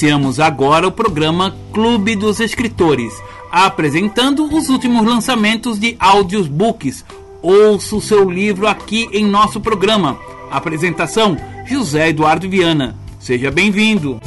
[0.00, 3.12] Iniciamos agora o programa Clube dos Escritores,
[3.52, 7.04] apresentando os últimos lançamentos de audiobooks.
[7.42, 10.18] Ouça o seu livro aqui em nosso programa.
[10.50, 12.96] Apresentação: José Eduardo Viana.
[13.18, 14.18] Seja bem-vindo.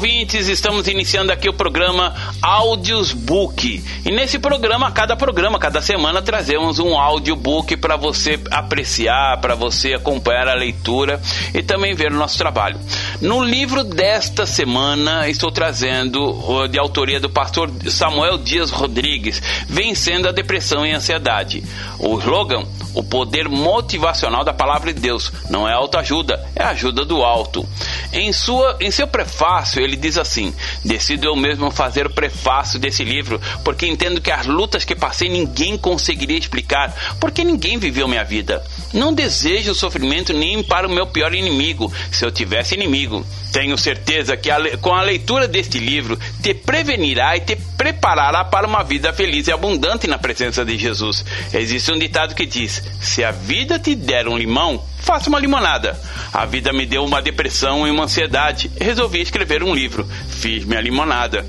[0.00, 3.84] Ouvintes, estamos iniciando aqui o programa Audios Book.
[4.02, 9.92] E nesse programa, cada programa, cada semana, trazemos um audiobook para você apreciar, para você
[9.92, 11.20] acompanhar a leitura
[11.52, 12.80] e também ver o nosso trabalho.
[13.20, 20.32] No livro desta semana, estou trazendo de autoria do pastor Samuel Dias Rodrigues, Vencendo a
[20.32, 21.62] Depressão e Ansiedade.
[21.98, 25.32] O slogan o poder motivacional da palavra de Deus.
[25.48, 27.66] Não é autoajuda, é ajuda do alto.
[28.12, 33.04] Em, sua, em seu prefácio, ele diz assim: Decido eu mesmo fazer o prefácio desse
[33.04, 38.24] livro, porque entendo que as lutas que passei ninguém conseguiria explicar, porque ninguém viveu minha
[38.24, 38.62] vida.
[38.92, 43.24] Não desejo sofrimento nem para o meu pior inimigo, se eu tivesse inimigo.
[43.52, 48.66] Tenho certeza que a, com a leitura deste livro te prevenirá e te preparará para
[48.66, 51.24] uma vida feliz e abundante na presença de Jesus.
[51.52, 55.98] Existe um ditado que diz: Se a vida te der um limão, faça uma limonada.
[56.32, 58.70] A vida me deu uma depressão e uma ansiedade.
[58.80, 60.08] Resolvi escrever um livro.
[60.28, 61.44] Fiz minha limonada.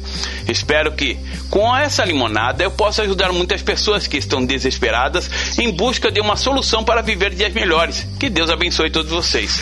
[0.48, 6.12] Espero que, com essa limonada, eu possa ajudar muitas pessoas que estão desesperadas em busca
[6.12, 8.08] de uma solução para viver dias melhores.
[8.20, 9.60] Que Deus abençoe todos vocês.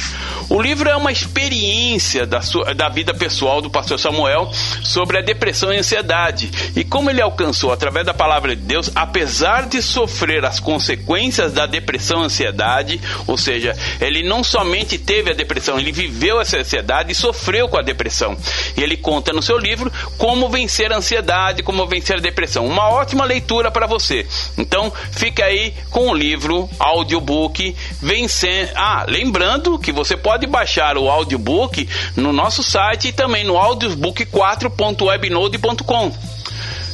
[0.49, 4.51] O livro é uma experiência da, sua, da vida pessoal do pastor Samuel
[4.83, 9.67] sobre a depressão e ansiedade e como ele alcançou, através da palavra de Deus, apesar
[9.67, 15.35] de sofrer as consequências da depressão e ansiedade, ou seja, ele não somente teve a
[15.35, 18.37] depressão, ele viveu essa ansiedade e sofreu com a depressão.
[18.75, 22.65] E ele conta no seu livro como vencer a ansiedade, como vencer a depressão.
[22.65, 24.25] Uma ótima leitura para você.
[24.57, 27.58] Então, fica aí com o livro, audiobook,
[28.01, 28.71] vencendo.
[28.75, 36.11] Ah, lembrando que você pode baixar o audiobook no nosso site e também no audiobook4.webnode.com.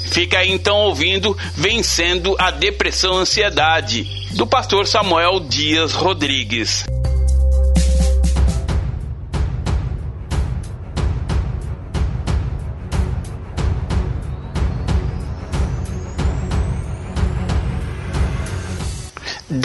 [0.05, 6.85] Fica aí então ouvindo Vencendo a Depressão e Ansiedade, do pastor Samuel Dias Rodrigues.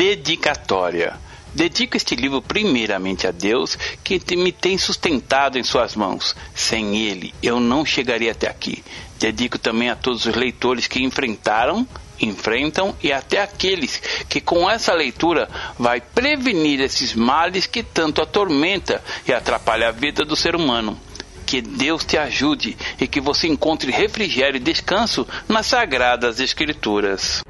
[0.01, 1.13] Dedicatória
[1.55, 6.35] Dedico este livro primeiramente a Deus, que me tem sustentado em suas mãos.
[6.55, 8.83] Sem ele, eu não chegaria até aqui.
[9.19, 11.87] Dedico também a todos os leitores que enfrentaram,
[12.19, 19.05] enfrentam e até aqueles que com essa leitura vai prevenir esses males que tanto atormenta
[19.29, 20.99] e atrapalha a vida do ser humano.
[21.45, 27.43] Que Deus te ajude e que você encontre refrigério e descanso nas sagradas escrituras.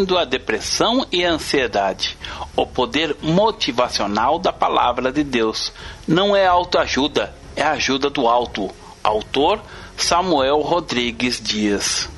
[0.00, 2.16] Vencendo a depressão e a ansiedade.
[2.56, 5.72] O poder motivacional da palavra de Deus
[6.06, 8.70] não é autoajuda, é ajuda do alto.
[9.02, 9.60] Autor
[9.96, 12.08] Samuel Rodrigues Dias.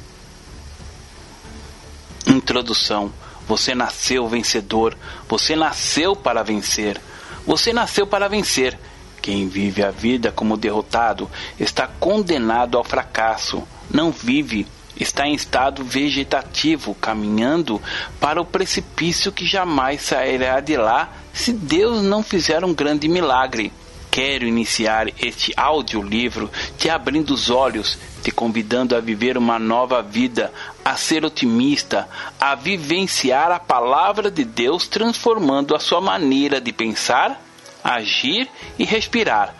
[2.26, 3.12] Introdução.
[3.46, 4.96] Você nasceu vencedor.
[5.28, 7.00] Você nasceu para vencer.
[7.46, 8.78] Você nasceu para vencer.
[9.20, 13.62] Quem vive a vida como derrotado está condenado ao fracasso.
[13.90, 14.66] Não vive,
[14.98, 17.80] está em estado vegetativo, caminhando
[18.20, 23.72] para o precipício que jamais sairá de lá se Deus não fizer um grande milagre.
[24.10, 30.52] Quero iniciar este audiolivro te abrindo os olhos, te convidando a viver uma nova vida,
[30.84, 32.06] a ser otimista,
[32.38, 37.42] a vivenciar a palavra de Deus transformando a sua maneira de pensar,
[37.82, 39.54] agir e respirar.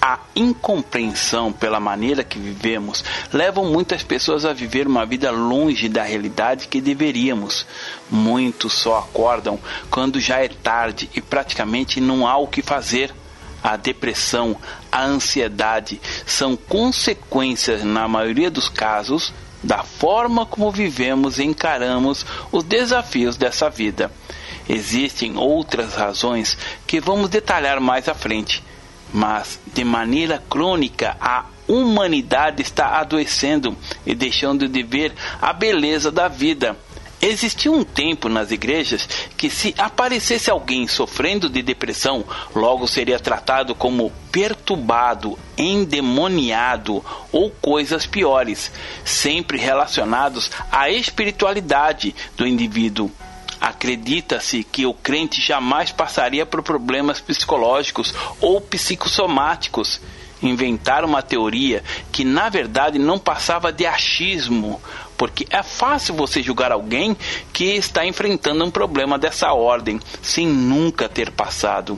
[0.00, 3.02] A incompreensão pela maneira que vivemos
[3.32, 7.64] levam muitas pessoas a viver uma vida longe da realidade que deveríamos.
[8.10, 9.58] Muitos só acordam
[9.90, 13.14] quando já é tarde e praticamente não há o que fazer
[13.62, 14.56] a depressão,
[14.90, 19.32] a ansiedade são consequências, na maioria dos casos,
[19.62, 24.10] da forma como vivemos e encaramos os desafios dessa vida.
[24.68, 28.62] Existem outras razões que vamos detalhar mais à frente,
[29.12, 33.76] mas de maneira crônica a humanidade está adoecendo
[34.06, 36.76] e deixando de ver a beleza da vida
[37.24, 43.76] Existia um tempo nas igrejas que, se aparecesse alguém sofrendo de depressão, logo seria tratado
[43.76, 47.00] como perturbado, endemoniado
[47.30, 48.72] ou coisas piores,
[49.04, 53.08] sempre relacionados à espiritualidade do indivíduo.
[53.62, 60.00] Acredita-se que o crente jamais passaria por problemas psicológicos ou psicossomáticos
[60.42, 64.82] inventaram uma teoria que na verdade não passava de achismo,
[65.16, 67.16] porque é fácil você julgar alguém
[67.52, 71.96] que está enfrentando um problema dessa ordem sem nunca ter passado.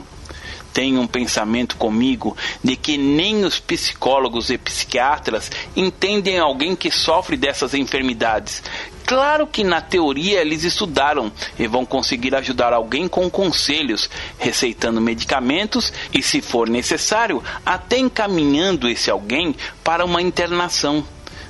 [0.71, 7.35] Tenho um pensamento comigo de que nem os psicólogos e psiquiatras entendem alguém que sofre
[7.35, 8.61] dessas enfermidades,
[9.05, 14.09] Claro que na teoria eles estudaram e vão conseguir ajudar alguém com conselhos,
[14.39, 21.05] receitando medicamentos e, se for necessário, até encaminhando esse alguém para uma internação.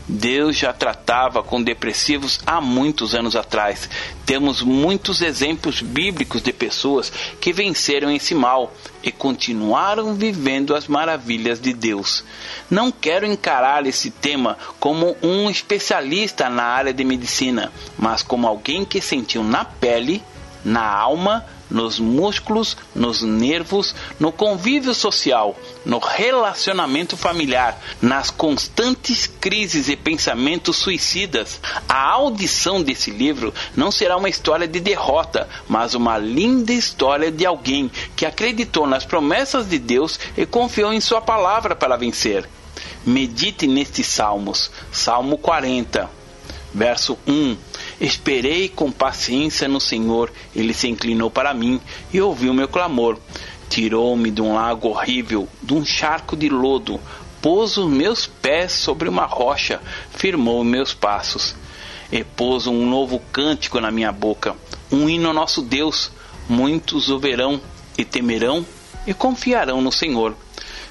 [0.08, 3.90] Deus já tratava com depressivos há muitos anos atrás.
[4.26, 8.72] Temos muitos exemplos bíblicos de pessoas que venceram esse mal
[9.02, 12.24] e continuaram vivendo as maravilhas de Deus.
[12.70, 18.86] Não quero encarar esse tema como um especialista na área de medicina, mas como alguém
[18.86, 20.24] que sentiu na pele,
[20.64, 29.90] na alma, nos músculos, nos nervos, no convívio social, no relacionamento familiar, nas constantes crises
[29.90, 31.60] e pensamentos suicidas.
[31.88, 37.46] A audição desse livro não será uma história de derrota, mas uma linda história de
[37.46, 42.48] alguém que acreditou nas promessas de Deus e confiou em Sua palavra para vencer.
[43.06, 44.72] Medite nestes salmos.
[44.92, 46.10] Salmo 40,
[46.74, 47.56] verso 1
[48.00, 51.80] Esperei com paciência no Senhor, ele se inclinou para mim
[52.14, 53.18] e ouviu meu clamor.
[53.70, 57.00] Tirou-me de um lago horrível, de um charco de lodo,
[57.42, 61.56] pôs os meus pés sobre uma rocha, firmou meus passos.
[62.12, 64.56] E pôs um novo cântico na minha boca,
[64.92, 66.12] um hino ao nosso Deus.
[66.48, 67.60] Muitos o verão
[67.98, 68.66] e temerão
[69.08, 70.36] e confiarão no Senhor.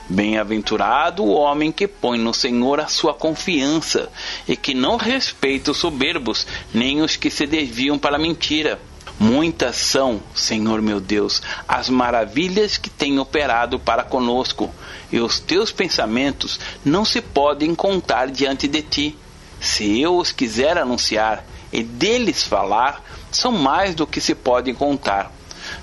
[0.08, 4.11] Bem-aventurado o homem que põe no Senhor a sua confiança
[4.46, 8.78] e que não respeita os soberbos, nem os que se desviam para a mentira.
[9.18, 14.70] Muitas são, Senhor meu Deus, as maravilhas que tem operado para conosco,
[15.11, 19.18] e os teus pensamentos não se podem contar diante de ti.
[19.58, 25.32] Se eu os quiser anunciar e deles falar, são mais do que se podem contar.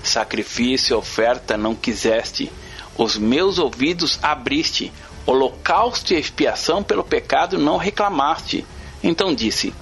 [0.00, 2.52] Sacrifício e oferta não quiseste
[2.96, 4.92] os meus ouvidos abriste,
[5.26, 8.66] holocausto e expiação pelo pecado não reclamaste.
[9.02, 9.72] Então disse: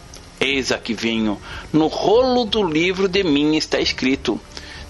[0.41, 1.41] Eis aqui venho,
[1.73, 4.41] no rolo do livro de mim está escrito: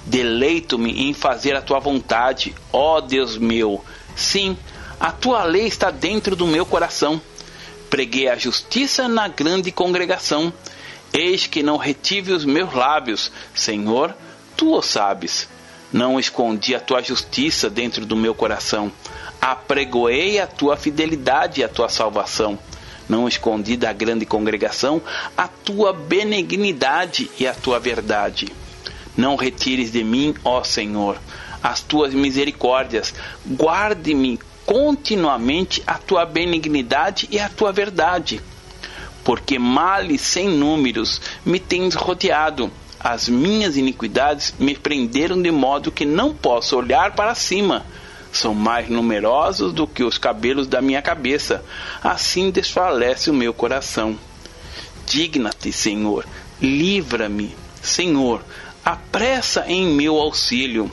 [0.04, 3.84] Deleito-me em fazer a tua vontade, ó Deus meu.
[4.14, 4.56] Sim,
[4.98, 7.20] a tua lei está dentro do meu coração.
[7.88, 10.52] Preguei a justiça na grande congregação.
[11.12, 14.14] Eis que não retive os meus lábios, Senhor,
[14.56, 15.48] tu o sabes.
[15.92, 18.92] Não escondi a tua justiça dentro do meu coração.
[19.40, 22.58] Apregoei a tua fidelidade e a tua salvação.
[23.08, 25.02] Não escondi da grande congregação
[25.36, 28.48] a tua benignidade e a tua verdade.
[29.16, 31.18] Não retires de mim, ó Senhor,
[31.62, 33.12] as tuas misericórdias.
[33.48, 38.40] Guarde-me continuamente a tua benignidade e a tua verdade.
[39.24, 42.70] porque males sem números me tens rodeado.
[43.02, 47.86] As minhas iniquidades me prenderam de modo que não posso olhar para cima.
[48.30, 51.64] São mais numerosos do que os cabelos da minha cabeça.
[52.04, 54.18] Assim desfalece o meu coração.
[55.06, 56.26] Digna-te, Senhor,
[56.60, 58.44] livra-me, Senhor,
[58.84, 60.92] apressa em meu auxílio.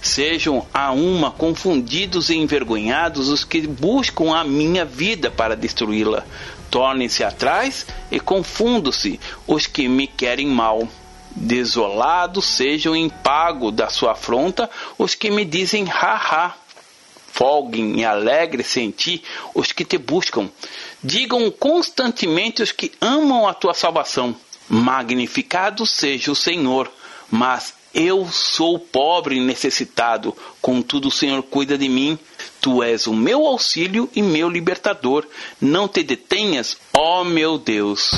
[0.00, 6.24] Sejam a uma confundidos e envergonhados os que buscam a minha vida para destruí-la.
[6.70, 10.86] Tornem-se atrás e confundam-se os que me querem mal.
[11.34, 16.54] Desolados sejam em pago da sua afronta os que me dizem ha-ha.
[17.32, 19.22] Folguem e alegre-se em ti
[19.54, 20.50] os que te buscam.
[21.02, 24.34] Digam constantemente os que amam a tua salvação.
[24.68, 26.90] Magnificado seja o Senhor,
[27.30, 32.18] mas eu sou pobre e necessitado, contudo o Senhor cuida de mim.
[32.60, 35.26] Tu és o meu auxílio e meu libertador.
[35.60, 38.10] Não te detenhas, ó meu Deus.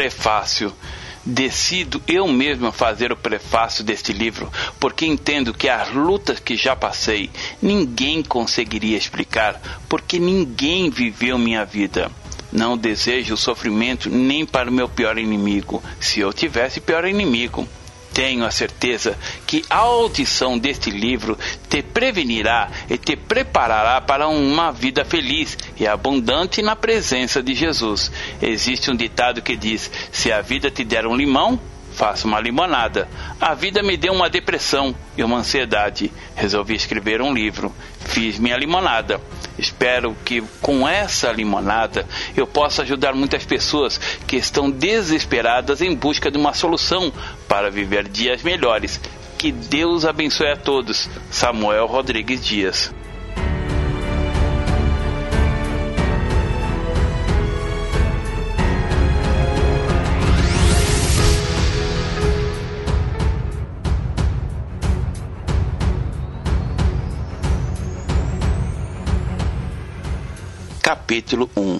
[0.00, 0.72] Prefácio
[1.22, 6.74] Decido eu mesmo fazer o prefácio deste livro, porque entendo que as lutas que já
[6.74, 7.28] passei
[7.60, 12.10] ninguém conseguiria explicar, porque ninguém viveu minha vida.
[12.50, 17.68] Não desejo sofrimento nem para o meu pior inimigo, se eu tivesse pior inimigo.
[18.12, 21.38] Tenho a certeza que a audição deste livro
[21.68, 28.10] te prevenirá e te preparará para uma vida feliz e abundante na presença de Jesus.
[28.42, 31.60] Existe um ditado que diz: Se a vida te der um limão,
[32.00, 33.06] faça uma limonada.
[33.38, 36.10] A vida me deu uma depressão e uma ansiedade.
[36.34, 37.70] Resolvi escrever um livro.
[38.06, 39.20] Fiz minha limonada.
[39.58, 46.30] Espero que com essa limonada eu possa ajudar muitas pessoas que estão desesperadas em busca
[46.30, 47.12] de uma solução
[47.46, 48.98] para viver dias melhores.
[49.36, 51.06] Que Deus abençoe a todos.
[51.30, 52.94] Samuel Rodrigues Dias.
[70.90, 71.78] Capítulo 1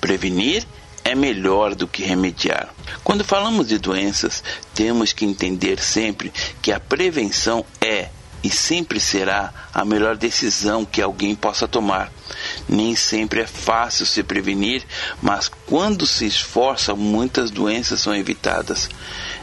[0.00, 0.66] Prevenir
[1.04, 2.74] é melhor do que remediar.
[3.04, 4.42] Quando falamos de doenças,
[4.74, 8.08] temos que entender sempre que a prevenção é
[8.42, 12.10] e sempre será a melhor decisão que alguém possa tomar.
[12.68, 14.84] Nem sempre é fácil se prevenir,
[15.22, 18.88] mas quando se esforça, muitas doenças são evitadas.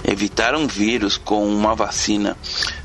[0.03, 2.35] Evitar um vírus com uma vacina,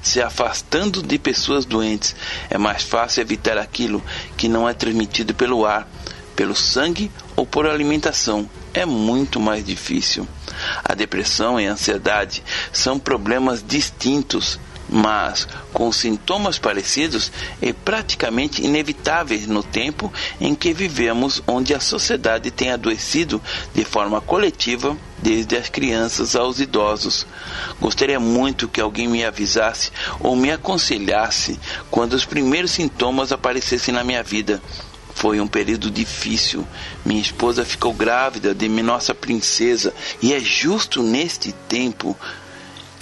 [0.01, 2.15] se afastando de pessoas doentes,
[2.49, 4.01] é mais fácil evitar aquilo
[4.37, 5.89] que não é transmitido pelo ar
[6.43, 8.51] pelo sangue ou por alimentação.
[8.75, 10.27] É muito mais difícil.
[10.83, 14.59] A depressão e a ansiedade são problemas distintos,
[14.89, 17.31] mas com sintomas parecidos
[17.63, 23.41] e praticamente inevitáveis no tempo em que vivemos, onde a sociedade tem adoecido
[23.73, 27.25] de forma coletiva, desde as crianças aos idosos.
[27.81, 34.03] Gostaria muito que alguém me avisasse ou me aconselhasse quando os primeiros sintomas aparecessem na
[34.03, 34.61] minha vida
[35.15, 36.67] foi um período difícil.
[37.05, 42.17] Minha esposa ficou grávida de nossa princesa e é justo neste tempo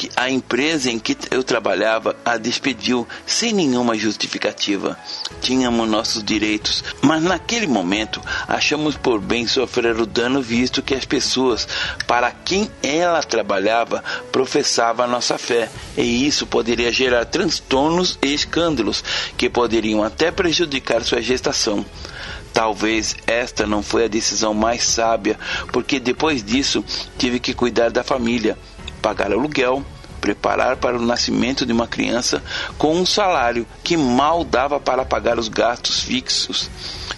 [0.00, 4.96] que a empresa em que eu trabalhava a despediu sem nenhuma justificativa.
[5.42, 11.04] Tínhamos nossos direitos, mas naquele momento achamos por bem sofrer o dano visto que as
[11.04, 11.68] pessoas
[12.06, 14.02] para quem ela trabalhava
[14.32, 19.04] professavam a nossa fé, e isso poderia gerar transtornos e escândalos
[19.36, 21.84] que poderiam até prejudicar sua gestação.
[22.54, 25.38] Talvez esta não foi a decisão mais sábia,
[25.70, 26.82] porque depois disso
[27.18, 28.56] tive que cuidar da família
[29.00, 29.84] pagar aluguel,
[30.20, 32.42] preparar para o nascimento de uma criança
[32.76, 36.70] com um salário que mal dava para pagar os gastos fixos.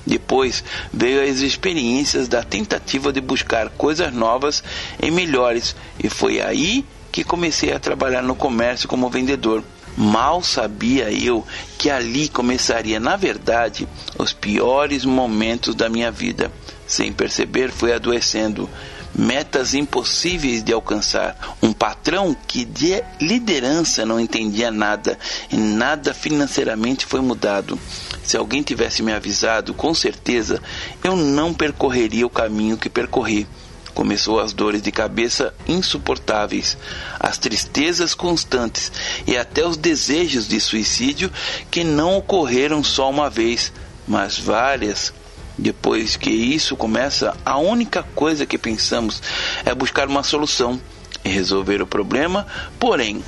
[0.06, 4.62] Depois veio as experiências da tentativa de buscar coisas novas
[5.00, 9.62] e melhores, e foi aí que comecei a trabalhar no comércio como vendedor.
[9.96, 11.46] Mal sabia eu
[11.76, 13.86] que ali começaria, na verdade,
[14.18, 16.50] os piores momentos da minha vida.
[16.86, 18.68] Sem perceber, fui adoecendo
[19.14, 25.18] metas impossíveis de alcançar, um patrão que de liderança não entendia nada
[25.50, 27.78] e nada financeiramente foi mudado.
[28.24, 30.62] Se alguém tivesse me avisado, com certeza
[31.02, 33.46] eu não percorreria o caminho que percorri.
[33.94, 36.78] Começou as dores de cabeça insuportáveis,
[37.20, 38.90] as tristezas constantes
[39.26, 41.30] e até os desejos de suicídio
[41.70, 43.70] que não ocorreram só uma vez,
[44.08, 45.12] mas várias
[45.58, 49.22] depois que isso começa, a única coisa que pensamos
[49.64, 50.80] é buscar uma solução
[51.24, 52.46] e resolver o problema,
[52.78, 53.22] porém,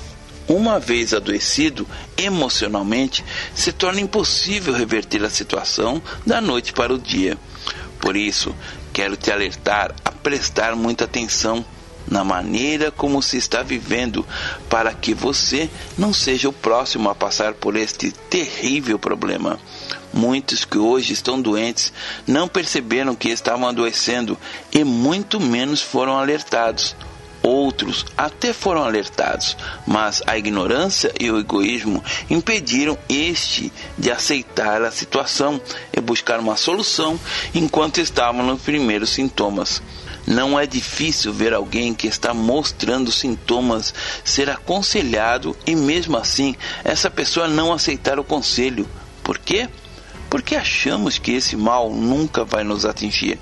[0.49, 7.39] uma vez adoecido emocionalmente, se torna impossível reverter a situação da noite para o dia.
[8.01, 8.55] Por isso,
[8.93, 11.65] quero te alertar a prestar muita atenção
[12.09, 14.27] na maneira como se está vivendo,
[14.69, 19.59] para que você não seja o próximo a passar por este terrível problema.
[20.13, 21.93] Muitos que hoje estão doentes
[22.27, 24.39] não perceberam que estavam adoecendo
[24.73, 26.95] e muito menos foram alertados.
[27.43, 29.55] Outros até foram alertados,
[29.87, 35.61] mas a ignorância e o egoísmo impediram este de aceitar a situação
[35.93, 37.21] e buscar uma solução
[37.55, 39.83] enquanto estavam nos primeiros sintomas.
[40.27, 43.93] Não é difícil ver alguém que está mostrando sintomas
[44.25, 48.89] ser aconselhado e mesmo assim essa pessoa não aceitar o conselho.
[49.23, 49.69] Por quê?
[50.31, 53.39] Porque achamos que esse mal nunca vai nos atingir.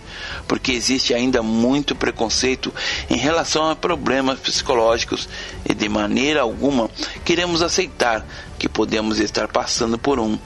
[0.47, 2.75] Porque existe ainda muito preconceito
[3.09, 5.29] em relação a problemas psicológicos
[5.65, 6.91] e de maneira alguma
[7.25, 8.27] queremos aceitar
[8.59, 10.39] que podemos estar passando por um.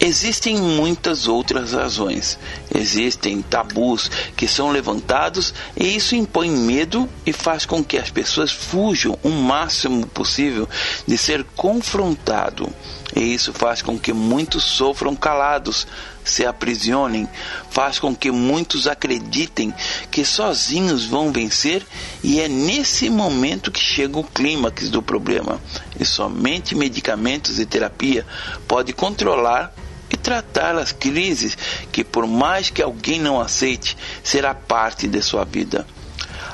[0.00, 2.38] Existem muitas outras razões.
[2.74, 8.50] Existem tabus que são levantados e isso impõe medo e faz com que as pessoas
[8.50, 10.68] fujam o máximo possível
[11.06, 12.72] de ser confrontado.
[13.14, 15.86] E isso faz com que muitos sofram calados,
[16.28, 17.28] se aprisionem,
[17.70, 19.72] faz com que muitos acreditem
[20.10, 21.84] que sozinhos vão vencer,
[22.22, 25.60] e é nesse momento que chega o clímax do problema.
[25.98, 28.26] E somente medicamentos e terapia
[28.66, 29.72] pode controlar
[30.10, 31.56] e tratar as crises
[31.92, 35.86] que, por mais que alguém não aceite, será parte de sua vida.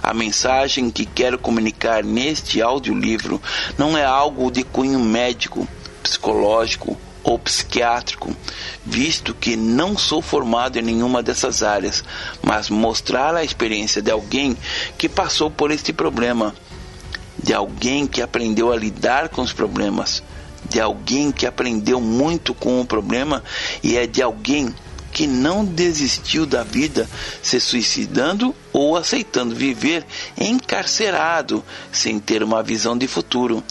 [0.03, 3.40] A mensagem que quero comunicar neste audiolivro
[3.79, 5.66] não é algo de cunho médico,
[6.03, 8.37] psicológico ou psiquiátrico,
[8.85, 12.05] visto que não sou formado em nenhuma dessas áreas,
[12.43, 14.57] mas mostrar a experiência de alguém
[14.99, 16.55] que passou por este problema,
[17.43, 20.23] de alguém que aprendeu a lidar com os problemas,
[20.69, 23.43] de alguém que aprendeu muito com o problema
[23.83, 24.75] e é de alguém
[25.11, 27.09] que não desistiu da vida
[27.41, 30.05] se suicidando ou aceitando viver
[30.39, 33.63] encarcerado sem ter uma visão de futuro.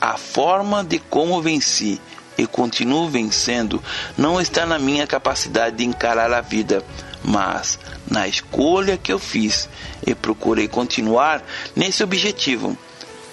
[0.00, 2.00] A forma de como venci
[2.38, 3.82] e continuo vencendo
[4.16, 6.84] não está na minha capacidade de encarar a vida,
[7.22, 7.78] mas
[8.10, 9.68] na escolha que eu fiz
[10.06, 11.42] e procurei continuar
[11.74, 12.76] nesse objetivo.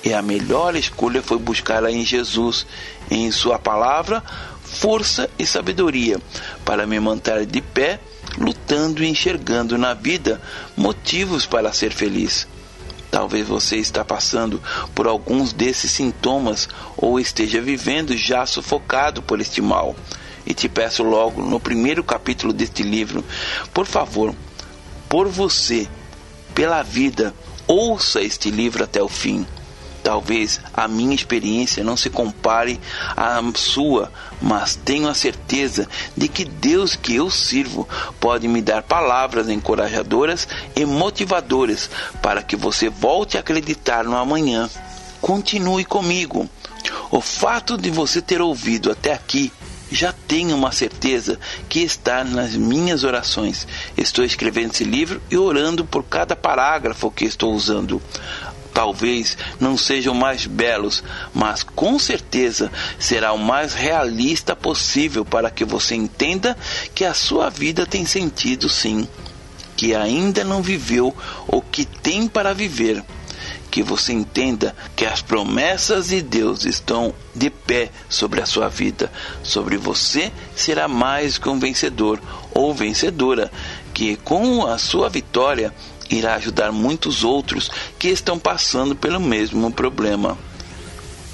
[0.03, 2.65] E a melhor escolha foi buscá-la em Jesus,
[3.09, 4.21] em Sua palavra,
[4.61, 6.19] força e sabedoria,
[6.65, 7.99] para me manter de pé,
[8.37, 10.41] lutando e enxergando na vida
[10.75, 12.47] motivos para ser feliz.
[13.13, 14.59] Talvez você está passando
[14.95, 19.95] por alguns desses sintomas ou esteja vivendo já sufocado por este mal.
[20.47, 23.23] E te peço logo no primeiro capítulo deste livro,
[23.71, 24.33] por favor,
[25.07, 25.87] por você,
[26.55, 27.35] pela vida,
[27.67, 29.45] ouça este livro até o fim.
[30.03, 32.77] Talvez a minha experiência não se compare
[33.15, 34.11] à sua,
[34.41, 37.87] mas tenho a certeza de que Deus que eu sirvo
[38.19, 41.89] pode me dar palavras encorajadoras e motivadoras
[42.21, 44.69] para que você volte a acreditar no amanhã.
[45.21, 46.49] Continue comigo.
[47.09, 49.53] O fato de você ter ouvido até aqui
[49.93, 51.39] já tenho uma certeza
[51.69, 53.67] que está nas minhas orações.
[53.95, 58.01] Estou escrevendo esse livro e orando por cada parágrafo que estou usando
[58.73, 65.63] talvez não sejam mais belos, mas com certeza será o mais realista possível para que
[65.63, 66.57] você entenda
[66.95, 69.07] que a sua vida tem sentido sim,
[69.77, 71.15] que ainda não viveu
[71.47, 73.03] o que tem para viver.
[73.69, 79.11] Que você entenda que as promessas de Deus estão de pé sobre a sua vida,
[79.41, 82.21] sobre você será mais que um vencedor
[82.53, 83.51] ou vencedora,
[83.91, 85.73] que com a sua vitória
[86.09, 90.37] irá ajudar muitos outros que estão passando pelo mesmo problema.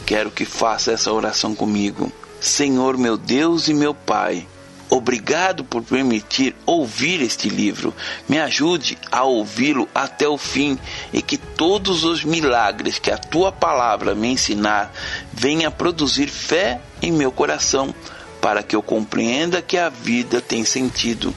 [0.05, 2.11] Quero que faça essa oração comigo.
[2.41, 4.47] Senhor meu Deus e meu Pai,
[4.89, 7.93] obrigado por permitir ouvir este livro.
[8.27, 10.79] Me ajude a ouvi-lo até o fim
[11.13, 14.91] e que todos os milagres que a tua palavra me ensinar
[15.31, 17.93] venham produzir fé em meu coração,
[18.41, 21.35] para que eu compreenda que a vida tem sentido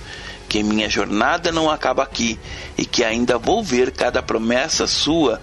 [0.53, 2.39] que minha jornada não acaba aqui
[2.77, 5.41] e que ainda vou ver cada promessa sua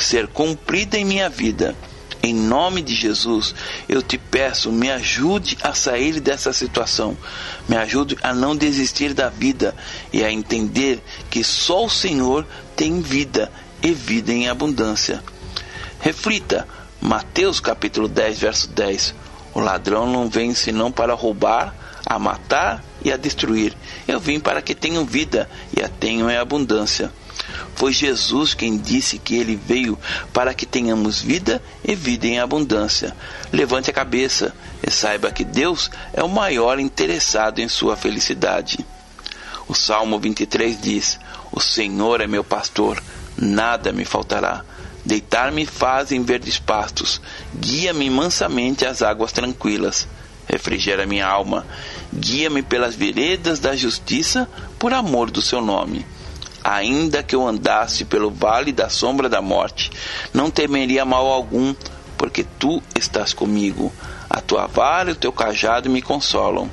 [0.00, 1.76] ser cumprida em minha vida.
[2.20, 3.54] Em nome de Jesus,
[3.88, 7.16] eu te peço, me ajude a sair dessa situação.
[7.68, 9.76] Me ajude a não desistir da vida
[10.12, 12.44] e a entender que só o Senhor
[12.74, 15.22] tem vida e vida em abundância.
[16.00, 16.66] Reflita,
[17.00, 19.14] Mateus capítulo 10, verso 10.
[19.54, 21.72] O ladrão não vem senão para roubar,
[22.04, 23.74] a matar e a destruir.
[24.06, 27.12] Eu vim para que tenham vida e a tenham em abundância.
[27.74, 29.98] Foi Jesus quem disse que ele veio
[30.32, 33.16] para que tenhamos vida e vida em abundância.
[33.52, 34.54] Levante a cabeça
[34.86, 38.84] e saiba que Deus é o maior interessado em sua felicidade.
[39.68, 41.18] O Salmo 23 diz:
[41.52, 43.02] O Senhor é meu pastor,
[43.36, 44.64] nada me faltará.
[45.04, 47.20] Deitar-me faz em verdes pastos,
[47.54, 50.06] guia-me mansamente às águas tranquilas.
[50.48, 51.66] Refrigera minha alma,
[52.12, 56.06] guia-me pelas veredas da justiça, por amor do seu nome.
[56.64, 59.90] Ainda que eu andasse pelo vale da sombra da morte,
[60.32, 61.74] não temeria mal algum,
[62.16, 63.92] porque tu estás comigo.
[64.28, 66.70] A tua vara e o teu cajado me consolam.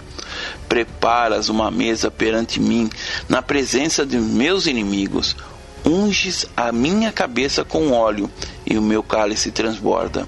[0.68, 2.90] Preparas uma mesa perante mim,
[3.30, 5.36] na presença de meus inimigos.
[5.86, 8.30] Unges a minha cabeça com óleo,
[8.66, 10.28] e o meu cálice transborda.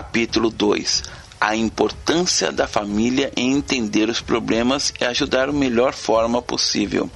[0.00, 1.02] Capítulo 2
[1.38, 7.10] A importância da família em entender os problemas e ajudar da melhor forma possível.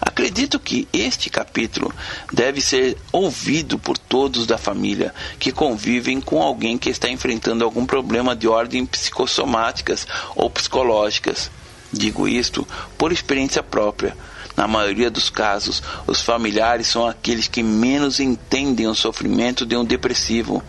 [0.00, 1.94] Acredito que este capítulo
[2.32, 7.86] deve ser ouvido por todos da família que convivem com alguém que está enfrentando algum
[7.86, 10.04] problema de ordem psicossomáticas
[10.34, 11.52] ou psicológicas.
[11.92, 12.66] Digo isto
[12.98, 14.16] por experiência própria.
[14.56, 19.84] Na maioria dos casos, os familiares são aqueles que menos entendem o sofrimento de um
[19.84, 20.64] depressivo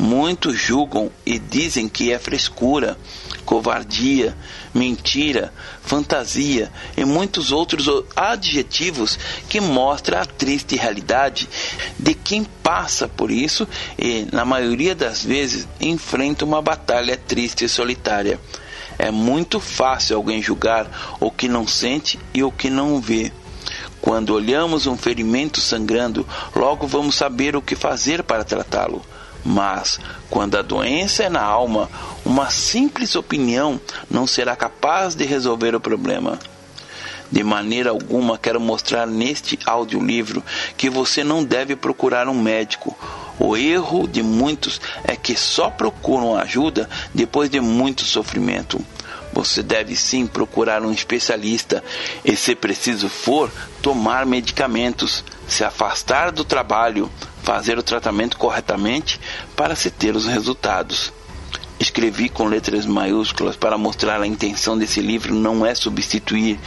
[0.00, 2.96] Muitos julgam e dizem que é frescura,
[3.44, 4.34] covardia,
[4.72, 7.86] mentira, fantasia e muitos outros
[8.16, 11.46] adjetivos que mostram a triste realidade
[11.98, 17.68] de quem passa por isso e, na maioria das vezes, enfrenta uma batalha triste e
[17.68, 18.40] solitária.
[18.98, 23.30] É muito fácil alguém julgar o que não sente e o que não vê.
[24.00, 29.04] Quando olhamos um ferimento sangrando, logo vamos saber o que fazer para tratá-lo.
[29.44, 29.98] Mas,
[30.28, 31.88] quando a doença é na alma,
[32.24, 36.38] uma simples opinião não será capaz de resolver o problema.
[37.30, 40.42] De maneira alguma quero mostrar neste audiolivro
[40.76, 42.96] que você não deve procurar um médico.
[43.38, 48.84] O erro de muitos é que só procuram ajuda depois de muito sofrimento.
[49.32, 51.82] Você deve sim procurar um especialista
[52.24, 57.10] e, se preciso for, tomar medicamentos, se afastar do trabalho,
[57.42, 59.20] fazer o tratamento corretamente
[59.56, 61.12] para se ter os resultados.
[61.78, 66.58] Escrevi com letras maiúsculas para mostrar a intenção desse livro não é substituir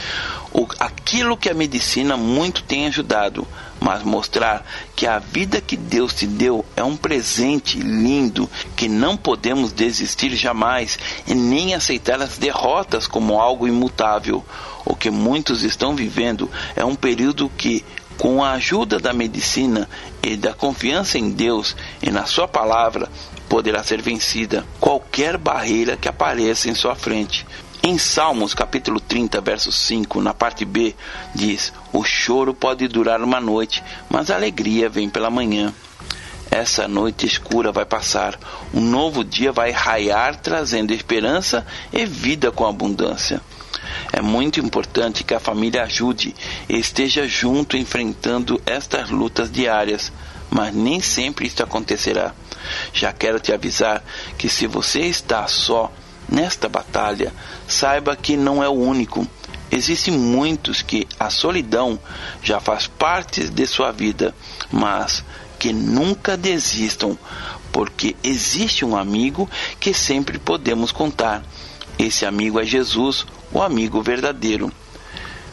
[0.80, 3.46] aquilo que a medicina muito tem ajudado,
[3.80, 4.64] mas mostrar
[4.96, 10.34] que a vida que Deus te deu é um presente lindo que não podemos desistir
[10.34, 14.44] jamais e nem aceitar as derrotas como algo imutável.
[14.84, 17.84] O que muitos estão vivendo é um período que
[18.18, 19.88] com a ajuda da medicina
[20.22, 23.10] e da confiança em Deus e na Sua palavra,
[23.48, 27.46] poderá ser vencida qualquer barreira que apareça em sua frente.
[27.82, 30.94] Em Salmos capítulo 30, verso 5, na parte B,
[31.34, 35.72] diz: O choro pode durar uma noite, mas a alegria vem pela manhã.
[36.50, 38.38] Essa noite escura vai passar,
[38.72, 43.40] um novo dia vai raiar, trazendo esperança e vida com abundância.
[44.12, 46.34] É muito importante que a família ajude
[46.68, 50.12] e esteja junto enfrentando estas lutas diárias,
[50.48, 52.32] mas nem sempre isso acontecerá.
[52.92, 54.02] Já quero te avisar
[54.38, 55.92] que se você está só
[56.28, 57.32] nesta batalha,
[57.66, 59.26] saiba que não é o único.
[59.70, 61.98] Existem muitos que a solidão
[62.42, 64.34] já faz parte de sua vida,
[64.70, 65.24] mas
[65.58, 67.18] que nunca desistam,
[67.72, 69.48] porque existe um amigo
[69.80, 71.42] que sempre podemos contar.
[71.98, 74.70] Esse amigo é Jesus, o amigo verdadeiro.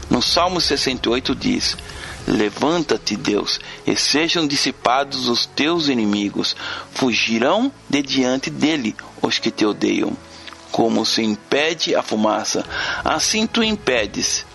[0.09, 1.77] No Salmo 68 diz:
[2.27, 6.55] Levanta-te, Deus, e sejam dissipados os teus inimigos,
[6.93, 10.15] fugirão de diante dele os que te odeiam.
[10.71, 12.65] Como se impede a fumaça,
[13.03, 14.45] assim tu impedes.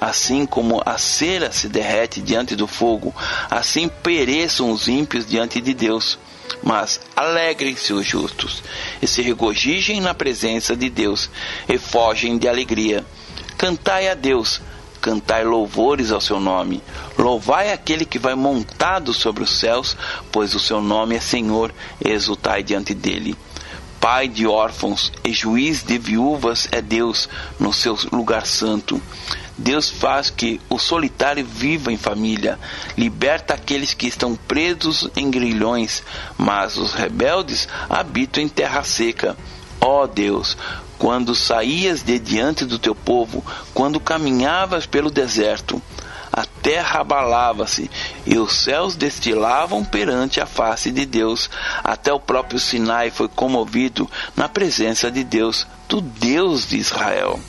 [0.00, 3.14] Assim como a cera se derrete diante do fogo,
[3.50, 6.18] assim pereçam os ímpios diante de Deus.
[6.62, 8.62] Mas alegrem-se os justos,
[9.00, 11.30] e se regozijem na presença de Deus,
[11.68, 13.04] e fogem de alegria.
[13.56, 14.60] Cantai a Deus,
[15.00, 16.82] cantai louvores ao seu nome.
[17.18, 19.96] Louvai aquele que vai montado sobre os céus,
[20.32, 21.72] pois o seu nome é Senhor,
[22.04, 23.36] e exultai diante dele.
[24.00, 29.00] Pai de órfãos e juiz de viúvas é Deus no seu lugar santo.
[29.58, 32.58] Deus faz que o solitário viva em família,
[32.96, 36.02] liberta aqueles que estão presos em grilhões,
[36.38, 39.36] mas os rebeldes habitam em terra seca.
[39.78, 40.56] Ó oh Deus,
[40.98, 45.80] quando saías de diante do teu povo, quando caminhavas pelo deserto,
[46.32, 47.90] a terra abalava-se
[48.24, 51.50] e os céus destilavam perante a face de Deus.
[51.82, 57.40] Até o próprio Sinai foi comovido na presença de Deus, do Deus de Israel.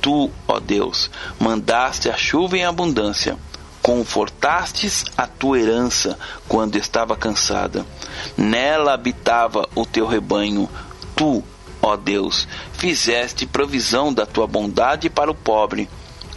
[0.00, 3.36] Tu, ó Deus, mandaste a chuva em abundância,
[3.82, 7.84] confortastes a tua herança quando estava cansada.
[8.36, 10.70] Nela habitava o teu rebanho.
[11.16, 11.42] Tu,
[11.82, 15.88] ó Deus, fizeste provisão da tua bondade para o pobre.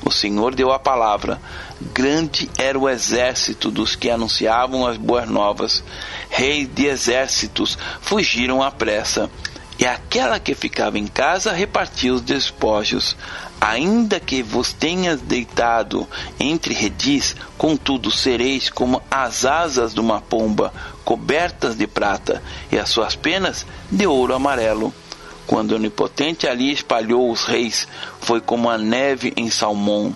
[0.06, 1.40] O Senhor deu a palavra.
[1.92, 5.84] Grande era o exército dos que anunciavam as boas novas.
[6.30, 9.30] Reis de exércitos fugiram à pressa.
[9.78, 13.18] E aquela que ficava em casa repartia os despojos.
[13.60, 16.08] Ainda que vos tenhas deitado
[16.40, 22.90] entre redis, contudo sereis como as asas de uma pomba, cobertas de prata, e as
[22.90, 24.94] suas penas de ouro amarelo.
[25.48, 27.88] Quando Onipotente ali espalhou os reis,
[28.22, 30.16] foi como a neve em Salmão.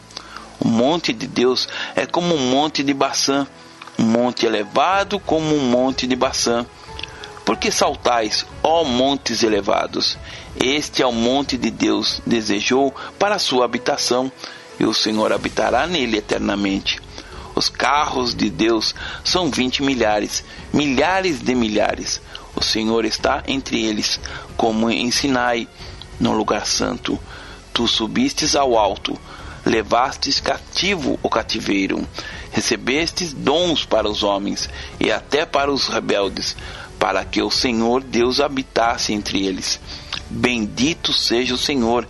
[0.59, 3.47] O monte de Deus é como um monte de Baçã,
[3.97, 6.65] um monte elevado como um monte de Baçã.
[7.45, 10.17] Por que saltais, ó montes elevados?
[10.59, 14.31] Este é o monte de Deus, desejou para sua habitação,
[14.79, 16.99] e o Senhor habitará nele eternamente.
[17.55, 18.93] Os carros de Deus
[19.23, 20.43] são vinte milhares,
[20.73, 22.21] milhares de milhares.
[22.55, 24.19] O Senhor está entre eles,
[24.55, 25.67] como em Sinai,
[26.19, 27.17] no lugar santo.
[27.73, 29.17] Tu subistes ao alto,
[29.67, 32.07] levastes cativo o cativeiro,
[32.51, 36.55] recebestes dons para os homens e até para os rebeldes,
[36.97, 39.79] para que o Senhor Deus habitasse entre eles.
[40.29, 42.07] Bendito seja o Senhor,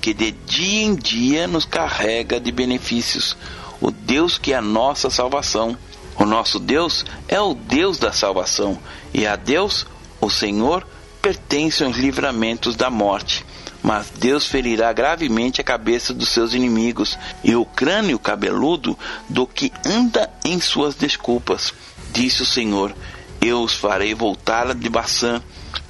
[0.00, 3.36] que de dia em dia nos carrega de benefícios,
[3.80, 5.76] o Deus que é a nossa salvação.
[6.16, 8.76] O nosso Deus é o Deus da salvação,
[9.14, 9.86] e a Deus,
[10.20, 10.84] o Senhor,
[11.22, 13.44] pertencem os livramentos da morte.
[13.82, 19.72] Mas Deus ferirá gravemente a cabeça dos seus inimigos e o crânio cabeludo do que
[19.86, 21.72] anda em suas desculpas.
[22.12, 22.94] Disse o Senhor:
[23.40, 25.42] Eu os farei voltar de Baçã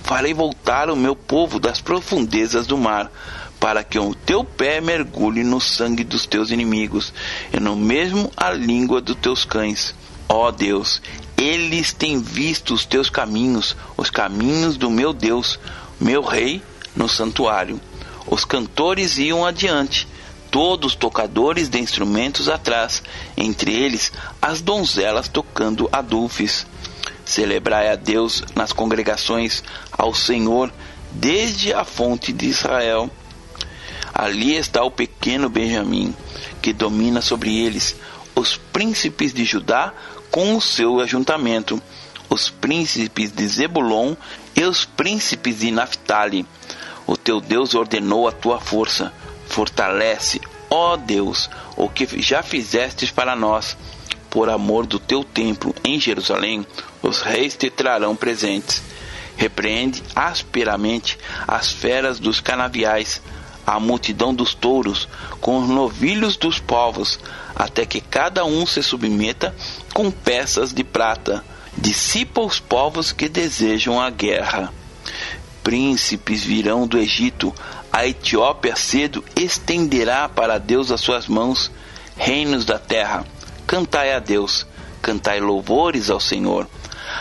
[0.08, 3.12] farei voltar o meu povo das profundezas do mar,
[3.60, 7.12] para que o teu pé mergulhe no sangue dos teus inimigos,
[7.52, 9.94] e no mesmo a língua dos teus cães.
[10.26, 11.02] Ó Deus,
[11.36, 15.60] eles têm visto os teus caminhos, os caminhos do meu Deus,
[16.00, 16.62] meu rei,
[16.98, 17.80] no santuário.
[18.26, 20.06] Os cantores iam adiante,
[20.50, 23.02] todos tocadores de instrumentos atrás,
[23.36, 26.66] entre eles as donzelas tocando adufes.
[27.24, 30.72] Celebrai a Deus nas congregações, ao Senhor,
[31.12, 33.10] desde a fonte de Israel.
[34.12, 36.14] Ali está o pequeno Benjamim,
[36.60, 37.94] que domina sobre eles,
[38.34, 39.92] os príncipes de Judá
[40.30, 41.80] com o seu ajuntamento,
[42.28, 44.14] os príncipes de Zebulon
[44.56, 46.46] e os príncipes de Naphtali.
[47.08, 49.10] O teu Deus ordenou a tua força.
[49.48, 53.76] Fortalece, ó Deus, o que já fizestes para nós
[54.28, 56.66] por amor do teu templo em Jerusalém,
[57.02, 58.82] os reis te trarão presentes.
[59.38, 63.22] Repreende asperamente as feras dos canaviais,
[63.66, 65.08] a multidão dos touros,
[65.40, 67.18] com os novilhos dos povos,
[67.54, 69.54] até que cada um se submeta
[69.94, 71.42] com peças de prata.
[71.76, 74.72] Dissipa os povos que desejam a guerra.
[75.62, 77.54] Príncipes virão do Egito,
[77.92, 81.70] a Etiópia cedo estenderá para Deus as suas mãos,
[82.16, 83.24] reinos da terra
[83.68, 84.66] Cantai a Deus,
[85.02, 86.66] cantai louvores ao Senhor,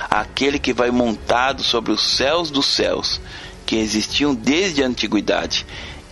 [0.10, 3.20] aquele que vai montado sobre os céus dos céus,
[3.66, 5.66] que existiam desde a antiguidade.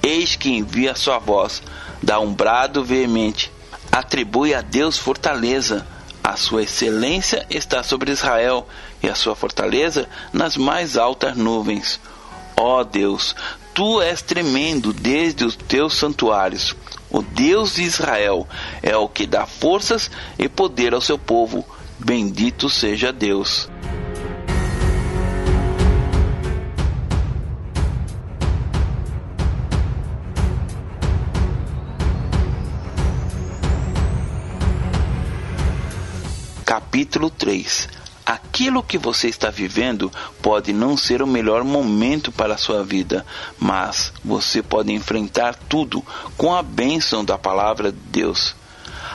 [0.03, 1.63] Eis que envia a sua voz,
[2.03, 3.49] dá um brado veemente,
[3.89, 5.87] atribui a Deus fortaleza.
[6.21, 8.67] A sua excelência está sobre Israel
[9.01, 11.97] e a sua fortaleza nas mais altas nuvens.
[12.57, 13.35] Ó Deus,
[13.73, 16.75] tu és tremendo desde os teus santuários.
[17.09, 18.47] O Deus de Israel
[18.81, 21.65] é o que dá forças e poder ao seu povo.
[21.99, 23.69] Bendito seja Deus.
[36.65, 40.11] Capítulo 3 aquilo que você está vivendo
[40.41, 43.25] pode não ser o melhor momento para a sua vida,
[43.59, 46.03] mas você pode enfrentar tudo
[46.35, 48.55] com a bênção da palavra de Deus.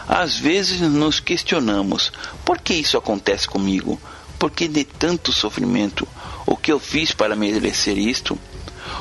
[0.07, 2.13] Às vezes nos questionamos:
[2.45, 4.01] por que isso acontece comigo?
[4.39, 6.07] Por que de tanto sofrimento?
[6.47, 8.39] O que eu fiz para merecer isto?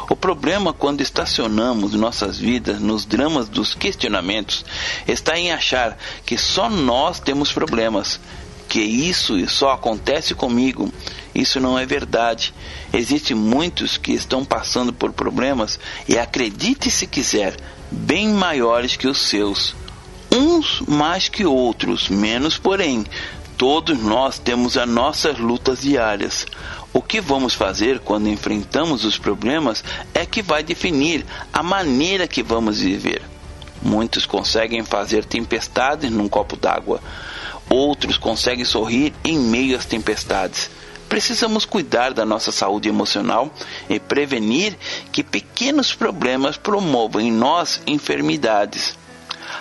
[0.09, 4.65] O problema quando estacionamos nossas vidas nos dramas dos questionamentos
[5.07, 8.19] está em achar que só nós temos problemas,
[8.69, 10.93] que isso só acontece comigo.
[11.33, 12.53] Isso não é verdade.
[12.93, 17.57] Existem muitos que estão passando por problemas e acredite se quiser,
[17.91, 19.75] bem maiores que os seus.
[20.31, 23.03] Uns mais que outros, menos porém.
[23.57, 26.45] Todos nós temos as nossas lutas diárias.
[26.93, 32.43] O que vamos fazer quando enfrentamos os problemas é que vai definir a maneira que
[32.43, 33.21] vamos viver.
[33.81, 37.01] Muitos conseguem fazer tempestades num copo d'água,
[37.69, 40.69] outros conseguem sorrir em meio às tempestades.
[41.07, 43.51] Precisamos cuidar da nossa saúde emocional
[43.89, 44.77] e prevenir
[45.11, 48.97] que pequenos problemas promovam em nós enfermidades.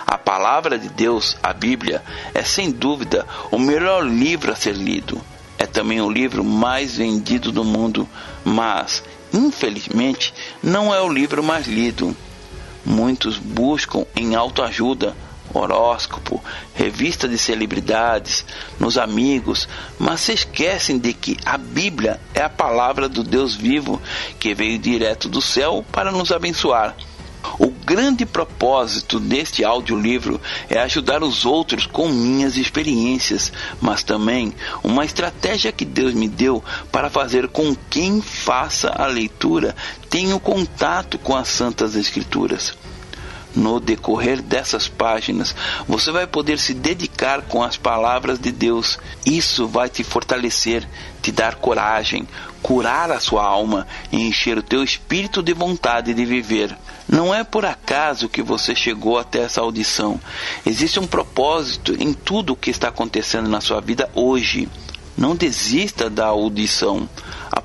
[0.07, 2.03] A palavra de Deus, a Bíblia,
[2.35, 5.23] é sem dúvida o melhor livro a ser lido
[5.59, 8.09] é também o livro mais vendido do mundo,
[8.45, 9.03] mas,
[9.35, 12.17] infelizmente, não é o livro mais lido.
[12.87, 15.17] Muitos buscam em autoajuda,
[15.53, 16.43] horóscopo,
[16.75, 18.45] revista de celebridades,
[18.79, 24.01] nos amigos, mas se esquecem de que a Bíblia é a palavra do Deus vivo
[24.39, 26.95] que veio direto do céu para nos abençoar.
[27.59, 35.05] O grande propósito deste audiolivro é ajudar os outros com minhas experiências, mas também uma
[35.05, 39.75] estratégia que Deus me deu para fazer com quem faça a leitura
[40.11, 42.77] tenha contato com as Santas Escrituras.
[43.59, 45.53] No decorrer dessas páginas,
[45.89, 49.01] você vai poder se dedicar com as palavras de Deus.
[49.27, 50.89] Isso vai te fortalecer,
[51.21, 52.29] te dar coragem,
[52.63, 56.73] curar a sua alma e encher o teu espírito de vontade de viver.
[57.09, 60.21] Não é por acaso que você chegou até essa audição.
[60.65, 64.69] Existe um propósito em tudo o que está acontecendo na sua vida hoje.
[65.17, 67.09] Não desista da audição.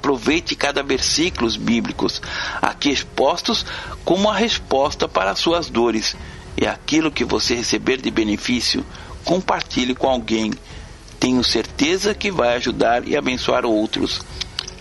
[0.03, 2.21] Aproveite cada versículo bíblicos
[2.61, 3.65] aqui expostos
[4.03, 6.13] como a resposta para as suas dores.
[6.57, 8.85] E aquilo que você receber de benefício,
[9.23, 10.51] compartilhe com alguém.
[11.21, 14.19] Tenho certeza que vai ajudar e abençoar outros.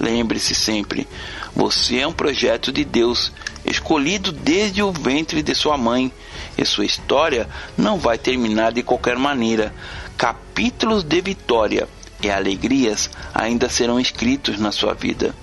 [0.00, 1.06] Lembre-se sempre,
[1.54, 3.32] você é um projeto de Deus,
[3.64, 6.12] escolhido desde o ventre de sua mãe,
[6.58, 9.72] e sua história não vai terminar de qualquer maneira.
[10.18, 11.88] Capítulos de vitória
[12.22, 15.34] e alegrias ainda serão escritos na sua vida.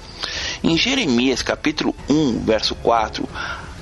[0.63, 3.27] Em Jeremias capítulo 1, verso 4,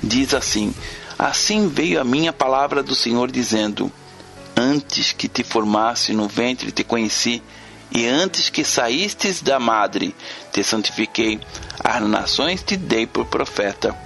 [0.02, 0.74] diz assim:
[1.18, 3.90] Assim veio a minha palavra do Senhor dizendo:
[4.56, 7.42] Antes que te formasse no ventre te conheci,
[7.90, 10.14] e antes que saístes da madre,
[10.52, 11.40] te santifiquei,
[11.82, 13.96] as nações te dei por profeta.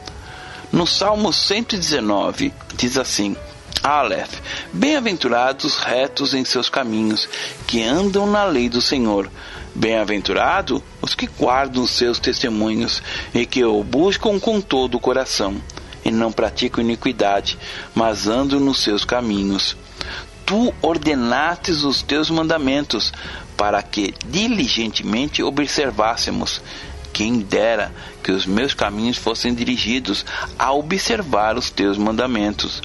[0.70, 3.36] No Salmo 119, diz assim:
[3.82, 4.40] Aleph,
[4.72, 7.28] bem-aventurados retos em seus caminhos,
[7.66, 9.30] que andam na lei do Senhor.
[9.74, 13.02] Bem-aventurado os que guardam os seus testemunhos
[13.34, 15.56] e que o buscam com todo o coração,
[16.04, 17.58] e não praticam iniquidade,
[17.94, 19.76] mas andam nos seus caminhos.
[20.44, 23.12] Tu ordenastes os teus mandamentos,
[23.56, 26.60] para que diligentemente observássemos.
[27.12, 30.24] Quem dera que os meus caminhos fossem dirigidos
[30.58, 32.82] a observar os teus mandamentos.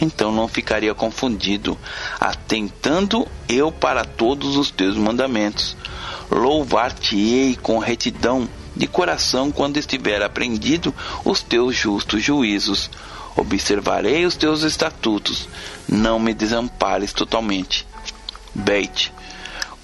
[0.00, 1.76] Então não ficaria confundido,
[2.20, 5.76] atentando eu para todos os teus mandamentos.
[6.30, 12.90] Louvar-te-ei com retidão de coração quando estiver aprendido os teus justos juízos.
[13.34, 15.48] Observarei os teus estatutos,
[15.88, 17.86] não me desampares totalmente.
[18.54, 19.12] Beit,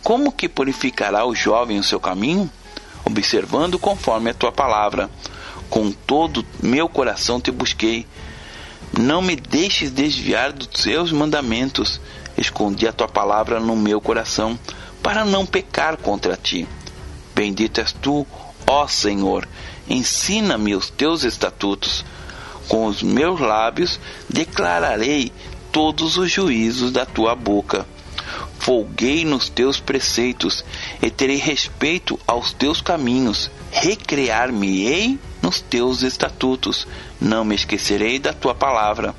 [0.02, 2.50] como que purificará o jovem o seu caminho?
[3.04, 5.10] Observando conforme a tua palavra.
[5.70, 8.06] Com todo meu coração te busquei.
[8.98, 12.00] Não me deixes desviar dos seus mandamentos.
[12.36, 14.58] Escondi a tua palavra no meu coração,
[15.02, 16.66] para não pecar contra ti.
[17.34, 18.26] Bendito és tu,
[18.66, 19.48] ó Senhor.
[19.88, 22.04] Ensina-me os teus estatutos.
[22.68, 25.32] Com os meus lábios declararei
[25.72, 27.86] todos os juízos da tua boca
[28.62, 30.64] folguei nos teus preceitos
[31.02, 33.50] e terei respeito aos teus caminhos.
[33.72, 36.86] Recrear-me-ei nos teus estatutos,
[37.20, 39.14] não me esquecerei da tua palavra.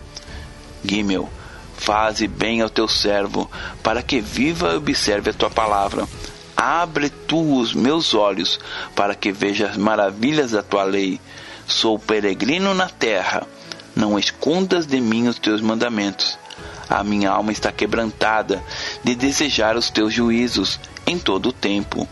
[0.84, 1.30] Gimel,
[1.78, 3.52] faze bem ao teu servo,
[3.84, 6.08] para que viva e observe a tua palavra.
[6.56, 8.60] Abre tu os meus olhos,
[8.96, 11.20] para que veja as maravilhas da tua lei.
[11.68, 13.46] Sou peregrino na terra,
[13.96, 16.38] não escondas de mim os teus mandamentos.
[16.90, 18.64] A minha alma está quebrantada
[19.04, 22.08] de desejar os teus juízos em todo o tempo.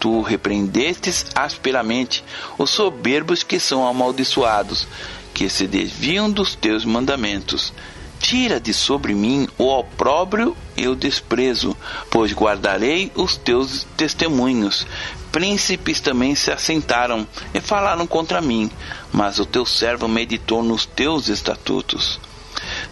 [0.00, 2.24] Tu repreendestes asperamente
[2.56, 4.86] os soberbos que são amaldiçoados,
[5.34, 7.72] que se desviam dos teus mandamentos.
[8.20, 11.76] Tira de sobre mim o opróbrio eu desprezo,
[12.10, 14.86] pois guardarei os teus testemunhos.
[15.30, 18.70] Príncipes também se assentaram e falaram contra mim,
[19.12, 22.18] mas o teu servo meditou nos teus estatutos.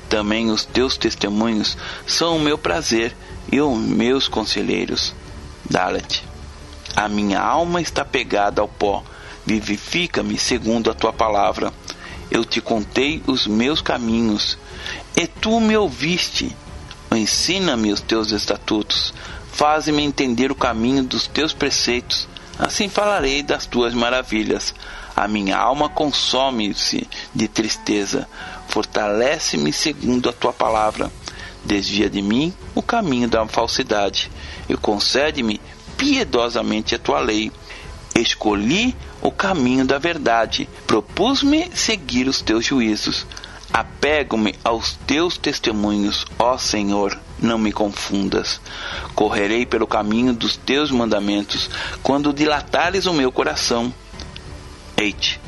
[0.09, 1.77] Também os teus testemunhos
[2.07, 3.15] são o meu prazer
[3.51, 5.15] e os meus conselheiros.
[5.69, 6.23] Dalet.
[6.97, 9.05] A minha alma está pegada ao pó.
[9.45, 11.71] Vivifica-me segundo a tua palavra.
[12.31, 14.59] Eu te contei os meus caminhos,
[15.15, 16.57] e tu me ouviste.
[17.13, 19.13] Ensina-me os teus estatutos.
[19.53, 22.27] Faze-me entender o caminho dos teus preceitos.
[22.59, 24.75] Assim falarei das tuas maravilhas.
[25.15, 28.27] A minha alma consome-se de tristeza.
[28.69, 31.13] Fortalece-me segundo a tua palavra.
[31.63, 34.31] Desvia de mim o caminho da falsidade
[34.69, 35.61] e concede-me
[35.97, 37.53] piedosamente a tua lei.
[38.15, 43.27] Escolhi o caminho da verdade, propus-me seguir os teus juízos.
[43.73, 48.61] Apego-me aos teus testemunhos, ó Senhor, não me confundas.
[49.15, 51.69] Correrei pelo caminho dos teus mandamentos,
[52.03, 53.93] quando dilatares o meu coração.
[54.97, 55.39] Eite,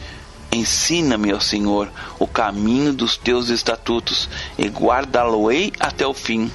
[0.53, 4.29] ensina-me, ó Senhor, o caminho dos teus estatutos,
[4.59, 6.51] e guardá-lo-ei até o fim.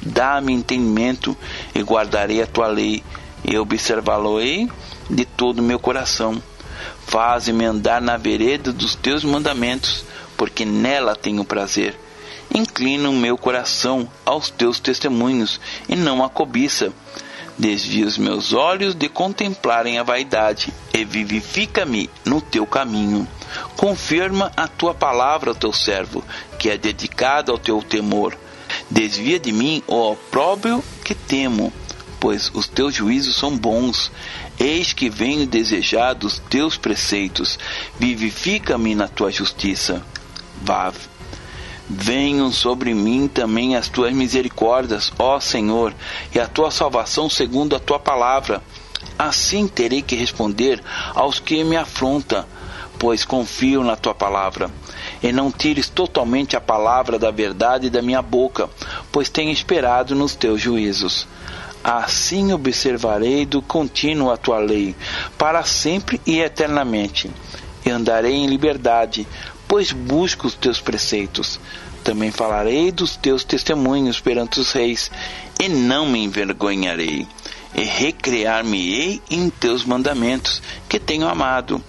[0.00, 1.36] Dá-me entendimento,
[1.74, 3.02] e guardarei a tua lei,
[3.46, 4.68] e observá-lo-ei
[5.08, 6.42] de todo o meu coração.
[7.06, 10.04] Faze-me andar na vereda dos teus mandamentos,
[10.36, 11.98] porque nela tenho prazer.
[12.52, 16.92] Inclina o meu coração aos teus testemunhos, e não a cobiça.
[17.58, 23.26] Desvia os meus olhos de contemplarem a vaidade, e vivifica-me no teu caminho.
[23.76, 26.24] Confirma a tua palavra ao teu servo,
[26.58, 28.36] que é dedicado ao teu temor.
[28.90, 31.72] Desvia de mim o opróbrio que temo,
[32.26, 34.10] pois os teus juízos são bons.
[34.58, 37.56] Eis que venho desejar dos teus preceitos.
[38.00, 40.02] Vivifica-me na tua justiça.
[40.60, 40.96] Vav.
[41.88, 45.94] Venham sobre mim também as tuas misericórdias, ó Senhor,
[46.34, 48.60] e a tua salvação segundo a tua palavra.
[49.16, 50.82] Assim terei que responder
[51.14, 52.44] aos que me afrontam,
[52.98, 54.68] pois confio na tua palavra.
[55.22, 58.68] E não tires totalmente a palavra da verdade da minha boca,
[59.12, 61.28] pois tenho esperado nos teus juízos.
[61.88, 64.92] Assim observarei do contínuo a tua lei,
[65.38, 67.30] para sempre e eternamente.
[67.84, 69.24] E andarei em liberdade,
[69.68, 71.60] pois busco os teus preceitos.
[72.02, 75.12] Também falarei dos teus testemunhos perante os reis,
[75.60, 77.24] e não me envergonharei.
[77.72, 81.80] E recrear-me-ei em teus mandamentos, que tenho amado.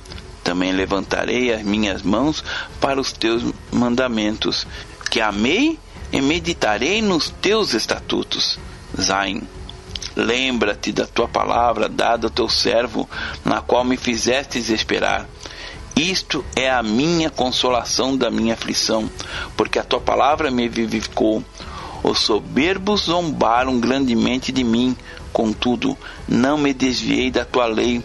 [0.43, 2.43] Também levantarei as minhas mãos
[2.79, 4.67] para os teus mandamentos,
[5.09, 5.79] que amei
[6.11, 8.59] e meditarei nos teus estatutos.
[9.01, 9.56] Zain.
[10.15, 13.09] Lembra-te da tua palavra dada ao teu servo,
[13.45, 15.27] na qual me fizestes esperar
[15.97, 19.09] isto é a minha consolação da minha aflição,
[19.55, 21.43] porque a tua palavra me vivificou.
[22.03, 24.95] Os soberbos zombaram grandemente de mim,
[25.33, 28.03] contudo, não me desviei da tua lei.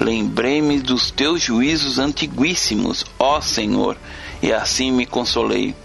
[0.00, 3.96] Lembrei-me dos teus juízos antiguíssimos, ó Senhor,
[4.42, 5.76] e assim me consolei.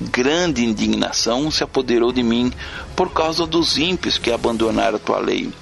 [0.00, 2.50] Grande indignação se apoderou de mim
[2.96, 5.52] por causa dos ímpios que abandonaram a tua lei.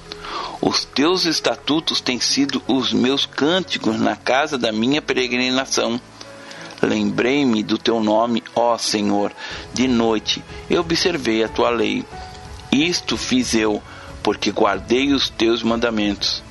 [0.60, 6.00] Os teus estatutos têm sido os meus cânticos na casa da minha peregrinação.
[6.80, 9.32] Lembrei-me do teu nome, ó Senhor,
[9.74, 12.04] de noite eu observei a tua lei.
[12.70, 13.82] Isto fiz eu,
[14.22, 16.42] porque guardei os teus mandamentos.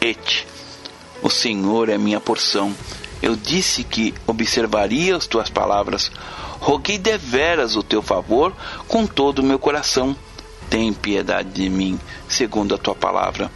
[0.00, 0.44] Et,
[1.22, 2.74] o Senhor é minha porção.
[3.22, 6.10] Eu disse que observaria as tuas palavras.
[6.62, 8.52] Roguei deveras o teu favor
[8.86, 10.16] com todo o meu coração
[10.70, 11.98] tem piedade de mim,
[12.28, 13.50] segundo a tua palavra.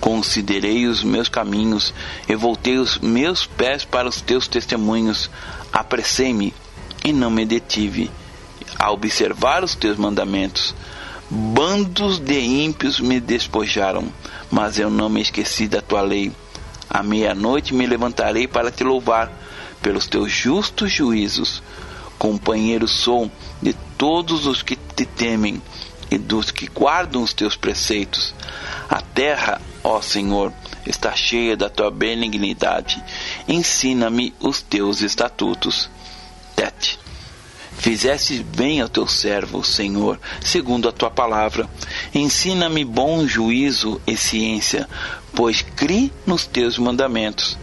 [0.00, 1.94] Considerei os meus caminhos
[2.28, 5.30] e voltei os meus pés para os teus testemunhos.
[5.72, 6.52] Apressei-me
[7.04, 8.10] e não me detive
[8.80, 10.74] a observar os teus mandamentos.
[11.30, 14.12] Bandos de ímpios me despojaram,
[14.50, 16.32] mas eu não me esqueci da tua lei.
[16.90, 19.32] À meia-noite me levantarei para te louvar
[19.80, 21.62] pelos teus justos juízos.
[22.18, 25.60] Companheiro sou de todos os que te temem
[26.10, 28.34] e dos que guardam os teus preceitos.
[28.88, 30.52] A terra, ó Senhor,
[30.86, 33.02] está cheia da tua benignidade.
[33.48, 35.90] Ensina-me os teus estatutos.
[36.54, 36.98] Tete.
[37.78, 41.68] Fizestes bem ao teu servo, Senhor, segundo a tua palavra.
[42.14, 44.88] Ensina-me bom juízo e ciência,
[45.34, 47.58] pois cri nos teus mandamentos.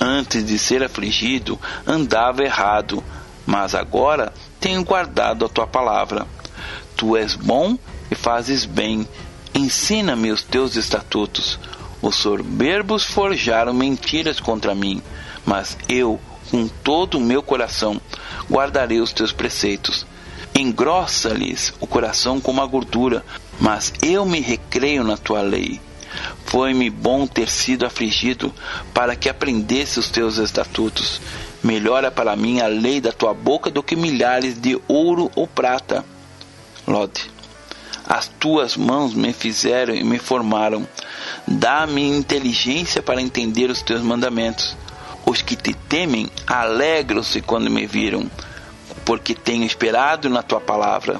[0.00, 3.02] Antes de ser afligido, andava errado,
[3.46, 6.26] mas agora tenho guardado a tua palavra.
[6.96, 7.78] Tu és bom
[8.10, 9.06] e fazes bem.
[9.54, 11.58] Ensina-me os teus estatutos.
[12.00, 15.02] Os soberbos forjaram mentiras contra mim,
[15.46, 16.20] mas eu,
[16.50, 18.00] com todo o meu coração,
[18.50, 20.06] guardarei os teus preceitos.
[20.54, 23.24] Engrossa-lhes o coração como a gordura,
[23.58, 25.80] mas eu me recreio na tua lei.
[26.46, 28.54] Foi-me bom ter sido afligido
[28.92, 31.20] para que aprendesse os teus estatutos.
[31.64, 35.46] Melhor é para mim a lei da tua boca do que milhares de ouro ou
[35.46, 36.04] prata.
[36.86, 37.32] Lode.
[38.06, 40.86] As tuas mãos me fizeram e me formaram.
[41.48, 44.76] Dá-me inteligência para entender os teus mandamentos.
[45.24, 48.30] Os que te temem alegram-se quando me viram,
[49.06, 51.18] porque tenho esperado na tua palavra.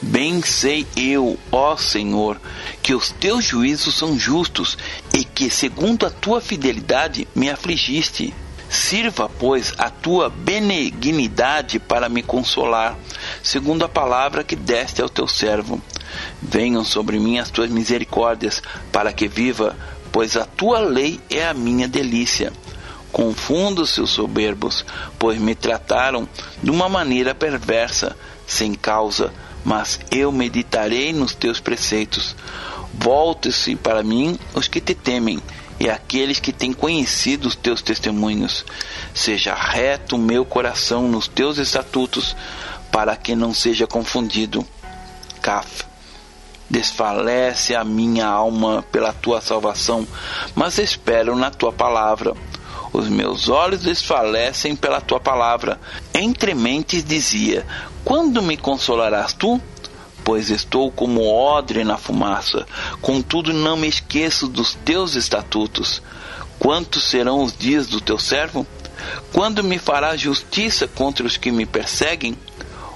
[0.00, 2.40] Bem sei eu, ó Senhor,
[2.80, 4.78] que os teus juízos são justos
[5.12, 8.32] e que, segundo a tua fidelidade, me afligiste.
[8.70, 12.96] Sirva, pois, a tua benignidade para me consolar,
[13.42, 15.82] segundo a palavra que deste ao teu servo.
[16.40, 18.62] Venham sobre mim as tuas misericórdias,
[18.92, 19.76] para que viva,
[20.12, 22.52] pois a tua lei é a minha delícia.
[23.10, 24.84] Confundo-se os soberbos,
[25.18, 26.28] pois me trataram
[26.62, 28.16] de uma maneira perversa,
[28.46, 29.32] sem causa,
[29.64, 32.36] mas eu meditarei nos teus preceitos.
[32.94, 35.40] Volte-se para mim os que te temem,
[35.80, 38.66] e aqueles que têm conhecido os teus testemunhos.
[39.14, 42.36] Seja reto meu coração nos teus estatutos,
[42.92, 44.64] para que não seja confundido.
[45.40, 45.88] Caf.
[46.68, 50.06] Desfalece a minha alma pela tua salvação,
[50.54, 52.34] mas espero na tua palavra.
[52.92, 55.80] Os meus olhos desfalecem pela tua palavra.
[56.12, 57.66] Entre mentes dizia:
[58.04, 59.60] Quando me consolarás tu?
[60.24, 62.66] Pois estou como odre na fumaça,
[63.00, 66.02] contudo não me esqueço dos teus estatutos.
[66.58, 68.66] Quantos serão os dias do teu servo?
[69.32, 72.36] Quando me farás justiça contra os que me perseguem?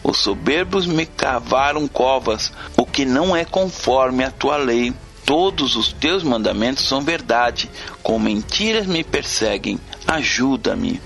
[0.02, 4.92] Os soberbos me cavaram covas, o que não é conforme a tua lei.
[5.24, 7.70] Todos os teus mandamentos são verdade,
[8.02, 9.80] com mentiras me perseguem.
[10.06, 11.00] Ajuda-me.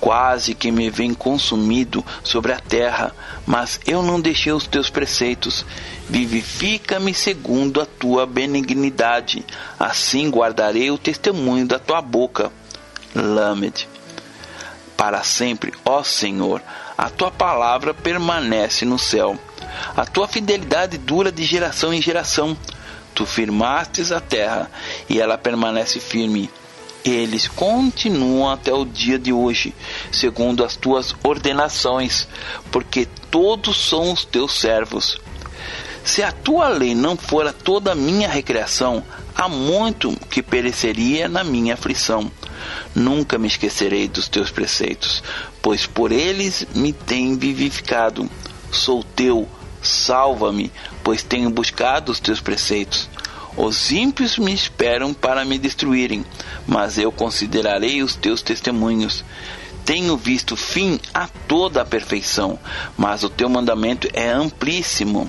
[0.00, 3.14] Quase que me vem consumido sobre a terra,
[3.46, 5.64] mas eu não deixei os teus preceitos.
[6.08, 9.44] Vivifica-me segundo a tua benignidade,
[9.78, 12.50] assim guardarei o testemunho da tua boca.
[13.14, 13.88] Lamed.
[14.96, 16.62] Para sempre, ó Senhor,
[16.96, 19.38] a tua palavra permanece no céu.
[19.96, 22.56] A tua fidelidade dura de geração em geração.
[23.14, 24.70] Tu firmastes a terra
[25.08, 26.50] e ela permanece firme.
[27.08, 29.74] Eles continuam até o dia de hoje,
[30.12, 32.28] segundo as tuas ordenações,
[32.70, 35.18] porque todos são os teus servos.
[36.04, 39.02] Se a tua lei não fora toda a minha recreação,
[39.34, 42.30] há muito que pereceria na minha aflição.
[42.94, 45.22] Nunca me esquecerei dos teus preceitos,
[45.62, 48.28] pois por eles me tem vivificado.
[48.70, 49.48] Sou teu,
[49.80, 50.70] salva-me,
[51.02, 53.08] pois tenho buscado os teus preceitos.
[53.60, 56.24] Os ímpios me esperam para me destruírem,
[56.64, 59.24] mas eu considerarei os teus testemunhos.
[59.84, 62.56] Tenho visto fim a toda a perfeição,
[62.96, 65.28] mas o teu mandamento é amplíssimo.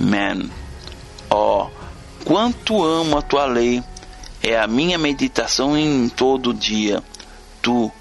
[0.00, 0.48] Man,
[1.28, 3.84] ó, oh, quanto amo a tua lei,
[4.42, 7.02] é a minha meditação em todo o dia.
[7.60, 7.92] Tu,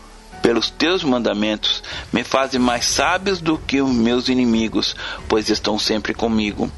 [0.41, 1.83] pelos teus mandamentos,
[2.13, 4.95] me fazes mais sábios do que os meus inimigos,
[5.27, 6.71] pois estão sempre comigo.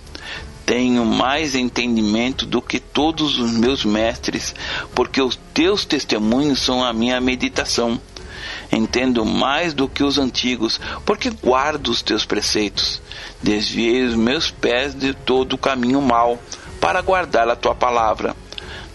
[0.66, 4.56] Tenho mais entendimento do que todos os meus mestres,
[4.96, 8.00] porque os teus testemunhos são a minha meditação.
[8.72, 13.02] Entendo mais do que os antigos, porque guardo os teus preceitos.
[13.42, 16.42] Desviei os meus pés de todo o caminho mau,
[16.80, 18.36] para guardar a tua palavra.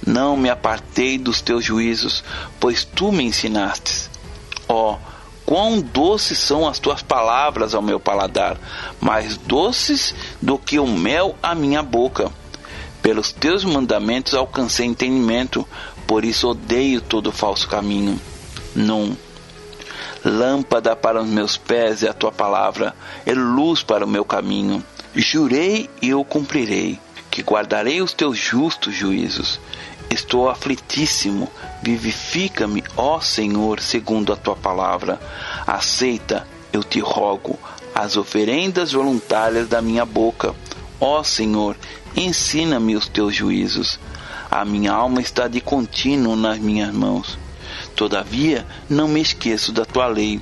[0.06, 2.24] Não me apartei dos teus juízos,
[2.58, 4.10] pois tu me ensinastes.
[4.68, 5.07] Ó, oh,
[5.48, 8.58] quão doces são as tuas palavras ao meu paladar,
[9.00, 12.30] mais doces do que o mel à minha boca.
[13.00, 15.66] Pelos teus mandamentos alcancei entendimento,
[16.06, 18.20] por isso odeio todo falso caminho.
[18.76, 19.16] Não.
[20.22, 22.94] Lâmpada para os meus pés é a tua palavra,
[23.24, 24.84] é luz para o meu caminho.
[25.16, 29.58] Jurei e eu cumprirei, que guardarei os teus justos juízos.
[30.10, 31.50] Estou aflitíssimo.
[31.82, 35.20] Vivifica-me, ó Senhor, segundo a tua palavra.
[35.66, 37.58] Aceita, eu te rogo,
[37.94, 40.54] as oferendas voluntárias da minha boca.
[41.00, 41.76] Ó Senhor,
[42.16, 44.00] ensina-me os teus juízos.
[44.50, 47.38] A minha alma está de contínuo nas minhas mãos.
[47.94, 50.40] Todavia, não me esqueço da tua lei.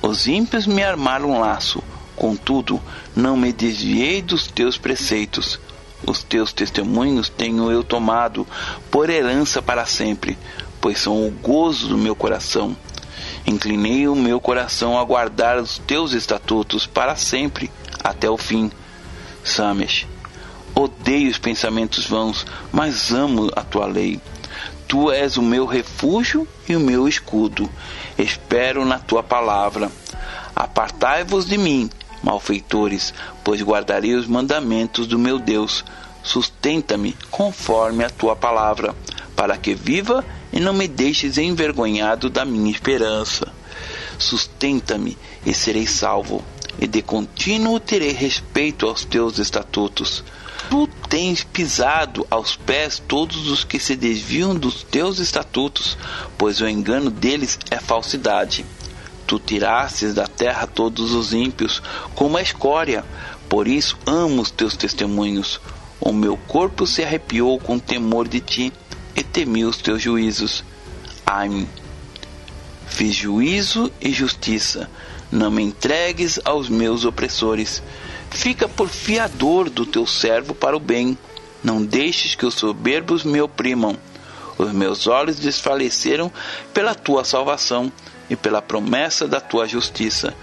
[0.00, 1.82] Os ímpios me armaram um laço,
[2.14, 2.80] contudo,
[3.16, 5.58] não me desviei dos teus preceitos.
[6.06, 8.46] Os teus testemunhos tenho eu tomado
[8.90, 10.36] por herança para sempre,
[10.80, 12.76] pois são o gozo do meu coração.
[13.46, 17.70] Inclinei o meu coração a guardar os teus estatutos para sempre,
[18.02, 18.70] até o fim.
[19.44, 20.06] Samesh,
[20.74, 24.20] odeio os pensamentos vãos, mas amo a tua lei.
[24.86, 27.70] Tu és o meu refúgio e o meu escudo.
[28.18, 29.90] Espero na tua palavra.
[30.54, 31.88] Apartai-vos de mim,
[32.22, 33.12] malfeitores,
[33.42, 35.84] pois guardarei os mandamentos do meu Deus.
[36.22, 38.94] Sustenta-me conforme a tua palavra,
[39.34, 43.52] para que viva e não me deixes envergonhado da minha esperança.
[44.18, 46.44] Sustenta-me e serei salvo,
[46.78, 50.22] e de contínuo terei respeito aos teus estatutos.
[50.70, 55.98] Tu tens pisado aos pés todos os que se desviam dos teus estatutos,
[56.38, 58.64] pois o engano deles é falsidade.
[59.26, 61.82] Tu tirastes da terra todos os ímpios,
[62.14, 63.04] como a escória.
[63.48, 65.60] Por isso amo os teus testemunhos.
[66.00, 68.72] O meu corpo se arrepiou com temor de ti
[69.14, 70.64] e temi os teus juízos.
[71.24, 71.66] Ai,
[72.86, 74.90] fiz juízo e justiça.
[75.30, 77.82] Não me entregues aos meus opressores.
[78.30, 81.16] Fica por fiador do teu servo para o bem.
[81.62, 83.96] Não deixes que os soberbos me oprimam.
[84.58, 86.30] Os meus olhos desfaleceram
[86.74, 87.92] pela tua salvação
[88.32, 90.34] e pela promessa da tua justiça.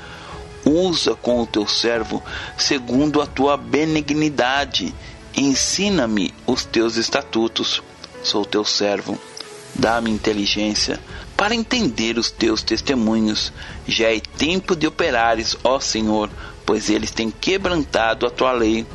[0.63, 2.21] Usa com o teu servo
[2.55, 4.93] segundo a tua benignidade.
[5.35, 7.81] Ensina-me os teus estatutos.
[8.21, 9.17] Sou teu servo.
[9.73, 10.99] Dá-me inteligência
[11.35, 13.51] para entender os teus testemunhos.
[13.87, 16.29] Já é tempo de operares, ó Senhor,
[16.65, 18.85] pois eles têm quebrantado a tua lei.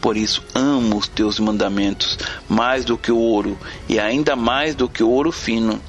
[0.00, 2.16] Por isso amo os teus mandamentos
[2.48, 5.82] mais do que o ouro, e ainda mais do que o ouro fino.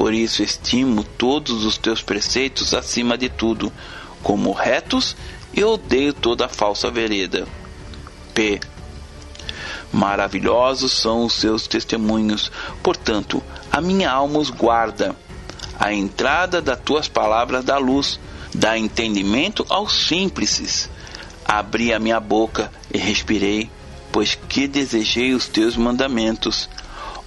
[0.00, 3.70] Por isso estimo todos os teus preceitos acima de tudo,
[4.22, 5.14] como retos,
[5.52, 7.46] e odeio toda falsa vereda.
[8.32, 8.58] P.
[9.92, 12.50] Maravilhosos são os seus testemunhos,
[12.82, 15.14] portanto, a minha alma os guarda.
[15.78, 18.18] A entrada das tuas palavras dá luz,
[18.54, 20.88] dá entendimento aos simples.
[21.44, 23.70] Abri a minha boca e respirei,
[24.10, 26.70] pois que desejei os teus mandamentos.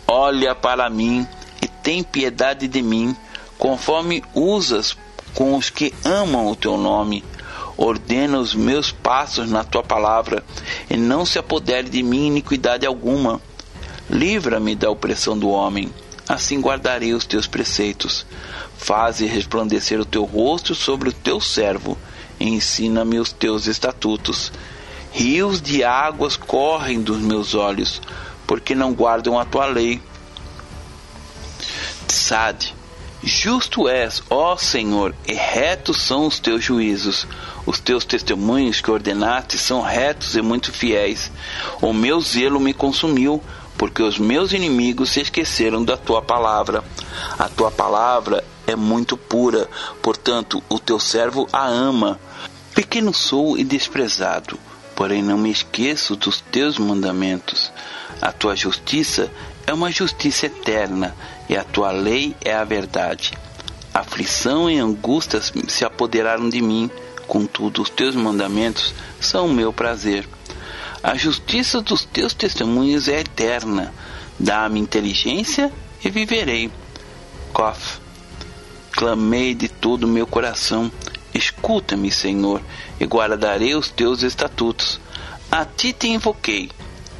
[0.07, 1.27] Olha para mim
[1.67, 3.15] tem piedade de mim,
[3.57, 4.97] conforme usas
[5.33, 7.23] com os que amam o teu nome.
[7.75, 10.43] Ordena os meus passos na tua palavra,
[10.89, 13.41] e não se apodere de mim iniquidade alguma.
[14.09, 15.89] Livra-me da opressão do homem,
[16.29, 18.25] assim guardarei os teus preceitos.
[18.77, 21.97] Faze resplandecer o teu rosto sobre o teu servo,
[22.39, 24.51] e ensina-me os teus estatutos.
[25.11, 28.01] Rios de águas correm dos meus olhos,
[28.45, 30.01] porque não guardam a tua lei.
[32.13, 32.73] Sade.
[33.25, 37.25] Justo és, ó Senhor, e retos são os teus juízos.
[37.65, 41.31] Os teus testemunhos que ordenaste são retos e muito fiéis.
[41.81, 43.41] O meu zelo me consumiu,
[43.77, 46.83] porque os meus inimigos se esqueceram da tua palavra.
[47.39, 49.69] A tua palavra é muito pura,
[50.01, 52.19] portanto, o teu servo a ama.
[52.75, 54.59] Pequeno sou e desprezado,
[54.95, 57.71] porém não me esqueço dos teus mandamentos.
[58.21, 59.31] A tua justiça
[59.65, 61.15] é uma justiça eterna
[61.47, 63.33] e a tua lei é a verdade.
[63.93, 66.89] Aflição e angústias se apoderaram de mim,
[67.27, 70.27] contudo os teus mandamentos são o meu prazer.
[71.01, 73.93] A justiça dos teus testemunhos é eterna.
[74.39, 75.71] Dá-me inteligência
[76.03, 76.71] e viverei.
[77.51, 77.99] Kof.
[78.91, 80.91] Clamei de todo o meu coração.
[81.33, 82.61] Escuta-me, Senhor,
[82.99, 84.99] e guardarei os teus estatutos.
[85.51, 86.69] A ti te invoquei.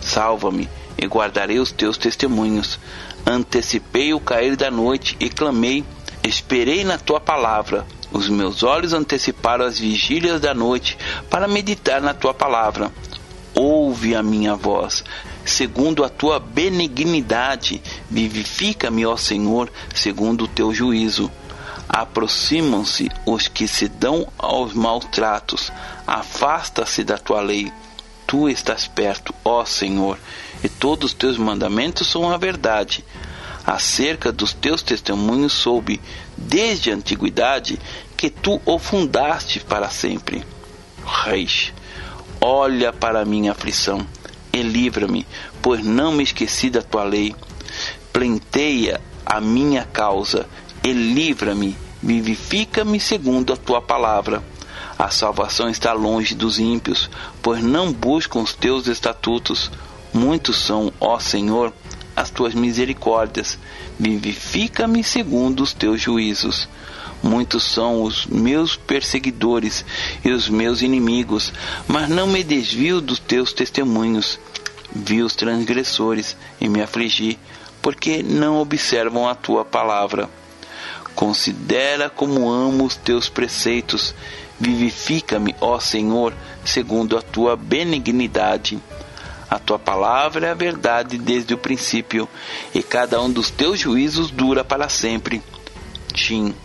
[0.02, 2.80] Salva-me e guardarei os teus testemunhos.
[3.26, 5.84] Antecipei o cair da noite e clamei,
[6.24, 7.86] esperei na tua palavra.
[8.12, 10.98] Os meus olhos anteciparam as vigílias da noite
[11.30, 12.92] para meditar na tua palavra.
[13.56, 15.04] Ouve a minha voz,
[15.46, 17.82] segundo a tua benignidade.
[18.10, 21.32] Vivifica-me, ó Senhor, segundo o teu juízo.
[21.88, 25.72] Aproximam-se os que se dão aos maus tratos.
[26.08, 27.72] Afasta-se da tua lei.
[28.26, 30.18] Tu estás perto, ó Senhor,
[30.64, 33.04] e todos os teus mandamentos são a verdade.
[33.66, 36.00] Acerca dos teus testemunhos soube,
[36.38, 37.80] desde a antiguidade,
[38.18, 40.46] que tu o fundaste para sempre.
[41.06, 41.74] Reis,
[42.40, 44.06] olha para a minha aflição
[44.52, 45.26] e livra-me,
[45.62, 47.36] pois não me esqueci da tua lei.
[48.12, 50.48] Plenteia a minha causa
[50.84, 54.44] e livra-me, vivifica-me segundo a tua palavra.
[55.00, 57.10] A salvação está longe dos ímpios,
[57.42, 59.72] pois não buscam os teus estatutos.
[60.14, 61.74] Muitos são, ó Senhor,
[62.16, 63.58] as tuas misericórdias.
[64.00, 66.68] Vivifica-me segundo os teus juízos.
[67.24, 69.86] Muitos são os meus perseguidores
[70.26, 71.54] e os meus inimigos,
[71.88, 74.38] mas não me desvio dos teus testemunhos.
[74.94, 77.40] Vi os transgressores e me afligi,
[77.82, 80.30] porque não observam a tua palavra.
[81.16, 84.14] Considera como amo os teus preceitos.
[84.60, 86.34] Vivifica-me, ó Senhor,
[86.66, 88.80] segundo a tua benignidade.
[89.54, 92.28] A tua palavra é a verdade desde o princípio,
[92.74, 95.44] e cada um dos teus juízos dura para sempre.
[96.12, 96.56] Tim.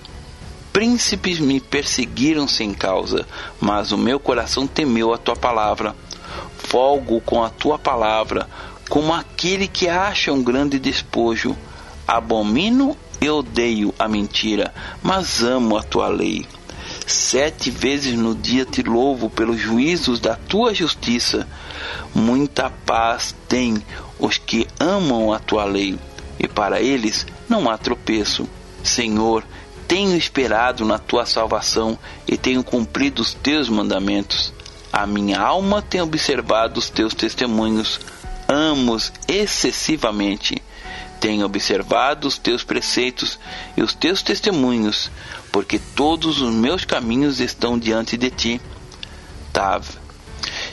[0.73, 3.29] príncipes me perseguiram sem causa,
[3.61, 5.95] mas o meu coração temeu a tua palavra.
[6.57, 8.49] Folgo com a tua palavra,
[8.89, 11.55] como aquele que acha um grande despojo.
[12.07, 14.73] Abomino e odeio a mentira,
[15.03, 16.47] mas amo a tua lei.
[17.09, 21.49] Sete vezes no dia te louvo pelos juízos da tua justiça.
[22.15, 23.83] Muita paz tem
[24.19, 25.99] os que amam a tua lei,
[26.39, 28.47] e para eles não há tropeço.
[28.85, 29.43] Senhor,
[29.89, 34.53] tenho esperado na tua salvação e tenho cumprido os teus mandamentos.
[34.93, 37.99] A minha alma tem observado os teus testemunhos.
[38.47, 40.63] Amo-os excessivamente.
[41.21, 43.39] Tenho observado os teus preceitos
[43.77, 45.11] e os teus testemunhos,
[45.59, 48.61] porque todos os meus caminhos estão diante de ti.
[49.53, 49.85] Tav.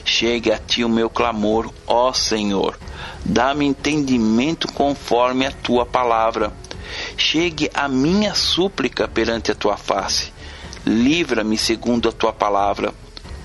[0.04, 2.78] Chegue a ti o meu clamor, ó Senhor.
[3.24, 6.52] Dá-me entendimento conforme a tua palavra
[7.16, 10.32] chegue a minha súplica perante a tua face.
[10.86, 12.94] Livra-me segundo a tua palavra.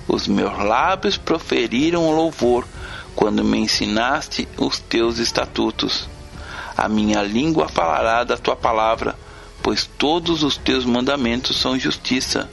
[0.06, 2.64] Os meus lábios proferiram louvor
[3.16, 6.08] quando me ensinaste os teus estatutos.
[6.76, 9.16] A minha língua falará da tua palavra,
[9.62, 12.50] pois todos os teus mandamentos são justiça.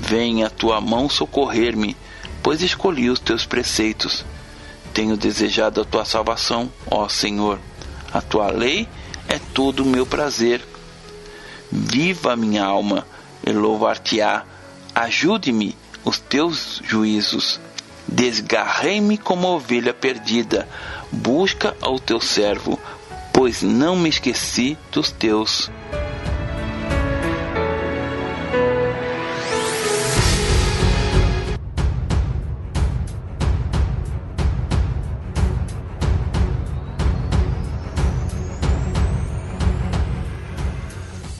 [0.00, 1.96] Venha a tua mão socorrer-me,
[2.42, 4.24] pois escolhi os teus preceitos.
[4.94, 7.60] Tenho desejado a tua salvação, ó Senhor.
[8.12, 8.88] A tua lei
[9.28, 10.66] é todo o meu prazer.
[11.70, 13.06] Viva minha alma
[13.46, 14.44] e louvar-te-á.
[14.94, 17.60] Ajude-me os teus juízos.
[18.08, 20.68] Desgarrei-me como ovelha perdida.
[21.12, 22.80] Busca ao teu servo,
[23.32, 25.70] pois não me esqueci dos teus.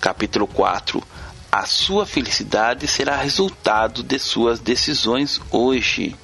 [0.01, 1.03] Capítulo 4
[1.53, 6.16] A sua felicidade será resultado de suas decisões hoje.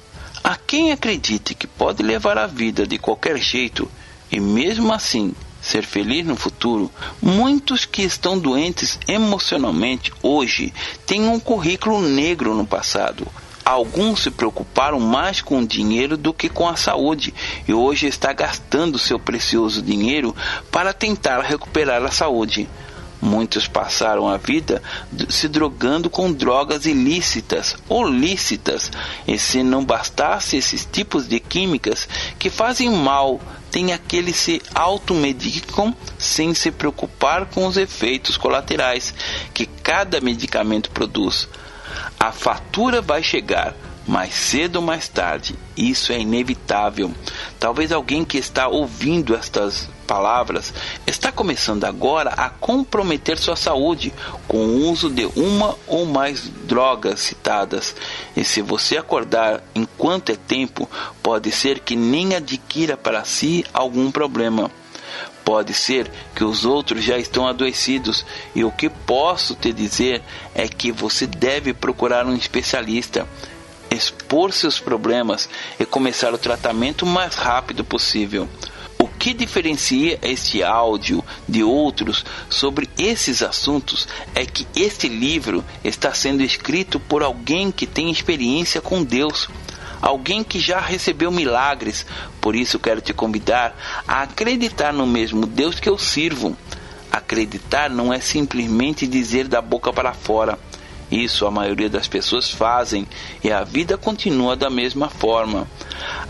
[0.43, 3.87] A quem acredite que pode levar a vida de qualquer jeito
[4.31, 10.73] e mesmo assim ser feliz no futuro, muitos que estão doentes emocionalmente hoje
[11.05, 13.27] têm um currículo negro no passado.
[13.63, 17.31] Alguns se preocuparam mais com o dinheiro do que com a saúde
[17.67, 20.35] e hoje está gastando seu precioso dinheiro
[20.71, 22.67] para tentar recuperar a saúde.
[23.27, 24.81] Muitos passaram a vida
[25.27, 28.89] se drogando com drogas ilícitas ou lícitas,
[29.27, 32.07] e se não bastasse esses tipos de químicas
[32.39, 39.13] que fazem mal, tem aqueles se automedicam sem se preocupar com os efeitos colaterais
[39.53, 41.49] que cada medicamento produz.
[42.17, 43.75] A fatura vai chegar,
[44.07, 45.53] mais cedo ou mais tarde.
[45.75, 47.13] Isso é inevitável.
[47.59, 50.73] Talvez alguém que está ouvindo estas palavras
[51.05, 54.13] está começando agora a comprometer sua saúde
[54.47, 57.93] com o uso de uma ou mais drogas citadas.
[58.35, 60.89] E se você acordar enquanto é tempo,
[61.21, 64.71] pode ser que nem adquira para si algum problema.
[65.43, 70.21] Pode ser que os outros já estão adoecidos, e o que posso te dizer
[70.53, 73.25] é que você deve procurar um especialista
[73.89, 75.49] expor seus problemas
[75.79, 78.47] e começar o tratamento o mais rápido possível.
[79.19, 86.43] Que diferencia este áudio de outros sobre esses assuntos é que este livro está sendo
[86.43, 89.49] escrito por alguém que tem experiência com Deus,
[90.01, 92.05] alguém que já recebeu milagres.
[92.39, 93.75] Por isso quero te convidar
[94.07, 96.55] a acreditar no mesmo Deus que eu sirvo.
[97.11, 100.59] Acreditar não é simplesmente dizer da boca para fora
[101.09, 103.07] isso a maioria das pessoas fazem
[103.41, 105.67] e a vida continua da mesma forma.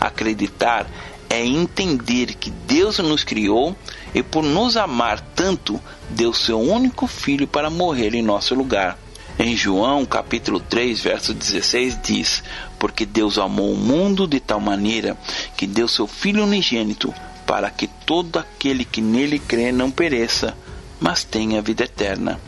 [0.00, 0.86] Acreditar
[1.30, 3.76] é entender que Deus nos criou
[4.14, 8.98] e por nos amar tanto, deu seu único filho para morrer em nosso lugar.
[9.38, 12.42] Em João capítulo 3, verso 16 diz:
[12.78, 15.16] Porque Deus amou o mundo de tal maneira
[15.56, 17.14] que deu seu filho unigênito
[17.46, 20.56] para que todo aquele que nele crê não pereça,
[21.00, 22.40] mas tenha vida eterna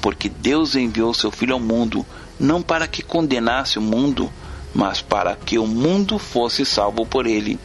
[0.00, 2.04] porque Deus enviou seu Filho ao mundo,
[2.38, 4.30] não para que condenasse o mundo,
[4.74, 7.58] mas para que o mundo fosse salvo por ele.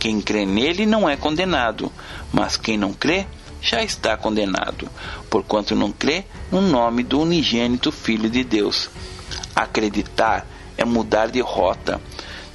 [0.00, 1.92] Quem crê nele não é condenado,
[2.32, 3.26] mas quem não crê
[3.60, 4.88] já está condenado,
[5.28, 8.88] porquanto não crê no nome do unigênito Filho de Deus.
[9.54, 10.46] Acreditar
[10.78, 12.00] é mudar de rota,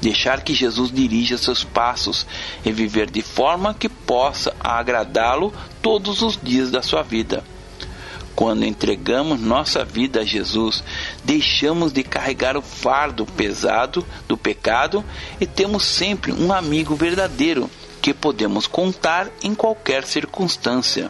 [0.02, 2.26] deixar que Jesus dirija seus passos
[2.66, 7.44] e viver de forma que possa agradá-lo todos os dias da sua vida.
[8.36, 10.84] Quando entregamos nossa vida a Jesus,
[11.24, 15.06] deixamos de carregar o fardo pesado do pecado
[15.40, 17.70] e temos sempre um amigo verdadeiro
[18.02, 21.10] que podemos contar em qualquer circunstância.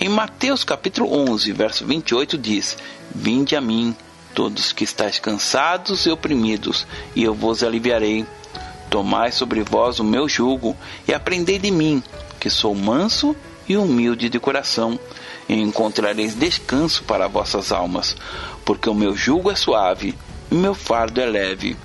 [0.00, 2.76] Em Mateus capítulo 11, verso 28 diz:
[3.14, 3.94] Vinde a mim,
[4.34, 8.26] todos que estáis cansados e oprimidos, e eu vos aliviarei.
[8.90, 12.02] Tomai sobre vós o meu jugo e aprendei de mim,
[12.40, 13.36] que sou manso
[13.68, 14.98] e humilde de coração,
[15.48, 18.16] e encontrareis descanso para vossas almas,
[18.64, 20.14] porque o meu jugo é suave
[20.50, 21.76] e meu fardo é leve.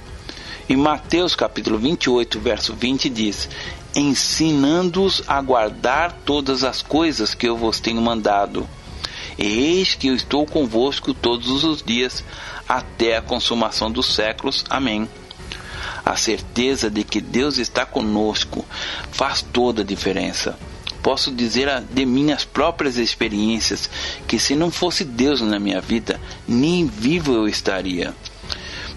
[0.68, 3.50] Em Mateus capítulo 28, verso 20 diz:
[3.96, 8.68] Ensinando-os a guardar todas as coisas que eu vos tenho mandado.
[9.38, 12.24] Eis que eu estou convosco todos os dias,
[12.68, 14.64] até a consumação dos séculos.
[14.70, 15.10] Amém.
[16.06, 18.66] A certeza de que Deus está conosco
[19.12, 20.58] faz toda a diferença.
[21.04, 23.90] Posso dizer de minhas próprias experiências
[24.26, 28.16] que se não fosse Deus na minha vida, nem vivo eu estaria.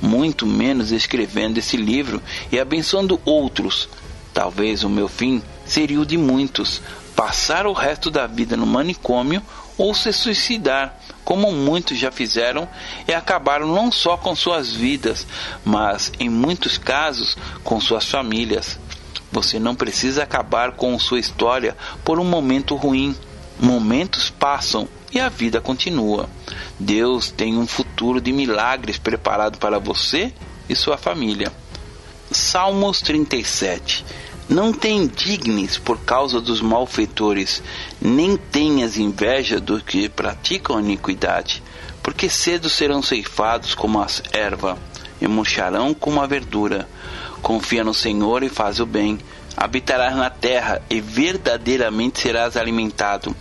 [0.01, 3.89] Muito menos escrevendo esse livro e abençoando outros.
[4.33, 6.81] Talvez o meu fim seria o de muitos,
[7.17, 9.43] passar o resto da vida no manicômio
[9.77, 12.69] ou se suicidar, como muitos já fizeram
[13.09, 15.27] e acabaram não só com suas vidas,
[15.65, 18.79] mas em muitos casos com suas famílias.
[19.37, 23.15] Você não precisa acabar com sua história por um momento ruim.
[23.61, 26.27] Momentos passam e a vida continua.
[26.81, 30.33] Deus tem um futuro de milagres preparado para você
[30.71, 31.53] e sua família.
[32.31, 34.07] Salmos 37
[34.49, 37.63] não te indignes por causa dos malfeitores,
[38.01, 41.63] nem tenhas inveja dos que praticam a iniquidade,
[42.03, 44.79] porque cedo serão ceifados como a erva,
[45.21, 46.89] e murcharão como a verdura.
[47.47, 49.21] Confia no Senhor e faz o bem.
[49.57, 53.37] Habitarás na terra e verdadeiramente serás alimentado.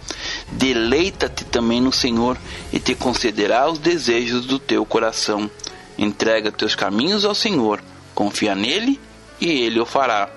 [0.52, 2.38] Deleita-te também no Senhor
[2.72, 5.50] e te concederá os desejos do teu coração.
[5.98, 7.84] Entrega teus caminhos ao Senhor,
[8.14, 9.02] confia nele
[9.42, 10.30] e ele o fará.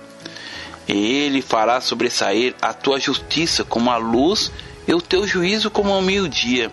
[0.89, 4.51] Ele fará sobressair a tua justiça como a luz
[4.87, 6.73] e o teu juízo como o meio-dia.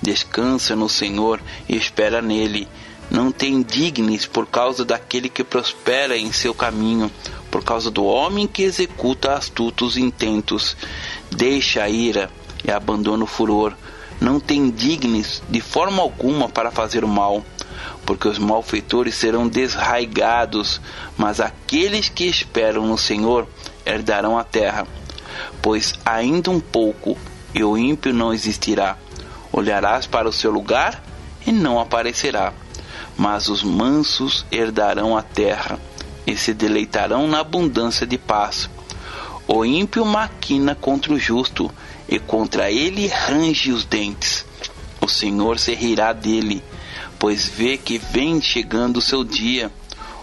[0.00, 2.68] Descansa no Senhor e espera nele.
[3.10, 7.10] Não te indignes por causa daquele que prospera em seu caminho,
[7.50, 10.76] por causa do homem que executa astutos intentos.
[11.30, 12.30] Deixa a ira
[12.64, 13.74] e abandona o furor.
[14.20, 17.44] Não te indignes de forma alguma para fazer o mal
[18.04, 20.80] porque os malfeitores serão desraigados,
[21.16, 23.46] mas aqueles que esperam no Senhor
[23.84, 24.86] herdarão a terra.
[25.60, 27.18] Pois ainda um pouco
[27.54, 28.96] e o ímpio não existirá.
[29.52, 31.02] Olharás para o seu lugar
[31.46, 32.52] e não aparecerá.
[33.18, 35.78] Mas os mansos herdarão a terra
[36.26, 38.70] e se deleitarão na abundância de paz.
[39.46, 41.70] O ímpio maquina contra o justo
[42.08, 44.46] e contra ele range os dentes.
[45.00, 46.62] O Senhor se rirá dele
[47.18, 49.70] pois vê que vem chegando o seu dia.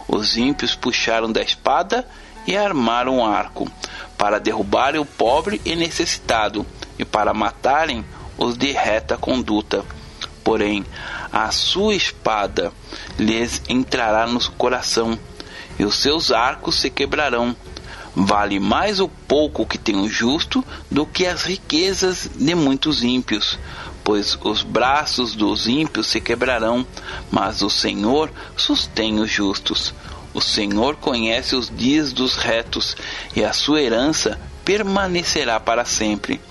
[0.07, 2.07] Os ímpios puxaram da espada
[2.47, 3.69] e armaram um arco,
[4.17, 6.65] para derrubarem o pobre e necessitado,
[6.97, 8.05] e para matarem
[8.37, 9.83] os de reta conduta.
[10.45, 10.85] Porém,
[11.33, 12.71] a sua espada
[13.17, 15.17] lhes entrará no coração,
[15.79, 17.55] e os seus arcos se quebrarão.
[18.15, 23.57] Vale mais o pouco que tem o justo do que as riquezas de muitos ímpios,
[24.03, 26.85] pois os braços dos ímpios se quebrarão,
[27.31, 29.95] mas o Senhor sustém os justos.
[30.31, 32.95] O Senhor conhece os dias dos retos,
[33.35, 36.41] e a sua herança permanecerá para sempre.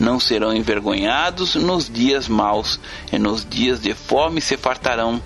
[0.00, 2.80] Não serão envergonhados nos dias maus,
[3.12, 5.22] e nos dias de fome se fartarão.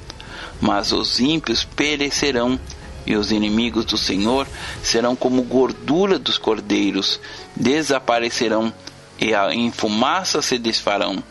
[0.61, 2.59] Mas os ímpios perecerão,
[3.07, 4.47] e os inimigos do Senhor
[4.83, 7.21] serão como gordura dos cordeiros,
[7.55, 8.73] desaparecerão,
[9.21, 11.23] e em fumaça se desfarão.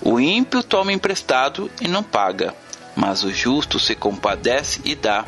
[0.00, 2.54] O ímpio toma emprestado e não paga,
[2.94, 5.24] mas o justo se compadece e dá,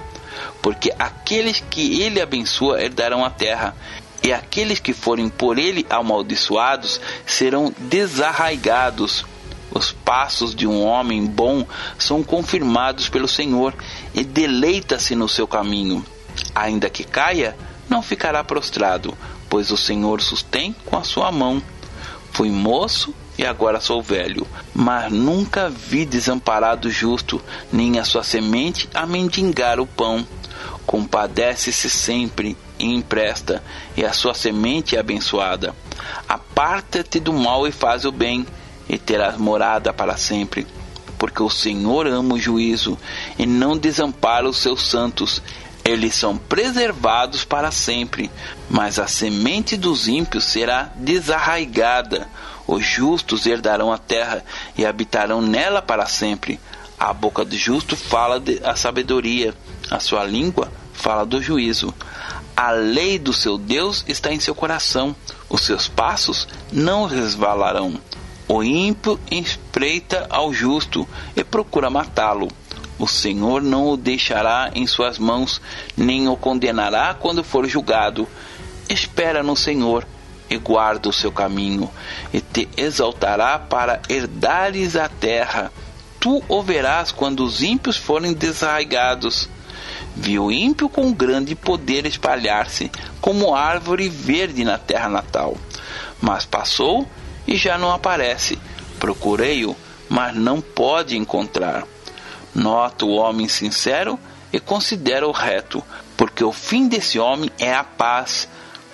[0.60, 3.74] porque aqueles que ele abençoa herdarão a terra,
[4.24, 9.26] e aqueles que forem por ele amaldiçoados serão desarraigados.
[9.70, 11.66] Os passos de um homem bom
[11.98, 13.74] são confirmados pelo Senhor,
[14.14, 16.02] e deleita-se no seu caminho.
[16.54, 17.54] Ainda que caia,
[17.86, 19.16] não ficará prostrado,
[19.50, 21.62] pois o Senhor sustém com a sua mão.
[22.32, 28.88] Fui moço e agora sou velho, mas nunca vi desamparado justo, nem a sua semente
[28.94, 30.26] a mendigar o pão.
[30.86, 33.62] Compadece-se sempre e empresta,
[33.96, 35.74] e a sua semente é abençoada.
[36.28, 38.46] Aparta-te do mal e faz o bem,
[38.88, 40.66] e terás morada para sempre.
[41.18, 42.98] Porque o Senhor ama o juízo
[43.38, 45.40] e não desampara os seus santos.
[45.84, 48.30] Eles são preservados para sempre,
[48.68, 52.28] mas a semente dos ímpios será desarraigada.
[52.66, 54.44] Os justos herdarão a terra
[54.76, 56.58] e habitarão nela para sempre.
[56.98, 59.54] A boca do justo fala a sabedoria,
[59.90, 61.92] a sua língua fala do juízo.
[62.56, 65.14] A lei do seu Deus está em seu coração,
[65.48, 68.00] os seus passos não resvalarão.
[68.46, 72.48] O ímpio espreita ao justo e procura matá-lo.
[72.96, 75.60] O Senhor não o deixará em suas mãos,
[75.96, 78.28] nem o condenará quando for julgado.
[78.88, 80.06] Espera no Senhor
[80.48, 81.90] e guarda o seu caminho,
[82.32, 85.72] e te exaltará para herdares a terra.
[86.20, 89.48] Tu o verás quando os ímpios forem desarraigados.
[90.16, 92.90] Viu o ímpio com grande poder espalhar-se,
[93.20, 95.56] como árvore verde na terra natal.
[96.20, 97.06] Mas passou
[97.46, 98.58] e já não aparece.
[98.98, 99.76] Procurei-o,
[100.08, 101.84] mas não pode encontrar.
[102.54, 104.18] Nota o homem sincero
[104.52, 105.82] e considera o reto,
[106.16, 108.48] porque o fim desse homem é a paz.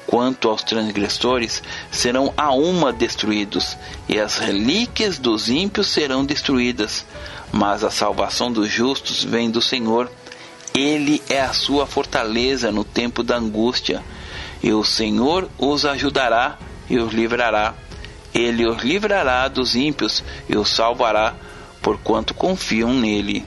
[0.06, 1.62] Quanto aos transgressores,
[1.92, 3.76] serão a uma destruídos,
[4.08, 7.06] e as relíquias dos ímpios serão destruídas.
[7.52, 10.10] Mas a salvação dos justos vem do Senhor.
[10.74, 14.02] Ele é a sua fortaleza no tempo da angústia,
[14.62, 16.58] e o Senhor os ajudará
[16.88, 17.74] e os livrará.
[18.32, 21.34] Ele os livrará dos ímpios e os salvará,
[21.82, 23.44] porquanto confiam nele.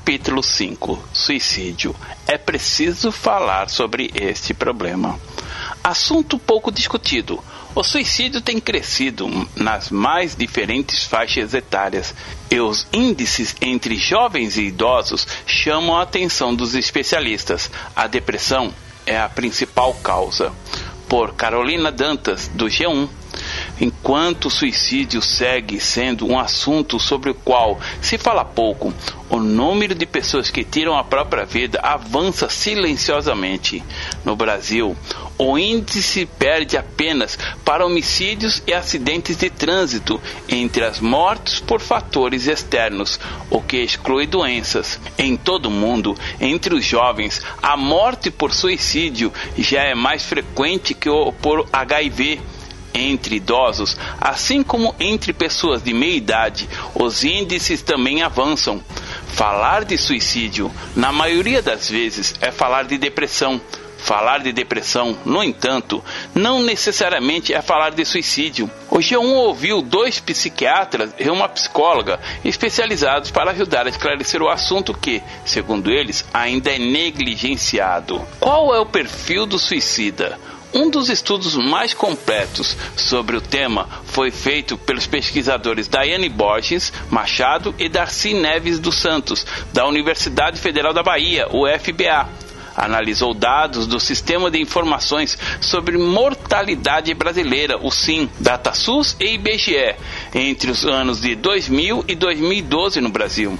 [0.00, 1.94] Capítulo 5 Suicídio.
[2.26, 5.20] É preciso falar sobre este problema.
[5.84, 7.38] Assunto pouco discutido.
[7.74, 12.14] O suicídio tem crescido nas mais diferentes faixas etárias
[12.50, 17.70] e os índices entre jovens e idosos chamam a atenção dos especialistas.
[17.94, 18.72] A depressão
[19.04, 20.50] é a principal causa.
[21.08, 23.06] Por Carolina Dantas, do G1.
[23.80, 28.92] Enquanto o suicídio segue sendo um assunto sobre o qual se fala pouco,
[29.30, 33.82] o número de pessoas que tiram a própria vida avança silenciosamente.
[34.24, 34.94] No Brasil,
[35.38, 42.46] o índice perde apenas para homicídios e acidentes de trânsito entre as mortes por fatores
[42.46, 43.18] externos,
[43.48, 45.00] o que exclui doenças.
[45.16, 50.92] Em todo o mundo, entre os jovens, a morte por suicídio já é mais frequente
[50.92, 52.40] que o por HIV
[52.94, 58.82] entre idosos, assim como entre pessoas de meia idade, os índices também avançam.
[59.28, 63.60] Falar de suicídio, na maioria das vezes, é falar de depressão.
[64.02, 66.02] Falar de depressão, no entanto,
[66.34, 68.70] não necessariamente é falar de suicídio.
[68.90, 74.94] O G1 ouviu dois psiquiatras e uma psicóloga especializados para ajudar a esclarecer o assunto
[74.94, 78.26] que, segundo eles, ainda é negligenciado.
[78.40, 80.38] Qual é o perfil do suicida?
[80.72, 87.74] Um dos estudos mais completos sobre o tema foi feito pelos pesquisadores Daiane Borges Machado
[87.76, 92.28] e Darcy Neves dos Santos, da Universidade Federal da Bahia, UFBA.
[92.76, 99.96] Analisou dados do Sistema de Informações sobre Mortalidade Brasileira, o SIM, DataSUS e IBGE,
[100.34, 103.58] entre os anos de 2000 e 2012 no Brasil.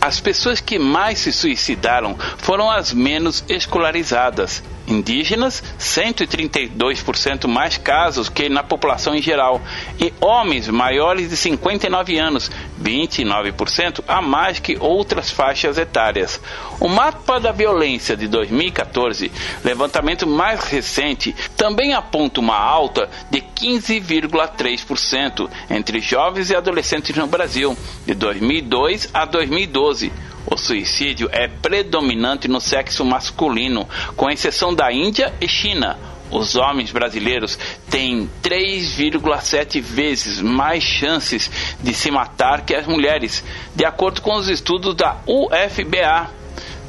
[0.00, 8.48] As pessoas que mais se suicidaram foram as menos escolarizadas, indígenas, 132% mais casos que
[8.48, 9.60] na população em geral,
[9.98, 12.50] e homens maiores de 59 anos,
[12.80, 16.40] 29% a mais que outras faixas etárias.
[16.78, 19.32] O mapa da violência de 2014,
[19.64, 27.76] levantamento mais recente, também aponta uma alta de 15,3% entre jovens e adolescentes no Brasil,
[28.06, 30.12] de 2002 a 2012
[30.48, 35.98] o suicídio é predominante no sexo masculino, com exceção da Índia e China.
[36.30, 37.58] Os homens brasileiros
[37.90, 41.50] têm 3,7 vezes mais chances
[41.80, 43.44] de se matar que as mulheres,
[43.74, 46.30] de acordo com os estudos da UFBA.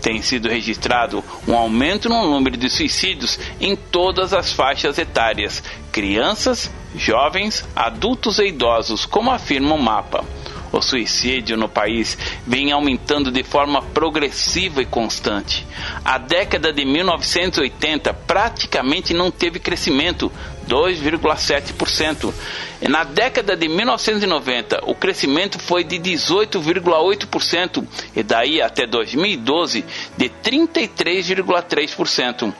[0.02, 6.72] Tem sido registrado um aumento no número de suicídios em todas as faixas etárias: crianças,
[6.96, 10.24] jovens, adultos e idosos, como afirma o mapa.
[10.72, 15.66] O suicídio no país vem aumentando de forma progressiva e constante.
[16.04, 20.32] A década de 1980 praticamente não teve crescimento,
[20.68, 22.34] 2,7%.
[22.90, 27.84] Na década de 1990, o crescimento foi de 18,8%
[28.16, 29.84] e daí até 2012
[30.16, 32.54] de 33,3%.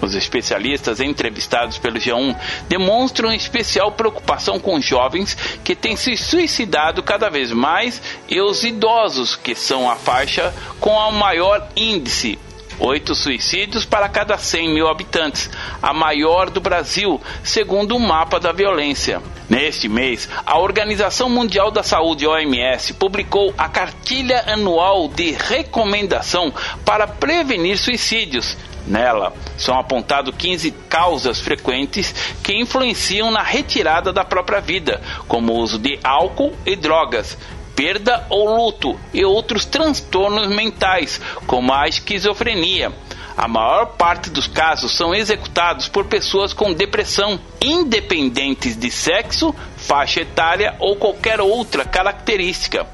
[0.00, 2.36] Os especialistas entrevistados pelo G1
[2.68, 9.36] demonstram especial preocupação com jovens que têm se suicidado cada vez mais e os idosos,
[9.36, 12.38] que são a faixa com o maior índice
[12.78, 15.50] oito suicídios para cada 100 mil habitantes,
[15.82, 19.22] a maior do Brasil, segundo o mapa da violência.
[19.48, 26.52] Neste mês, a Organização Mundial da Saúde, OMS, publicou a Cartilha Anual de Recomendação
[26.84, 28.56] para Prevenir Suicídios
[28.86, 32.12] Nela são apontadas 15 causas frequentes
[32.42, 37.38] que influenciam na retirada da própria vida, como o uso de álcool e drogas,
[37.74, 42.92] perda ou luto e outros transtornos mentais, como a esquizofrenia.
[43.36, 50.20] A maior parte dos casos são executados por pessoas com depressão, independentes de sexo, faixa
[50.20, 52.86] etária ou qualquer outra característica.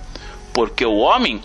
[0.53, 1.43] Porque o homem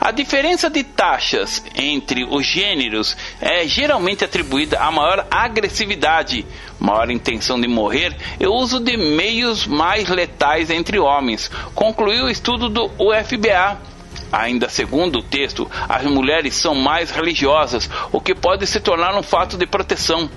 [0.00, 6.46] a diferença de taxas entre os gêneros é geralmente atribuída a maior agressividade,
[6.78, 12.68] maior intenção de morrer e uso de meios mais letais entre homens, concluiu o estudo
[12.68, 13.93] do UFBA.
[14.32, 19.22] Ainda segundo o texto, as mulheres são mais religiosas, o que pode se tornar um
[19.22, 20.28] fato de proteção.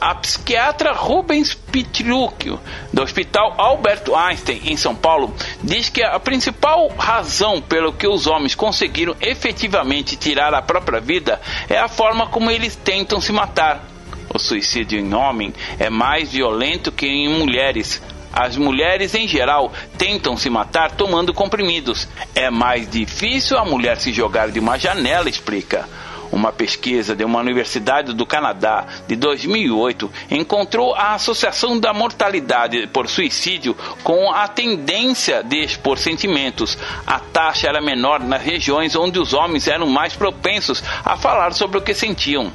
[0.00, 2.60] A psiquiatra Rubens Pitrucchio,
[2.92, 8.26] do Hospital Alberto Einstein, em São Paulo, diz que a principal razão pelo que os
[8.26, 13.92] homens conseguiram efetivamente tirar a própria vida é a forma como eles tentam se matar.
[14.34, 18.02] O suicídio em homem é mais violento que em mulheres.
[18.32, 22.08] As mulheres, em geral, tentam se matar tomando comprimidos.
[22.34, 25.88] É mais difícil a mulher se jogar de uma janela, explica.
[26.32, 33.06] Uma pesquisa de uma universidade do Canadá de 2008 encontrou a associação da mortalidade por
[33.06, 36.78] suicídio com a tendência de expor sentimentos.
[37.06, 41.76] A taxa era menor nas regiões onde os homens eram mais propensos a falar sobre
[41.76, 42.50] o que sentiam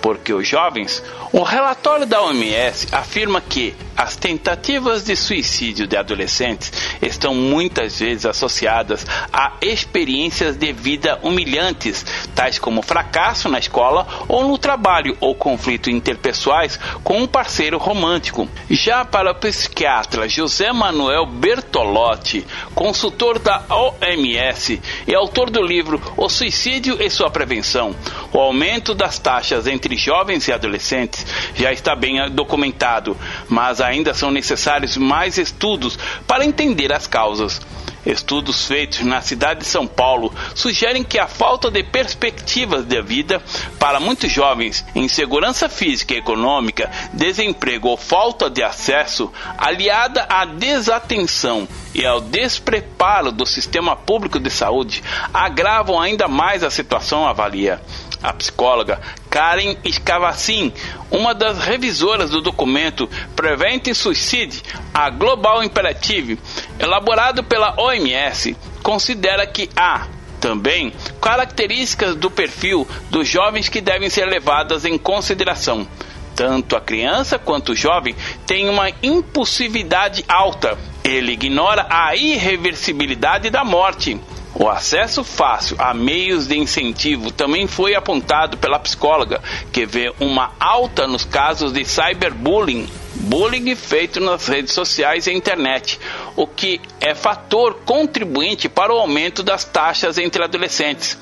[0.00, 6.72] porque os jovens, o relatório da OMS afirma que as tentativas de suicídio de adolescentes
[7.02, 14.46] estão muitas vezes associadas a experiências de vida humilhantes, tais como fracasso na escola ou
[14.46, 18.48] no trabalho ou conflito interpessoais com um parceiro romântico.
[18.70, 22.46] Já para o psiquiatra José Manuel Bertolotti,
[22.76, 27.96] consultor da OMS e autor do livro O Suicídio e Sua Prevenção,
[28.32, 33.16] o aumento das taxas entre jovens e adolescentes já está bem documentado,
[33.48, 37.60] mas ainda são necessários mais estudos para entender as causas.
[38.06, 43.42] Estudos feitos na cidade de São Paulo sugerem que a falta de perspectivas de vida
[43.78, 51.68] para muitos jovens, insegurança física e econômica, desemprego ou falta de acesso, aliada à desatenção
[51.94, 55.02] e ao despreparo do sistema público de saúde,
[55.34, 57.78] agravam ainda mais a situação, avalia
[58.22, 59.00] a psicóloga
[59.30, 60.72] Karen Scavacin,
[61.10, 64.62] uma das revisoras do documento Preventing Suicide,
[64.92, 66.38] a Global Imperative,
[66.78, 70.06] elaborado pela OMS, considera que há
[70.40, 75.86] também características do perfil dos jovens que devem ser levadas em consideração.
[76.34, 78.14] Tanto a criança quanto o jovem
[78.46, 80.78] têm uma impulsividade alta.
[81.02, 84.20] Ele ignora a irreversibilidade da morte
[84.54, 89.40] o acesso fácil a meios de incentivo também foi apontado pela psicóloga,
[89.72, 95.98] que vê uma alta nos casos de cyberbullying, bullying feito nas redes sociais e internet,
[96.36, 101.18] o que é fator contribuinte para o aumento das taxas entre adolescentes.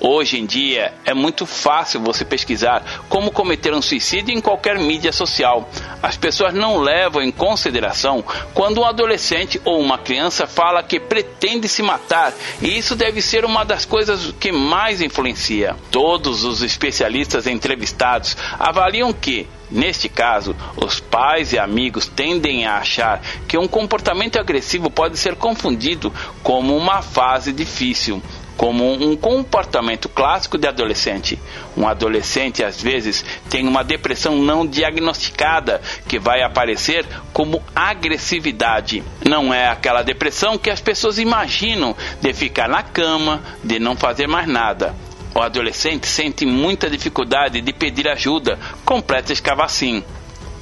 [0.00, 5.12] Hoje em dia é muito fácil você pesquisar como cometer um suicídio em qualquer mídia
[5.12, 5.68] social.
[6.02, 8.22] As pessoas não levam em consideração
[8.52, 13.44] quando um adolescente ou uma criança fala que pretende se matar, e isso deve ser
[13.44, 15.76] uma das coisas que mais influencia.
[15.90, 23.20] Todos os especialistas entrevistados avaliam que Neste caso, os pais e amigos tendem a achar
[23.48, 26.12] que um comportamento agressivo pode ser confundido
[26.42, 28.22] como uma fase difícil
[28.56, 31.38] como um comportamento clássico de adolescente.
[31.76, 39.02] Um adolescente, às vezes, tem uma depressão não diagnosticada que vai aparecer como agressividade.
[39.28, 44.26] Não é aquela depressão que as pessoas imaginam de ficar na cama, de não fazer
[44.26, 44.94] mais nada.
[45.34, 50.02] O adolescente sente muita dificuldade de pedir ajuda, completa escavacim,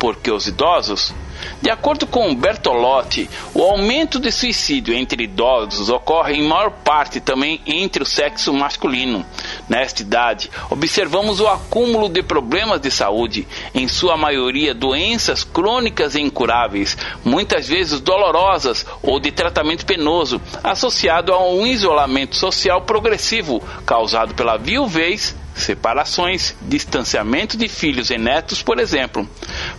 [0.01, 1.15] porque os idosos
[1.61, 7.61] de acordo com Bertolotti, o aumento de suicídio entre idosos ocorre em maior parte também
[7.67, 9.25] entre o sexo masculino.
[9.69, 16.21] Nesta idade, observamos o acúmulo de problemas de saúde, em sua maioria doenças crônicas e
[16.21, 24.35] incuráveis, muitas vezes dolorosas ou de tratamento penoso, associado a um isolamento social progressivo causado
[24.35, 25.35] pela viuvez
[25.65, 29.29] separações, distanciamento de filhos e netos, por exemplo.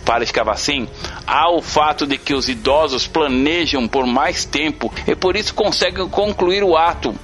[0.04, 0.88] Para Escavacim,
[1.26, 6.08] há o fato de que os idosos planejam por mais tempo e por isso conseguem
[6.08, 7.14] concluir o ato.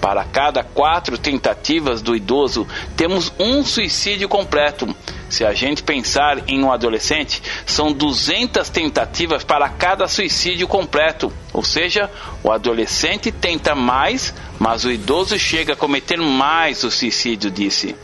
[0.00, 2.66] Para cada quatro tentativas do idoso,
[2.96, 4.94] temos um suicídio completo.
[5.30, 11.32] Se a gente pensar em um adolescente, são 200 tentativas para cada suicídio completo.
[11.52, 12.10] Ou seja,
[12.42, 17.94] o adolescente tenta mais, mas o idoso chega a cometer mais o suicídio, disse.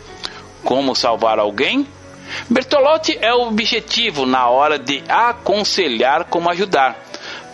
[0.62, 1.86] Como salvar alguém?
[2.48, 7.05] Bertolotti é o objetivo na hora de aconselhar como ajudar.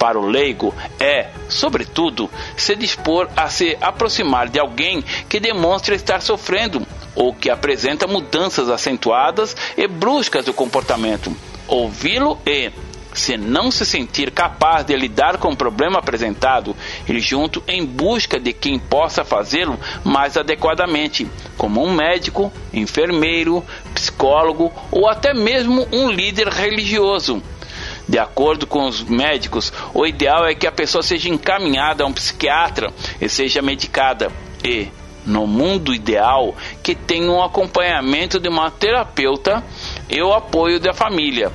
[0.02, 6.20] Para o leigo é, sobretudo, se dispor a se aproximar de alguém que demonstra estar
[6.20, 6.84] sofrendo
[7.14, 11.32] ou que apresenta mudanças acentuadas e bruscas do comportamento.
[11.68, 12.72] Ouvi-lo e,
[13.14, 16.76] se não se sentir capaz de lidar com o problema apresentado,
[17.08, 23.64] ir junto em busca de quem possa fazê-lo mais adequadamente, como um médico, enfermeiro,
[23.94, 27.40] psicólogo ou até mesmo um líder religioso.
[28.12, 32.12] De acordo com os médicos, o ideal é que a pessoa seja encaminhada a um
[32.12, 34.30] psiquiatra e seja medicada.
[34.62, 34.88] E,
[35.24, 39.64] no mundo ideal, que tenha um acompanhamento de uma terapeuta
[40.10, 41.50] e o apoio da família.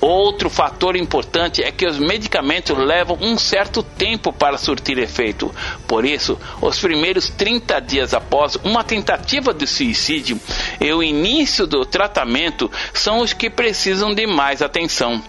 [0.00, 5.52] Outro fator importante é que os medicamentos levam um certo tempo para surtir efeito.
[5.88, 10.38] Por isso, os primeiros 30 dias após uma tentativa de suicídio
[10.80, 15.20] e o início do tratamento são os que precisam de mais atenção.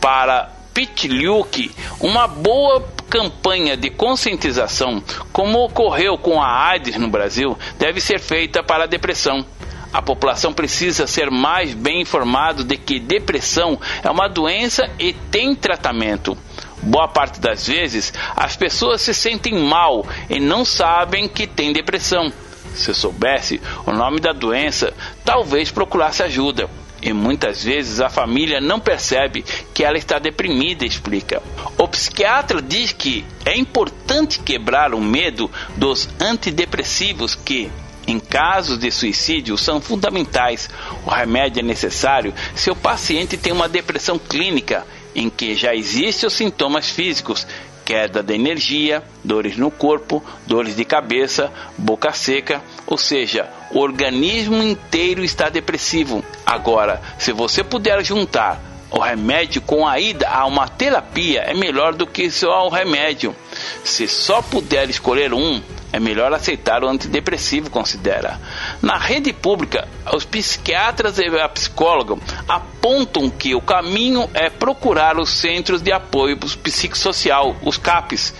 [0.00, 5.02] Para Pitliuk, uma boa campanha de conscientização,
[5.32, 9.44] como ocorreu com a AIDS no Brasil, deve ser feita para a depressão.
[9.92, 15.54] A população precisa ser mais bem informado de que depressão é uma doença e tem
[15.54, 16.36] tratamento.
[16.82, 22.30] Boa parte das vezes, as pessoas se sentem mal e não sabem que tem depressão.
[22.74, 24.92] Se soubesse o nome da doença,
[25.24, 26.70] talvez procurasse ajuda.
[27.00, 31.40] E muitas vezes a família não percebe que ela está deprimida, explica.
[31.76, 37.70] O psiquiatra diz que é importante quebrar o medo dos antidepressivos que,
[38.06, 40.68] em casos de suicídio são fundamentais.
[41.06, 44.84] O remédio é necessário se o paciente tem uma depressão clínica
[45.14, 47.46] em que já existem os sintomas físicos,
[47.84, 54.62] queda de energia, dores no corpo, dores de cabeça, boca seca, ou seja, o organismo
[54.62, 56.24] inteiro está depressivo.
[56.44, 61.94] Agora, se você puder juntar o remédio com a ida a uma terapia, é melhor
[61.94, 63.36] do que só o remédio.
[63.84, 65.60] Se só puder escolher um,
[65.92, 68.40] é melhor aceitar o antidepressivo, considera.
[68.80, 72.16] Na rede pública, os psiquiatras e a psicóloga
[72.46, 78.34] apontam que o caminho é procurar os centros de apoio psicossocial, os CAPs.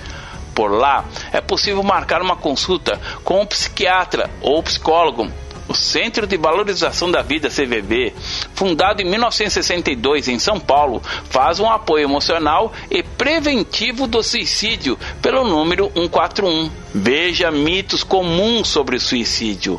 [0.59, 5.31] Por lá, é possível marcar uma consulta com o psiquiatra ou psicólogo
[5.69, 8.15] o Centro de Valorização da Vida CVB,
[8.55, 15.45] fundado em 1962 em São Paulo, faz um apoio emocional e preventivo do suicídio pelo
[15.45, 16.71] número 141.
[16.95, 19.79] Veja mitos comuns sobre o suicídio.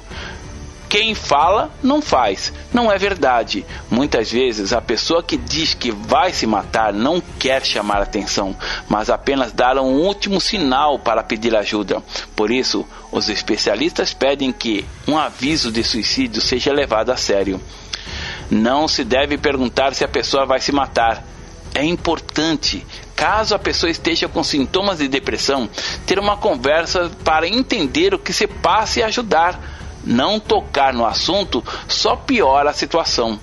[0.90, 2.52] Quem fala não faz.
[2.74, 3.64] Não é verdade.
[3.92, 8.58] Muitas vezes a pessoa que diz que vai se matar não quer chamar atenção,
[8.90, 12.02] mas apenas dar um último sinal para pedir ajuda.
[12.36, 17.62] Por isso, os especialistas pedem que um aviso de suicídio seja levado a sério.
[18.50, 21.24] Não se deve perguntar se a pessoa vai se matar.
[21.76, 22.84] É importante,
[23.16, 25.70] caso a pessoa esteja com sintomas de depressão,
[26.08, 29.78] ter uma conversa para entender o que se passa e ajudar
[30.10, 33.40] não tocar no assunto só piora a situação.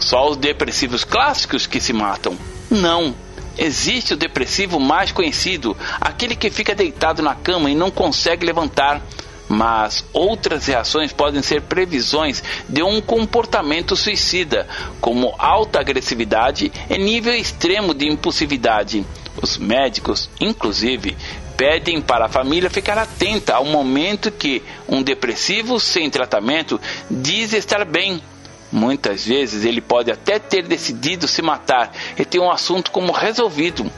[0.00, 2.36] Só os depressivos clássicos que se matam.
[2.70, 3.14] Não.
[3.58, 9.02] Existe o depressivo mais conhecido, aquele que fica deitado na cama e não consegue levantar.
[9.48, 14.66] Mas outras reações podem ser previsões de um comportamento suicida,
[15.00, 19.06] como alta agressividade e nível extremo de impulsividade.
[19.40, 21.16] Os médicos, inclusive,
[21.56, 26.80] pedem para a família ficar atenta ao momento que um depressivo sem tratamento
[27.10, 28.22] diz estar bem.
[28.70, 33.90] Muitas vezes ele pode até ter decidido se matar e ter um assunto como resolvido.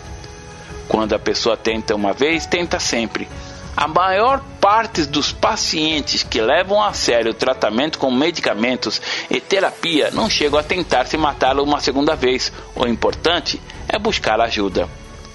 [0.88, 3.28] Quando a pessoa tenta uma vez, tenta sempre.
[3.76, 10.10] A maior parte dos pacientes que levam a sério o tratamento com medicamentos e terapia
[10.10, 12.52] não chegam a tentar se matar uma segunda vez.
[12.74, 14.88] O importante é buscar ajuda.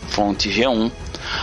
[0.10, 0.92] Fonte G1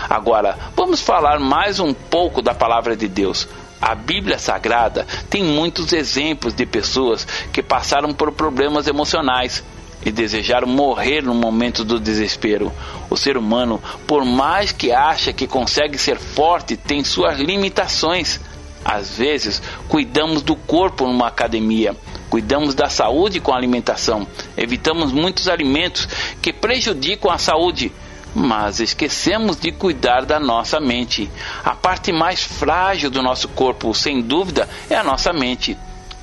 [0.09, 3.48] Agora, vamos falar mais um pouco da palavra de Deus.
[3.81, 9.65] A Bíblia Sagrada tem muitos exemplos de pessoas que passaram por problemas emocionais
[10.05, 12.73] e desejaram morrer no momento do desespero.
[13.09, 18.40] O ser humano, por mais que acha que consegue ser forte, tem suas limitações.
[18.85, 21.94] Às vezes, cuidamos do corpo numa academia,
[22.31, 24.27] cuidamos da saúde com a alimentação,
[24.57, 26.09] evitamos muitos alimentos
[26.40, 27.93] que prejudicam a saúde
[28.35, 31.31] mas esquecemos de cuidar da nossa mente.
[31.65, 35.77] A parte mais frágil do nosso corpo, sem dúvida, é a nossa mente.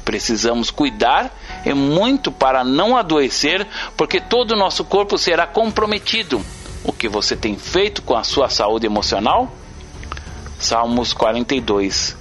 [0.05, 1.35] Precisamos cuidar
[1.65, 3.67] e muito para não adoecer,
[3.97, 6.41] porque todo o nosso corpo será comprometido.
[6.83, 9.51] O que você tem feito com a sua saúde emocional?
[10.57, 12.15] Salmos 42.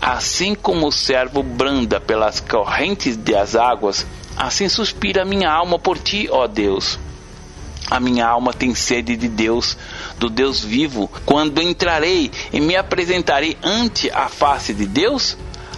[0.00, 6.28] Assim como o servo branda pelas correntes das águas, assim suspira minha alma por ti,
[6.30, 6.98] ó Deus.
[7.88, 9.76] A minha alma tem sede de Deus,
[10.18, 11.10] do Deus vivo.
[11.24, 15.36] Quando entrarei e me apresentarei ante a face de Deus,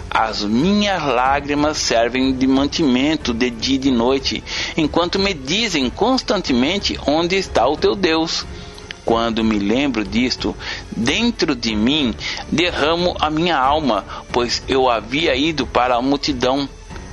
[0.09, 4.43] as minhas lágrimas servem de mantimento de dia e de noite,
[4.75, 8.43] enquanto me dizem constantemente onde está o teu Deus.
[9.05, 10.55] Quando me lembro disto,
[10.95, 12.13] dentro de mim
[12.51, 16.67] derramo a minha alma, pois eu havia ido para a multidão.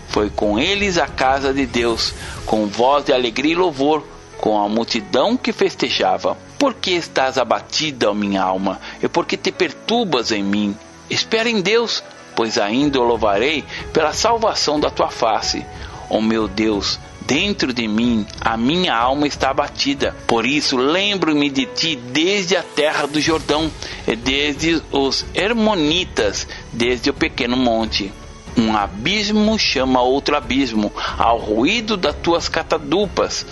[0.08, 2.14] Foi com eles à casa de Deus,
[2.46, 4.02] com voz de alegria e louvor,
[4.40, 6.36] com a multidão que festejava.
[6.58, 8.80] Por que estás abatida, minha alma?
[9.02, 10.76] E por que te perturbas em mim?
[11.08, 12.02] Espera em Deus,
[12.34, 15.64] pois ainda o louvarei pela salvação da tua face.
[16.08, 20.14] Ó meu Deus, dentro de mim a minha alma está abatida.
[20.26, 23.70] Por isso lembro-me de ti desde a terra do Jordão,
[24.06, 28.12] e desde os Hermonitas, desde o pequeno monte.
[28.56, 33.44] Um abismo chama outro abismo, ao ruído das tuas catadupas.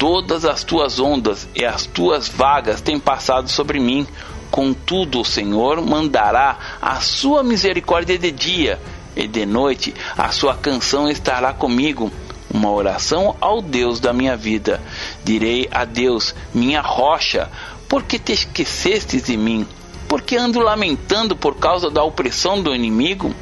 [0.00, 4.06] Todas as tuas ondas e as tuas vagas têm passado sobre mim.
[4.50, 8.80] Contudo, o Senhor mandará a sua misericórdia de dia,
[9.14, 12.10] e de noite a sua canção estará comigo.
[12.50, 14.80] Uma oração ao Deus da minha vida.
[15.22, 17.50] Direi a Deus, minha rocha,
[17.86, 19.68] por que te esquecestes de mim?
[20.08, 23.34] Por que ando lamentando por causa da opressão do inimigo?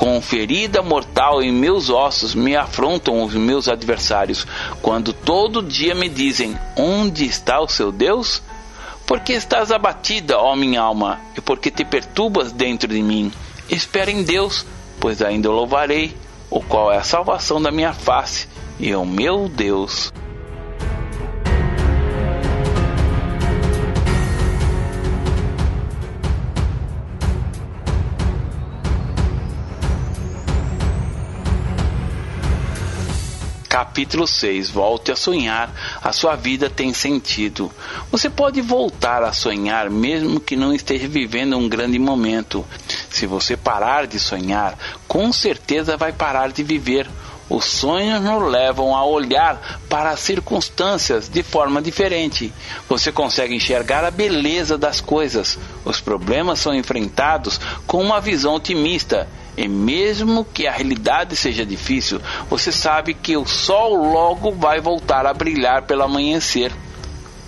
[0.00, 4.46] Com ferida mortal em meus ossos me afrontam os meus adversários,
[4.80, 8.42] quando todo dia me dizem: Onde está o seu Deus?
[9.06, 13.30] Porque estás abatida, ó minha alma, e porque te perturbas dentro de mim?
[13.68, 14.64] Espera em Deus,
[14.98, 16.16] pois ainda o louvarei,
[16.48, 18.48] o qual é a salvação da minha face
[18.78, 20.10] e o meu Deus.
[33.70, 35.72] Capítulo 6 Volte a sonhar,
[36.02, 37.70] a sua vida tem sentido.
[38.10, 42.66] Você pode voltar a sonhar mesmo que não esteja vivendo um grande momento.
[43.08, 44.76] Se você parar de sonhar,
[45.06, 47.08] com certeza vai parar de viver.
[47.48, 52.52] Os sonhos nos levam a olhar para as circunstâncias de forma diferente.
[52.88, 55.56] Você consegue enxergar a beleza das coisas.
[55.84, 62.20] Os problemas são enfrentados com uma visão otimista e mesmo que a realidade seja difícil,
[62.48, 66.72] você sabe que o sol logo vai voltar a brilhar pelo amanhecer.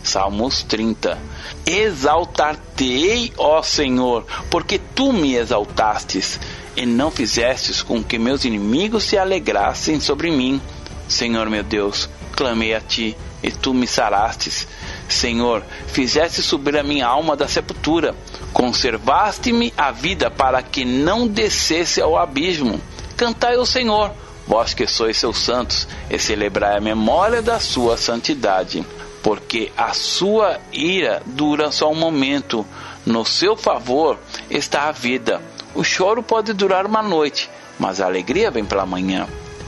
[0.02, 1.16] Salmos 30.
[1.64, 6.40] Exaltar-te-ei, ó Senhor, porque tu me exaltastes,
[6.76, 10.60] e não fizestes com que meus inimigos se alegrassem sobre mim.
[11.08, 14.66] Senhor meu Deus, clamei a ti, e tu me sarastes.
[15.12, 18.14] Senhor, fizeste subir a minha alma da sepultura,
[18.52, 22.80] conservaste-me a vida para que não descesse ao abismo.
[23.16, 24.10] Cantai ao Senhor,
[24.46, 28.84] vós que sois seus santos, e celebrai a memória da sua santidade,
[29.22, 32.66] porque a sua ira dura só um momento,
[33.06, 34.18] no seu favor
[34.50, 35.40] está a vida.
[35.74, 37.48] O choro pode durar uma noite,
[37.78, 39.26] mas a alegria vem pela manhã.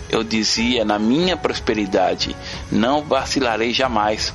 [0.08, 2.36] Eu dizia na minha prosperidade:
[2.70, 4.32] não vacilarei jamais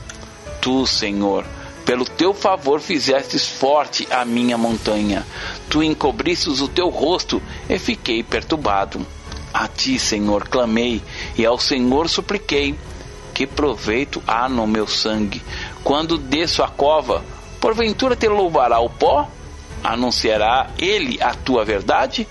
[0.61, 1.45] tu, Senhor,
[1.85, 5.25] pelo teu favor fizestes forte a minha montanha.
[5.69, 9.05] Tu encobristes o teu rosto e fiquei perturbado.
[9.51, 11.01] A ti, Senhor, clamei
[11.35, 12.75] e ao Senhor supliquei.
[13.33, 15.41] Que proveito há no meu sangue?
[15.83, 17.23] Quando desço a cova,
[17.59, 19.27] porventura te louvará o pó?
[19.83, 22.27] Anunciará ele a tua verdade?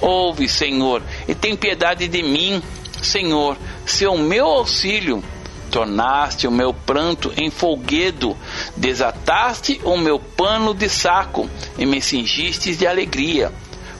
[0.00, 2.62] Ouve, Senhor, e tem piedade de mim.
[3.02, 5.22] Senhor, se o meu auxílio
[5.74, 8.36] tornaste o meu pranto em folguedo,
[8.76, 13.52] desataste o meu pano de saco e me cingistes de alegria,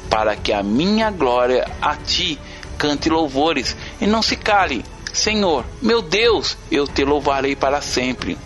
[0.09, 2.39] para que a minha glória a ti
[2.79, 4.85] cante louvores e não se cale.
[5.13, 8.39] Senhor, meu Deus, eu te louvarei para sempre.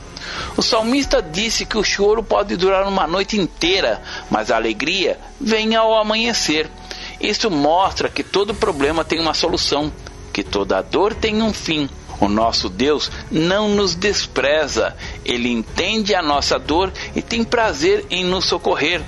[0.57, 4.01] O salmista disse que o choro pode durar uma noite inteira,
[4.31, 6.71] mas a alegria vem ao amanhecer.
[7.21, 9.93] Isso mostra que todo problema tem uma solução,
[10.33, 11.91] que toda dor tem um fim
[12.21, 18.25] o nosso Deus não nos despreza, ele entende a nossa dor e tem prazer em
[18.25, 19.03] nos socorrer.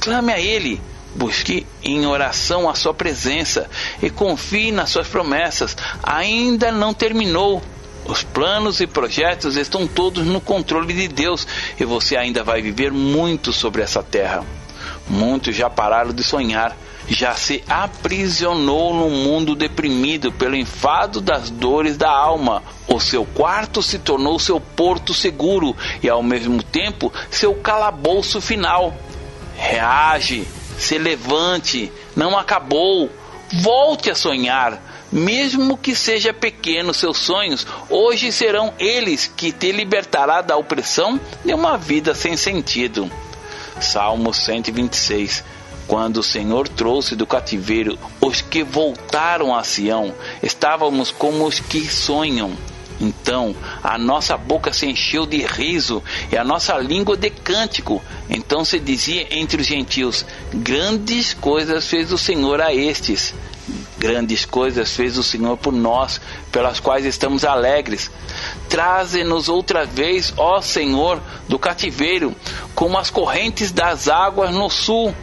[0.00, 0.80] Clame a Ele,
[1.14, 3.68] busque em oração a Sua presença
[4.02, 5.76] e confie nas Suas promessas.
[6.02, 7.62] Ainda não terminou.
[8.04, 11.44] Os planos e projetos estão todos no controle de Deus
[11.78, 14.44] e você ainda vai viver muito sobre essa terra.
[15.08, 16.76] Muitos já pararam de sonhar
[17.08, 22.62] já se aprisionou no mundo deprimido pelo enfado das dores da alma.
[22.88, 28.94] O seu quarto se tornou seu porto seguro e ao mesmo tempo seu calabouço final.
[29.56, 30.46] Reage,
[30.78, 33.10] Se levante, não acabou.
[33.62, 34.82] Volte a sonhar.
[35.10, 41.54] Mesmo que seja pequeno seus sonhos, hoje serão eles que te libertará da opressão de
[41.54, 43.10] uma vida sem sentido.
[43.80, 45.44] Salmo 126
[45.86, 51.88] quando o Senhor trouxe do cativeiro os que voltaram a Sião, estávamos como os que
[51.88, 52.52] sonham.
[53.00, 56.02] Então a nossa boca se encheu de riso
[56.32, 58.02] e a nossa língua de cântico.
[58.28, 63.34] Então se dizia entre os gentios: Grandes coisas fez o Senhor a estes.
[63.98, 66.20] Grandes coisas fez o Senhor por nós,
[66.52, 68.10] pelas quais estamos alegres.
[68.68, 72.34] Traze-nos outra vez, ó Senhor, do cativeiro,
[72.74, 75.14] como as correntes das águas no sul.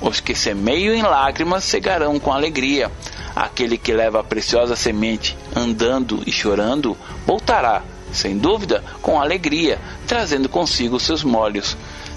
[0.00, 2.90] Os que semeiam em lágrimas cegarão com alegria.
[3.34, 6.96] Aquele que leva a preciosa semente andando e chorando
[7.26, 7.82] voltará,
[8.12, 11.76] sem dúvida, com alegria, trazendo consigo seus molhos.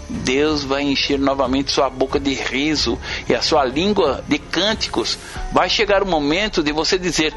[0.10, 2.98] Deus vai encher novamente sua boca de riso
[3.28, 5.20] e a sua língua de cânticos.
[5.52, 7.34] Vai chegar o momento de você dizer: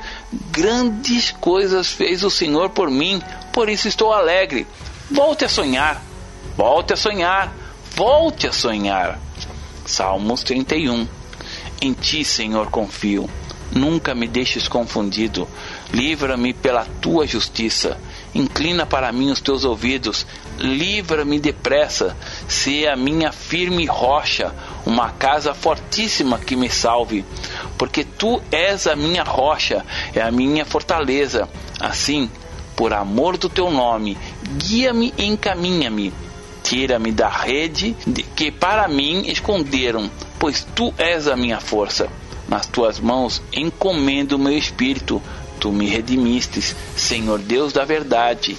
[0.51, 4.66] Grandes coisas fez o Senhor por mim, por isso estou alegre.
[5.10, 6.02] Volte a sonhar,
[6.56, 7.52] volte a sonhar,
[7.94, 9.19] volte a sonhar.
[9.93, 11.06] Salmos 31
[11.82, 13.28] Em ti, Senhor, confio
[13.70, 15.47] Nunca me deixes confundido.
[15.93, 17.98] Livra-me pela tua justiça.
[18.35, 20.27] Inclina para mim os teus ouvidos.
[20.59, 22.16] Livra-me depressa.
[22.48, 24.55] Se a minha firme rocha,
[24.86, 27.24] uma casa fortíssima que me salve.
[27.77, 31.48] Porque tu és a minha rocha, é a minha fortaleza.
[31.81, 32.31] Assim,
[32.77, 34.16] por amor do teu nome,
[34.59, 36.12] guia-me e encaminha-me.
[36.73, 37.94] Tira-me da rede
[38.35, 42.09] que para mim esconderam, pois tu és a minha força.
[42.49, 45.23] Nas tuas mãos encomendo o meu espírito.
[45.61, 48.57] Tu me redimistes, Senhor Deus da verdade.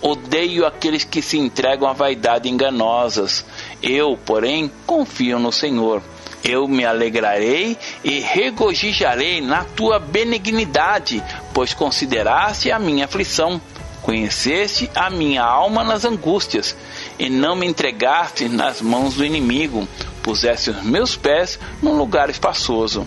[0.00, 3.44] Odeio aqueles que se entregam à vaidade enganosas.
[3.82, 6.00] Eu, porém, confio no Senhor.
[6.44, 11.20] Eu me alegrarei e regozijarei na tua benignidade,
[11.52, 13.60] pois consideraste a minha aflição.
[14.02, 16.76] Conheceste a minha alma nas angústias,
[17.18, 19.86] e não me entregaste nas mãos do inimigo.
[20.22, 23.06] Puseste os meus pés num lugar espaçoso.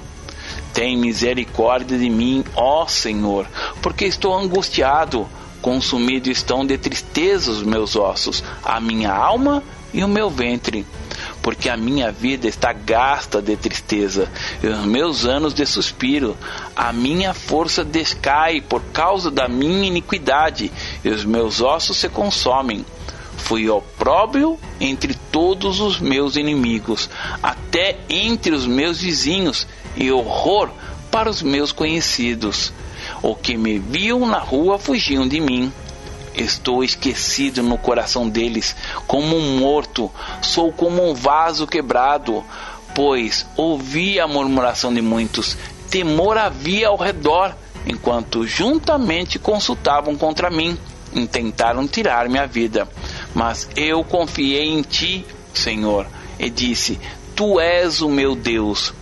[0.73, 3.47] Tem misericórdia de mim, ó Senhor,
[3.81, 5.27] porque estou angustiado.
[5.61, 9.61] Consumido estão de tristeza os meus ossos, a minha alma
[9.93, 10.85] e o meu ventre.
[11.41, 14.31] Porque a minha vida está gasta de tristeza,
[14.63, 16.37] e os meus anos de suspiro.
[16.73, 20.71] A minha força descai por causa da minha iniquidade,
[21.03, 22.85] e os meus ossos se consomem.
[23.39, 27.09] Fui opróbrio entre todos os meus inimigos,
[27.41, 30.69] até entre os meus vizinhos, e horror
[31.09, 32.71] para os meus conhecidos.
[33.21, 35.71] O que me viam na rua fugiam de mim.
[36.35, 38.75] Estou esquecido no coração deles,
[39.07, 40.11] como um morto,
[40.41, 42.43] sou como um vaso quebrado,
[42.93, 45.57] pois ouvi a murmuração de muitos,
[45.89, 47.55] temor havia ao redor,
[47.85, 50.77] enquanto juntamente consultavam contra mim,
[51.13, 52.87] intentaram tirar minha vida.
[53.33, 56.07] Mas eu confiei em ti, Senhor,
[56.39, 56.99] e disse:
[57.35, 58.93] Tu és o meu Deus.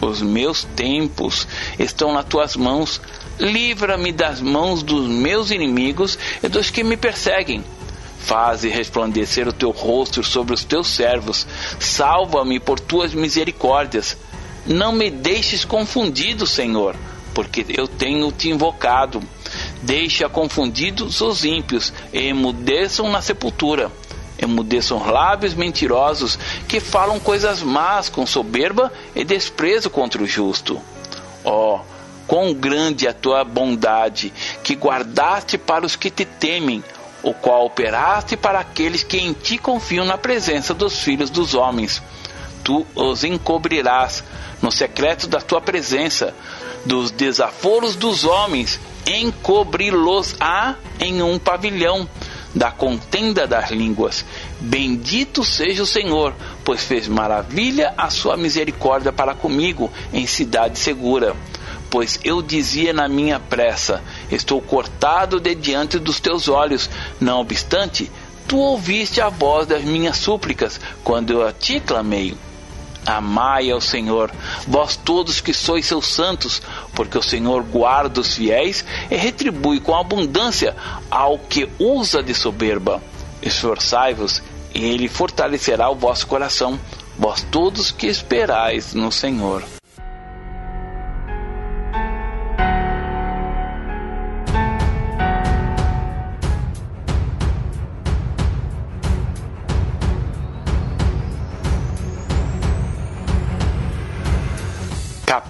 [0.00, 1.46] Os meus tempos
[1.78, 3.00] estão nas tuas mãos.
[3.38, 7.64] Livra-me das mãos dos meus inimigos e dos que me perseguem.
[8.18, 11.46] Faze resplandecer o teu rosto sobre os teus servos.
[11.80, 14.16] Salva-me por tuas misericórdias.
[14.66, 16.94] Não me deixes confundido, Senhor,
[17.32, 19.22] porque eu tenho te invocado.
[19.82, 23.90] Deixa confundidos os ímpios e emudeçam na sepultura
[24.38, 26.38] emudeçam lábios mentirosos
[26.68, 30.80] que falam coisas más com soberba e desprezo contra o justo.
[31.44, 31.80] Ó, oh,
[32.26, 34.32] quão grande é a tua bondade,
[34.62, 36.84] que guardaste para os que te temem,
[37.22, 42.00] o qual operaste para aqueles que em ti confiam na presença dos filhos dos homens.
[42.62, 44.22] Tu os encobrirás
[44.60, 46.34] no secreto da tua presença,
[46.84, 52.08] dos desaforos dos homens, encobri-los-á em um pavilhão
[52.54, 54.24] da contenda das línguas.
[54.60, 56.34] Bendito seja o Senhor,
[56.64, 61.36] pois fez maravilha a sua misericórdia para comigo em cidade segura.
[61.90, 66.90] Pois eu dizia na minha pressa: Estou cortado de diante dos teus olhos.
[67.20, 68.10] Não obstante,
[68.46, 72.36] tu ouviste a voz das minhas súplicas quando eu a ti clamei.
[73.08, 74.30] Amai ao Senhor,
[74.66, 76.60] vós todos que sois seus santos,
[76.94, 80.76] porque o Senhor guarda os fiéis e retribui com abundância
[81.10, 83.02] ao que usa de soberba.
[83.40, 84.42] Esforçai-vos,
[84.74, 86.78] e ele fortalecerá o vosso coração,
[87.18, 89.77] vós todos que esperais no Senhor.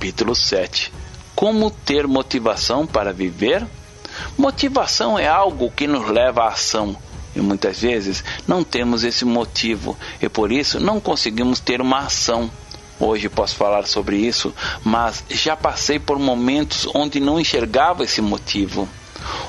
[0.09, 0.91] Capítulo 7.
[1.35, 3.67] Como ter motivação para viver?
[4.39, 6.97] Motivação é algo que nos leva à ação.
[7.37, 12.51] E muitas vezes não temos esse motivo e por isso não conseguimos ter uma ação.
[12.99, 18.89] Hoje posso falar sobre isso, mas já passei por momentos onde não enxergava esse motivo,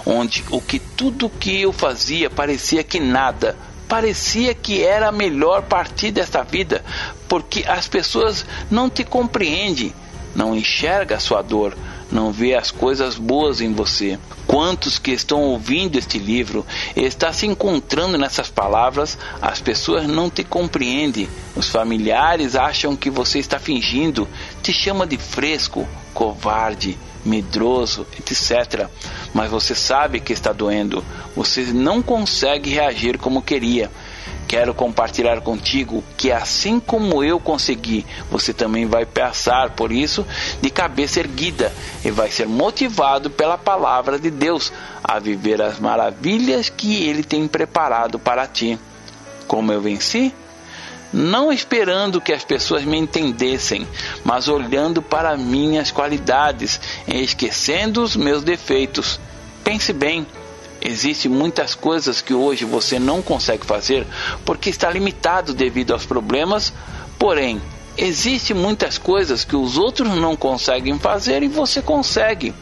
[0.06, 3.56] onde o que tudo que eu fazia parecia que nada,
[3.88, 6.84] parecia que era a melhor partir desta vida,
[7.30, 9.94] porque as pessoas não te compreendem,
[10.36, 11.76] não enxergam a sua dor,
[12.12, 14.18] não vê as coisas boas em você.
[14.48, 16.66] Quantos que estão ouvindo este livro
[16.96, 21.30] está se encontrando nessas palavras, as pessoas não te compreendem.
[21.56, 24.28] Os familiares acham que você está fingindo,
[24.64, 28.88] te chama de fresco, covarde, medroso, etc.
[29.34, 31.04] Mas você sabe que está doendo.
[31.36, 33.92] Você não consegue reagir como queria.
[34.50, 40.26] Quero compartilhar contigo que assim como eu consegui, você também vai passar por isso
[40.60, 41.72] de cabeça erguida
[42.04, 44.74] e vai ser motivado pela palavra de Deus
[45.04, 48.80] a viver as maravilhas que ele tem preparado para ti.
[49.48, 50.34] Como eu venci?
[51.14, 53.88] Não esperando que as pessoas me entendessem,
[54.24, 59.20] mas olhando para minhas qualidades esquecendo os meus defeitos.
[59.64, 60.26] Pense bem,
[60.82, 64.08] Existem muitas coisas que hoje você não consegue fazer
[64.46, 66.74] porque está limitado devido aos problemas,
[67.18, 67.62] porém,
[67.98, 72.54] existem muitas coisas que os outros não conseguem fazer e você consegue.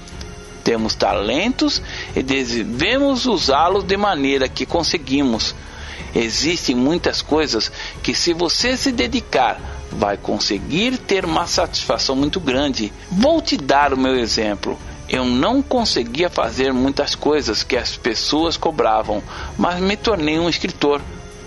[0.63, 1.81] Temos talentos
[2.15, 5.55] e devemos usá-los de maneira que conseguimos.
[6.15, 7.71] Existem muitas coisas
[8.01, 9.61] que, se você se dedicar,
[9.91, 12.91] vai conseguir ter uma satisfação muito grande.
[13.11, 14.77] Vou te dar o meu exemplo.
[15.09, 19.23] Eu não conseguia fazer muitas coisas que as pessoas cobravam,
[19.57, 21.01] mas me tornei um escritor,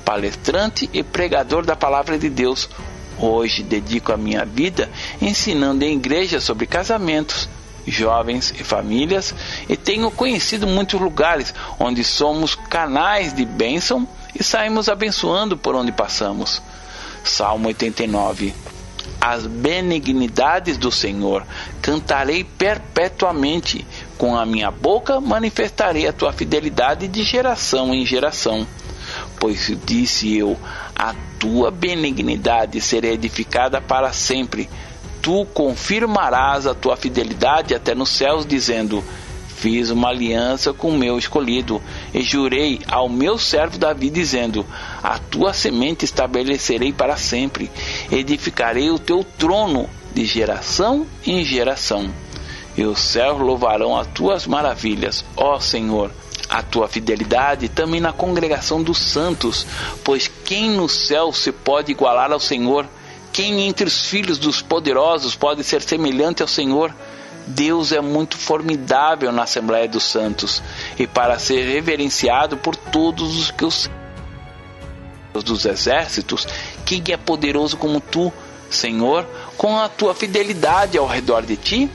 [0.04, 2.68] palestrante e pregador da palavra de Deus.
[3.18, 4.88] Hoje dedico a minha vida
[5.20, 7.50] ensinando em igrejas sobre casamentos,
[7.86, 9.34] jovens e famílias
[9.68, 15.92] e tenho conhecido muitos lugares onde somos canais de bênção e saímos abençoando por onde
[15.92, 16.62] passamos.
[17.22, 18.54] Salmo 89
[19.20, 21.44] as benignidades do Senhor,
[21.80, 23.86] cantarei perpetuamente,
[24.18, 28.66] com a minha boca manifestarei a tua fidelidade de geração em geração.
[29.38, 30.58] Pois disse eu:
[30.94, 34.68] a tua benignidade será edificada para sempre.
[35.22, 39.02] Tu confirmarás a tua fidelidade até nos céus, dizendo:
[39.56, 41.82] Fiz uma aliança com o meu escolhido,
[42.14, 44.64] e jurei ao meu servo Davi, dizendo:
[45.02, 47.70] A tua semente estabelecerei para sempre,
[48.10, 52.10] edificarei o teu trono de geração em geração.
[52.76, 56.10] E os céus louvarão as tuas maravilhas, ó Senhor
[56.50, 59.64] a tua fidelidade também na congregação dos santos,
[60.02, 62.88] pois quem no céu se pode igualar ao Senhor?
[63.32, 66.92] Quem entre os filhos dos poderosos pode ser semelhante ao Senhor?
[67.46, 70.60] Deus é muito formidável na Assembleia dos Santos
[70.98, 73.88] e para ser reverenciado por todos os que os
[75.32, 76.46] dos exércitos,
[76.84, 78.32] quem é poderoso como tu,
[78.68, 79.26] Senhor,
[79.60, 81.90] com a tua fidelidade ao redor de ti?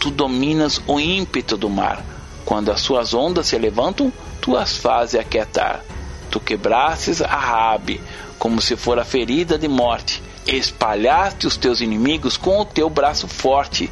[0.00, 2.04] Tu dominas o ímpeto do mar.
[2.44, 5.84] Quando as suas ondas se levantam, tu as fazes aquietar.
[6.28, 8.00] Tu quebrastes a Rabi,
[8.36, 10.20] como se fora ferida de morte.
[10.44, 13.88] Espalhaste os teus inimigos com o teu braço forte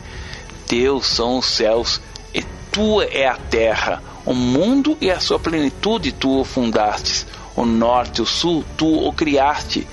[0.66, 2.00] teus são os céus,
[2.34, 2.42] e
[2.72, 4.02] tua é a terra.
[4.24, 7.24] O mundo e a sua plenitude tu o fundastes.
[7.54, 9.86] O norte e o sul tu o criaste.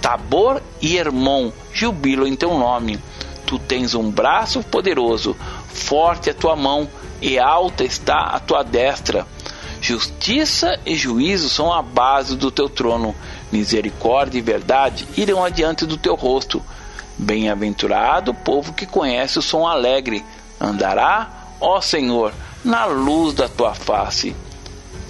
[0.00, 2.98] Tabor e Hermon jubilam em teu nome.
[3.46, 5.36] Tu tens um braço poderoso,
[5.68, 6.88] forte a tua mão,
[7.20, 9.26] e alta está a tua destra.
[9.80, 13.14] Justiça e juízo são a base do teu trono.
[13.50, 16.62] Misericórdia e verdade irão adiante do teu rosto.
[17.16, 20.24] Bem-aventurado o povo que conhece o som alegre,
[20.60, 22.32] andará, ó Senhor,
[22.64, 24.34] na luz da tua face.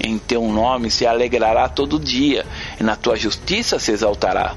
[0.01, 2.47] Em teu nome se alegrará todo dia,
[2.79, 4.55] e na tua justiça se exaltará,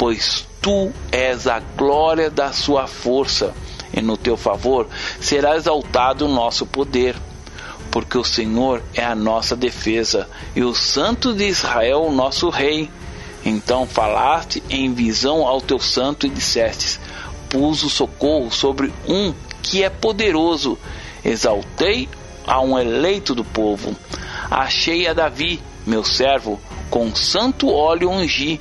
[0.00, 3.52] pois tu és a glória da sua força,
[3.92, 4.88] e no teu favor
[5.20, 7.14] será exaltado o nosso poder.
[7.90, 12.88] Porque o Senhor é a nossa defesa, e o Santo de Israel o nosso Rei.
[13.44, 16.98] Então falaste em visão ao teu santo e dissestes:
[17.50, 20.78] Pus o socorro sobre um que é poderoso.
[21.22, 22.08] Exaltei
[22.46, 23.94] a um eleito do povo.
[24.50, 26.58] Achei a Davi, meu servo,
[26.88, 28.58] com santo óleo ungi,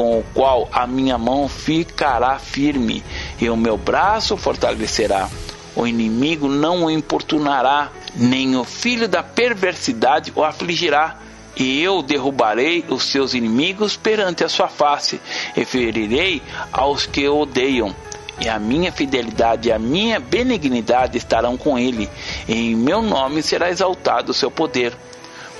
[0.00, 3.04] com o qual a minha mão ficará firme
[3.38, 5.28] e o meu braço fortalecerá.
[5.76, 11.18] O inimigo não o importunará, nem o filho da perversidade o afligirá
[11.54, 15.20] e eu derrubarei os seus inimigos perante a sua face,
[15.54, 16.40] e ferirei
[16.72, 17.94] aos que o odeiam.
[18.40, 22.08] e a minha fidelidade e a minha benignidade estarão com ele,
[22.48, 24.96] e em meu nome será exaltado o seu poder.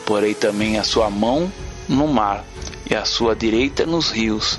[0.06, 1.52] Porei também a sua mão
[1.86, 2.42] no mar
[2.90, 4.58] e a sua direita nos rios.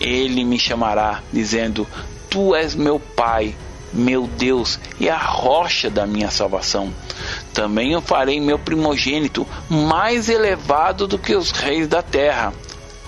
[0.00, 1.86] Ele me chamará, dizendo:
[2.30, 3.54] Tu és meu Pai,
[3.92, 6.92] meu Deus e a rocha da minha salvação.
[7.52, 12.52] Também eu farei meu primogênito mais elevado do que os reis da terra.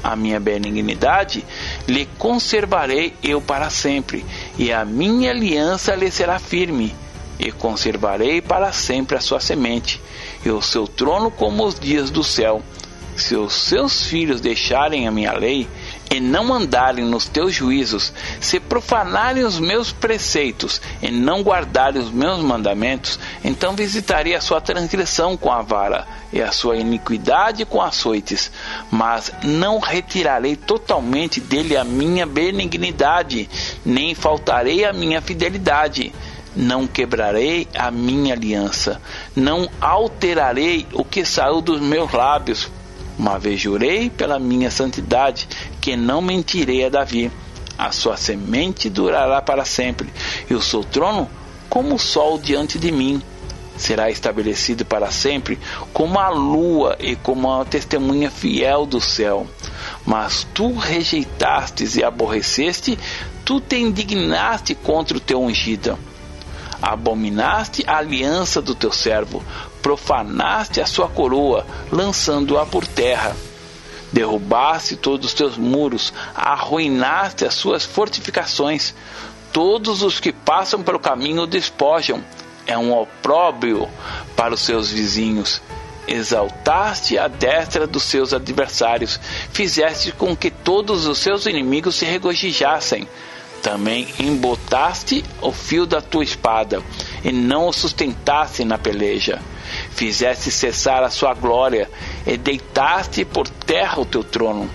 [0.02, 1.44] A minha benignidade
[1.88, 4.24] lhe conservarei eu para sempre,
[4.56, 6.94] e a minha aliança lhe será firme.
[7.38, 10.00] E conservarei para sempre a sua semente,
[10.44, 12.62] e o seu trono como os dias do céu.
[13.16, 15.66] Se os seus filhos deixarem a minha lei,
[16.10, 22.10] e não andarem nos teus juízos, se profanarem os meus preceitos e não guardarem os
[22.10, 27.80] meus mandamentos, então visitarei a sua transgressão com a vara e a sua iniquidade com
[27.82, 28.50] açoites,
[28.90, 33.48] mas não retirarei totalmente dele a minha benignidade,
[33.84, 36.12] nem faltarei a minha fidelidade.
[36.54, 38.98] Não quebrarei a minha aliança,
[39.34, 42.70] não alterarei o que saiu dos meus lábios,
[43.18, 45.48] uma vez jurei pela minha santidade
[45.80, 47.30] que não mentirei a Davi.
[47.78, 50.08] A sua semente durará para sempre,
[50.48, 51.28] e o seu trono
[51.68, 53.22] como o sol diante de mim.
[53.76, 55.58] Será estabelecido para sempre
[55.92, 59.46] como a lua e como a testemunha fiel do céu.
[60.06, 62.98] Mas tu rejeitastes e aborreceste,
[63.44, 65.98] tu te indignaste contra o teu ungido.
[66.80, 69.42] Abominaste a aliança do teu servo,
[69.86, 73.36] profanaste a sua coroa, lançando-a por terra.
[74.12, 78.92] Derrubaste todos os teus muros, arruinaste as suas fortificações.
[79.52, 82.20] Todos os que passam pelo caminho o despojam.
[82.66, 83.88] É um opróbrio
[84.34, 85.62] para os seus vizinhos.
[86.08, 89.20] Exaltaste a destra dos seus adversários,
[89.52, 93.06] fizeste com que todos os seus inimigos se regozijassem.
[93.62, 96.82] Também embotaste o fio da tua espada,
[97.24, 99.40] e não o sustentaste na peleja
[99.90, 101.90] fizeste cessar a sua glória
[102.26, 104.70] e deitaste por terra o teu trono.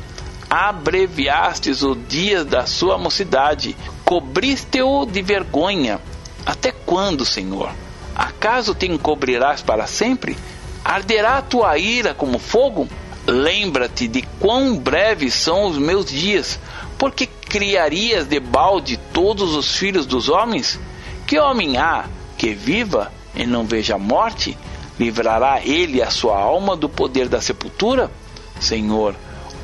[0.50, 6.00] Abreviastes o dia da sua mocidade, cobriste-o de vergonha.
[6.46, 7.72] Até quando, Senhor?
[8.16, 10.38] Acaso te encobrirás para sempre?
[10.84, 12.88] Arderá a tua ira como fogo?
[13.26, 16.60] Lembra-te de quão breves são os meus dias,
[17.02, 20.80] porque criarias de balde todos os filhos dos homens?
[21.26, 22.06] Que homem há
[22.38, 24.56] que viva e não veja a morte?
[25.00, 28.12] Livrará ele a sua alma do poder da sepultura?
[28.60, 29.16] Senhor,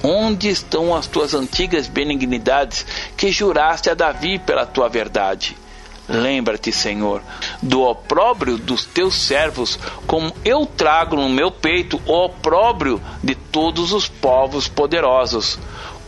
[0.01, 2.83] onde estão as tuas antigas benignidades
[3.15, 5.55] que juraste a Davi pela tua verdade?
[6.09, 7.21] Lembra-te, Senhor,
[7.61, 9.77] do opróbrio dos teus servos,
[10.07, 15.59] como eu trago no meu peito o opróbrio de todos os povos poderosos,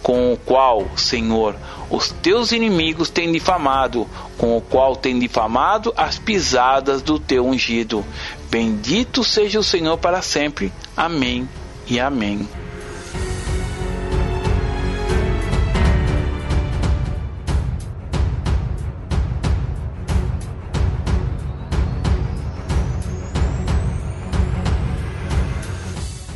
[0.01, 1.55] com o qual, Senhor,
[1.89, 4.07] os teus inimigos têm difamado,
[4.37, 8.05] com o qual têm difamado as pisadas do teu ungido.
[8.49, 10.71] Bendito seja o Senhor para sempre.
[10.95, 11.47] Amém
[11.87, 12.47] e amém.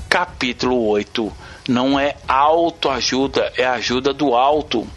[0.10, 4.88] Capítulo 8 Não é autoajuda, é ajuda do alto.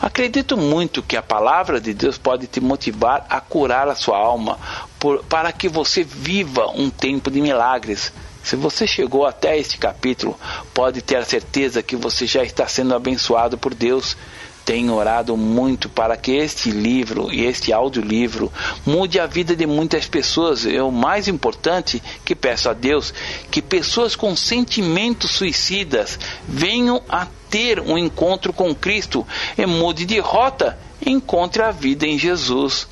[0.00, 4.58] Acredito muito que a palavra de Deus pode te motivar a curar a sua alma,
[4.98, 8.12] por, para que você viva um tempo de milagres.
[8.42, 10.38] Se você chegou até este capítulo,
[10.72, 14.16] pode ter a certeza que você já está sendo abençoado por Deus.
[14.64, 18.50] Tenho orado muito para que este livro e este audiolivro
[18.86, 20.64] mude a vida de muitas pessoas.
[20.64, 23.12] E o mais importante que peço a Deus
[23.50, 26.18] que pessoas com sentimentos suicidas
[26.48, 29.26] venham a ter um encontro com Cristo
[29.56, 32.88] e mude de rota, encontre a vida em Jesus.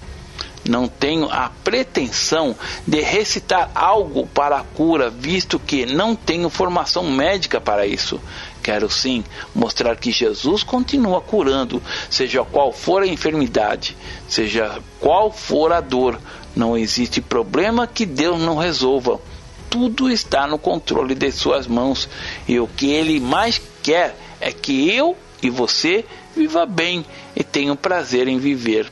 [0.65, 2.55] Não tenho a pretensão
[2.87, 8.21] de recitar algo para a cura, visto que não tenho formação médica para isso.
[8.63, 9.25] Quero sim
[9.55, 13.97] mostrar que Jesus continua curando, seja qual for a enfermidade,
[14.29, 16.19] seja qual for a dor.
[16.55, 19.21] Não existe problema que Deus não resolva.
[19.69, 22.09] Tudo está no controle de Suas mãos
[22.47, 26.05] e o que Ele mais quer é que eu e você
[26.37, 28.91] viva bem e tenha prazer em viver.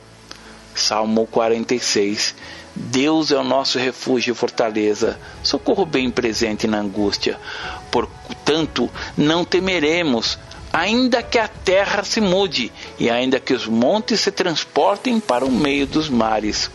[0.75, 2.35] Salmo 46.
[2.75, 7.37] Deus é o nosso refúgio e fortaleza, socorro bem presente na angústia.
[7.91, 10.39] Portanto, não temeremos,
[10.71, 15.51] ainda que a terra se mude, e ainda que os montes se transportem para o
[15.51, 16.71] meio dos mares,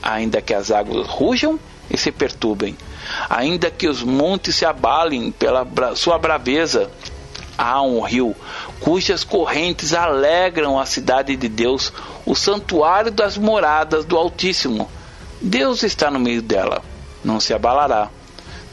[0.00, 1.58] ainda que as águas rujam
[1.90, 2.76] e se perturbem,
[3.28, 5.66] ainda que os montes se abalem pela
[5.96, 6.90] sua braveza.
[7.58, 8.34] Há um rio
[8.78, 11.92] cujas correntes alegram a cidade de Deus,
[12.24, 14.88] o santuário das moradas do Altíssimo.
[15.40, 16.82] Deus está no meio dela,
[17.24, 18.10] não se abalará.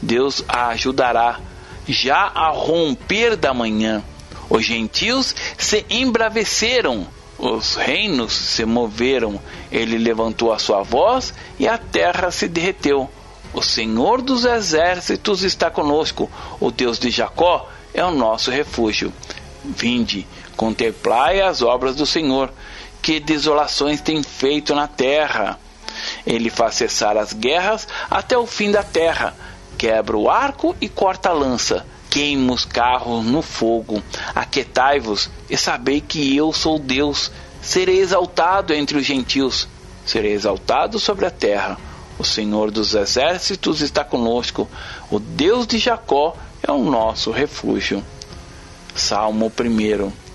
[0.02, 1.40] Deus a ajudará,
[1.88, 4.02] já a romper da manhã.
[4.50, 7.06] Os gentios se embraveceram,
[7.38, 9.40] os reinos se moveram.
[9.70, 13.08] Ele levantou a sua voz e a terra se derreteu.
[13.52, 16.30] O Senhor dos exércitos está conosco.
[16.60, 19.12] O Deus de Jacó é o nosso refúgio.
[19.64, 20.26] Vinde,
[20.56, 22.52] contemplai as obras do Senhor,
[23.00, 25.58] que desolações tem feito na terra.
[26.28, 29.34] Ele faz cessar as guerras até o fim da terra,
[29.78, 34.02] quebra o arco e corta a lança, queima os carros no fogo.
[34.34, 37.32] Aquetai-vos e sabei que eu sou Deus.
[37.62, 39.66] Serei exaltado entre os gentios,
[40.04, 41.78] serei exaltado sobre a terra.
[42.18, 44.68] O Senhor dos exércitos está conosco,
[45.10, 48.04] o Deus de Jacó é o nosso refúgio.
[48.94, 50.27] Salmo 1.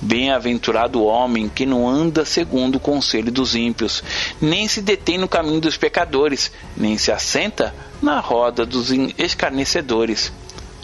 [0.00, 4.02] Bem-aventurado o homem que não anda segundo o conselho dos ímpios,
[4.40, 10.32] nem se detém no caminho dos pecadores, nem se assenta na roda dos escarnecedores.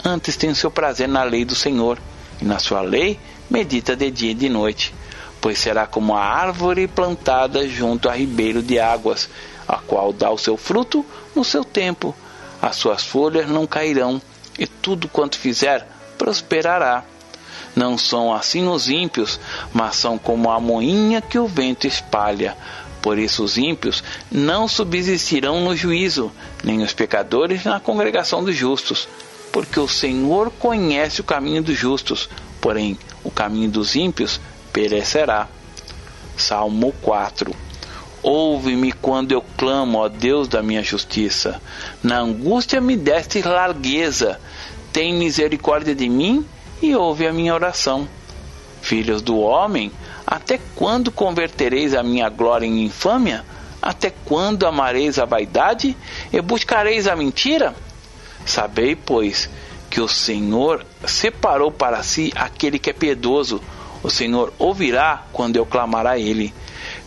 [0.05, 1.99] Antes tem o seu prazer na lei do Senhor,
[2.43, 3.19] e na sua lei
[3.49, 4.93] medita de dia e de noite.
[5.41, 9.29] Pois será como a árvore plantada junto a ribeiro de águas,
[9.69, 12.15] a qual dá o seu fruto no seu tempo.
[12.61, 14.21] As suas folhas não cairão,
[14.59, 15.87] e tudo quanto fizer
[16.19, 17.05] prosperará.
[17.75, 19.41] Não são assim os ímpios,
[19.73, 22.57] mas são como a moinha que o vento espalha.
[23.03, 26.33] Por isso os ímpios não subsistirão no juízo,
[26.63, 29.09] nem os pecadores na congregação dos justos.
[29.53, 32.29] Porque o Senhor conhece o caminho dos justos,
[32.61, 34.41] porém o caminho dos ímpios
[34.73, 35.49] perecerá.
[36.37, 37.55] Salmo 4
[38.25, 41.61] Ouve-me quando eu clamo, ó Deus da minha justiça.
[42.03, 44.41] Na angústia me deste largueza.
[44.95, 46.43] Tem misericórdia de mim
[46.83, 48.09] e ouve a minha oração.
[48.81, 49.91] Filhos do homem,
[50.27, 53.45] até quando convertereis a minha glória em infâmia?
[53.81, 55.97] Até quando amareis a vaidade
[56.33, 57.75] e buscareis a mentira?
[58.47, 59.49] Sabei, pois,
[59.91, 63.63] que o Senhor separou para si aquele que é piedoso.
[64.03, 66.53] O Senhor ouvirá quando eu clamar a ele.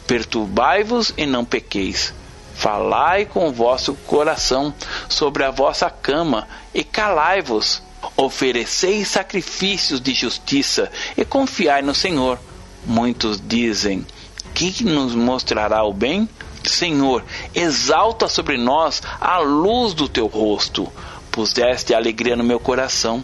[0.06, 2.14] Perturbai-vos e não pequeis.
[2.56, 4.74] Falai com o vosso coração
[5.10, 7.84] sobre a vossa cama e calai-vos.
[8.16, 12.40] Ofereceis sacrifícios de justiça e confiai no Senhor.
[12.86, 14.06] Muitos dizem:
[14.54, 16.30] Que nos mostrará o bem?
[16.64, 17.24] Senhor,
[17.56, 20.92] exalta sobre nós a luz do teu rosto.
[21.32, 23.24] Puseste alegria no meu coração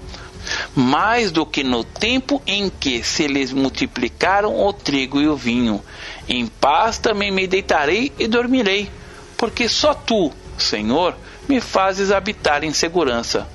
[0.75, 5.81] mais do que no tempo em que se lhes multiplicaram o trigo e o vinho.
[6.27, 8.89] Em paz também me deitarei e dormirei,
[9.37, 11.15] porque só tu, Senhor,
[11.47, 13.47] me fazes habitar em segurança.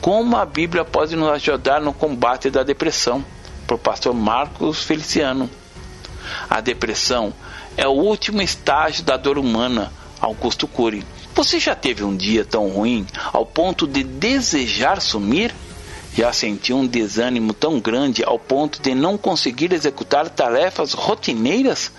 [0.00, 3.24] Como a Bíblia pode nos ajudar no combate da depressão?
[3.66, 5.50] Por pastor Marcos Feliciano.
[6.48, 7.32] A depressão
[7.76, 11.04] é o último estágio da dor humana, Augusto Cury.
[11.34, 15.54] Você já teve um dia tão ruim ao ponto de desejar sumir?
[16.14, 21.92] Já sentiu um desânimo tão grande ao ponto de não conseguir executar tarefas rotineiras?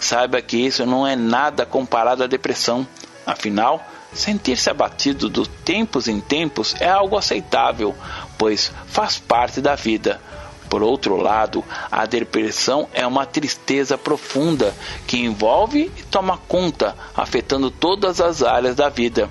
[0.00, 2.86] Saiba que isso não é nada comparado à depressão.
[3.26, 7.94] Afinal, sentir-se abatido de tempos em tempos é algo aceitável,
[8.36, 10.20] pois faz parte da vida.
[10.68, 14.74] Por outro lado, a depressão é uma tristeza profunda
[15.06, 19.30] que envolve e toma conta, afetando todas as áreas da vida.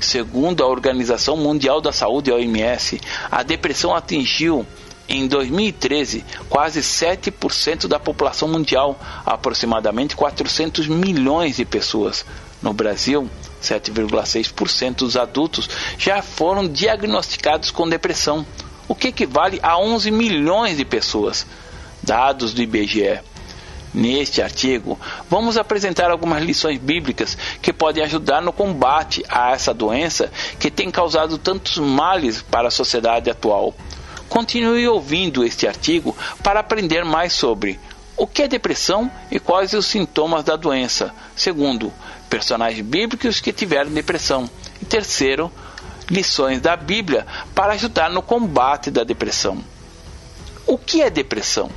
[0.00, 3.00] Segundo a Organização Mundial da Saúde, a OMS,
[3.30, 4.64] a depressão atingiu
[5.08, 12.24] em 2013 quase 7% da população mundial, aproximadamente 400 milhões de pessoas.
[12.60, 13.28] No Brasil,
[13.62, 15.68] 7,6% dos adultos
[15.98, 18.46] já foram diagnosticados com depressão,
[18.86, 21.46] o que equivale a 11 milhões de pessoas.
[22.02, 23.20] Dados do IBGE.
[23.92, 24.98] Neste artigo,
[25.30, 30.90] vamos apresentar algumas lições bíblicas que podem ajudar no combate a essa doença que tem
[30.90, 33.74] causado tantos males para a sociedade atual.
[34.28, 37.80] Continue ouvindo este artigo para aprender mais sobre
[38.14, 41.14] o que é depressão e quais os sintomas da doença.
[41.34, 41.92] Segundo,
[42.28, 44.48] personagens bíblicos que tiveram depressão.
[44.80, 45.50] E terceiro,
[46.10, 49.62] lições da Bíblia para ajudar no combate da depressão.
[50.66, 51.70] O que é depressão?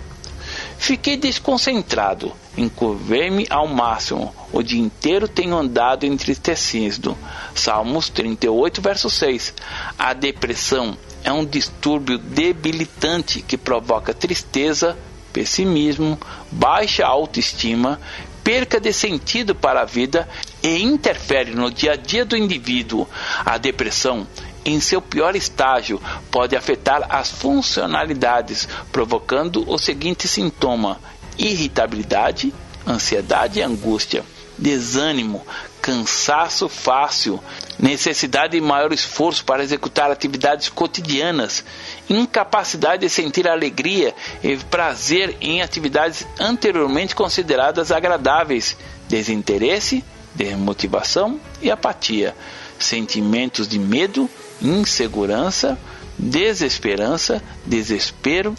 [0.77, 4.33] Fiquei desconcentrado, encurvei-me ao máximo.
[4.51, 7.17] O dia inteiro tenho andado entristecido.
[7.53, 9.53] Salmos 38, verso 6.
[9.97, 14.97] A depressão é um distúrbio debilitante que provoca tristeza,
[15.31, 16.19] pessimismo,
[16.51, 17.99] baixa autoestima,
[18.43, 20.27] perca de sentido para a vida
[20.63, 23.07] e interfere no dia a dia do indivíduo.
[23.45, 24.27] A depressão
[24.63, 30.99] em seu pior estágio, pode afetar as funcionalidades, provocando o seguinte sintoma:
[31.37, 32.53] irritabilidade,
[32.87, 34.23] ansiedade e angústia,
[34.57, 35.45] desânimo,
[35.81, 37.41] cansaço fácil,
[37.79, 41.63] necessidade de maior esforço para executar atividades cotidianas,
[42.11, 44.13] incapacidade de sentir alegria
[44.43, 48.75] e prazer em atividades anteriormente consideradas agradáveis,
[49.07, 50.03] desinteresse,
[50.35, 52.35] desmotivação e apatia,
[52.77, 54.29] sentimentos de medo,
[54.61, 55.77] insegurança,
[56.17, 58.55] desesperança, desespero,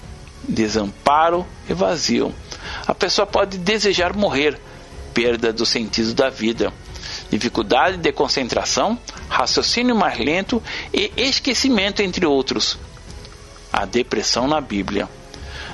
[0.49, 2.35] desamparo e vazio.
[2.87, 4.59] A pessoa pode desejar morrer,
[5.13, 6.73] perda do sentido da vida,
[7.31, 8.99] dificuldade de concentração,
[9.29, 10.63] raciocínio mais lento
[10.93, 12.79] e esquecimento, entre outros.
[13.73, 15.09] A depressão na Bíblia.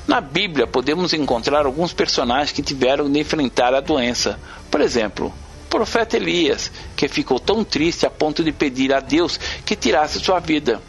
[0.06, 4.38] Na Bíblia podemos encontrar alguns personagens que tiveram de enfrentar a doença.
[4.70, 5.34] Por exemplo,
[5.64, 10.18] o profeta Elias, que ficou tão triste a ponto de pedir a Deus que tirasse
[10.18, 10.80] sua vida.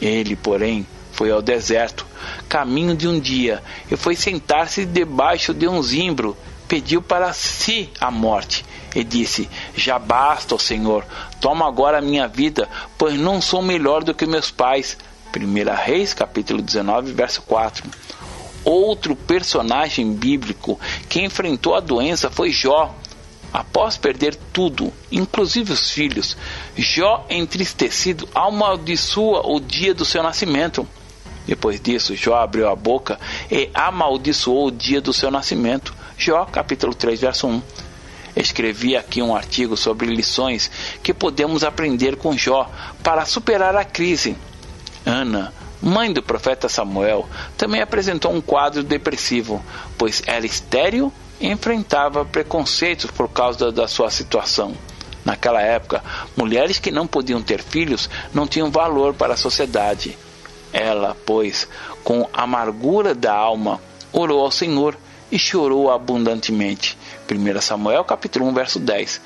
[0.00, 2.04] Ele, porém, foi ao deserto,
[2.48, 8.10] caminho de um dia, e foi sentar-se debaixo de um zimbro, pediu para si a
[8.10, 8.64] morte,
[8.94, 11.06] e disse: Já basta, Senhor,
[11.40, 12.68] toma agora a minha vida,
[12.98, 14.98] pois não sou melhor do que meus pais.
[15.44, 17.88] 1 Reis, capítulo 19, verso 4.
[18.64, 22.94] Outro personagem bíblico que enfrentou a doença foi Jó.
[23.52, 26.36] Após perder tudo, inclusive os filhos,
[26.76, 30.86] Jó, entristecido, amaldiçoa o dia do seu nascimento.
[31.46, 33.18] Depois disso, Jó abriu a boca
[33.50, 35.94] e amaldiçoou o dia do seu nascimento.
[36.18, 37.62] Jó, capítulo 3, verso 1.
[38.34, 40.70] Escrevi aqui um artigo sobre lições
[41.02, 42.70] que podemos aprender com Jó
[43.02, 44.36] para superar a crise.
[45.06, 49.64] Ana, mãe do profeta Samuel, também apresentou um quadro depressivo,
[49.96, 54.74] pois era estéril e enfrentava preconceitos por causa da sua situação.
[55.24, 56.02] Naquela época,
[56.36, 60.18] mulheres que não podiam ter filhos não tinham valor para a sociedade.
[60.72, 61.68] Ela, pois,
[62.02, 63.80] com amargura da alma,
[64.12, 64.96] orou ao Senhor
[65.30, 66.98] e chorou abundantemente.
[67.30, 69.20] 1 Samuel capítulo 1, verso 10.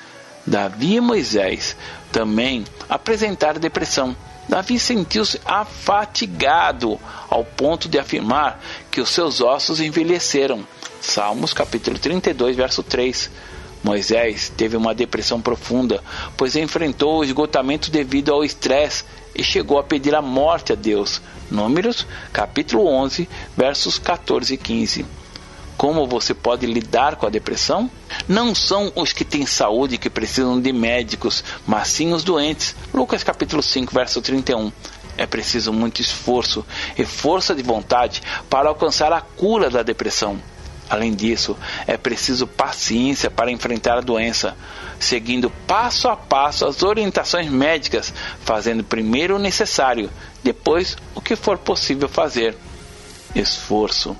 [0.47, 1.77] Davi e Moisés
[2.12, 4.16] também apresentaram depressão.
[4.51, 6.98] Davi sentiu-se afatigado
[7.28, 8.60] ao ponto de afirmar
[8.90, 10.66] que os seus ossos envelheceram.
[11.01, 13.31] Salmos capítulo 32, verso 3.
[13.81, 16.02] Moisés teve uma depressão profunda,
[16.36, 19.05] pois enfrentou o esgotamento devido ao estresse
[19.36, 21.22] e chegou a pedir a morte a Deus.
[21.48, 25.06] Números, capítulo 11, versos 14 e 15.
[25.81, 27.90] Como você pode lidar com a depressão?
[28.28, 32.77] Não são os que têm saúde que precisam de médicos, mas sim os doentes.
[32.93, 34.70] Lucas capítulo 5, verso 31.
[35.16, 36.66] É preciso muito esforço
[36.98, 38.20] e força de vontade
[38.51, 40.39] para alcançar a cura da depressão.
[40.90, 44.55] Além disso, é preciso paciência para enfrentar a doença,
[44.98, 48.12] seguindo passo a passo as orientações médicas,
[48.44, 50.11] fazendo primeiro o necessário,
[50.44, 52.55] depois o que for possível fazer.
[53.35, 54.15] Esforço.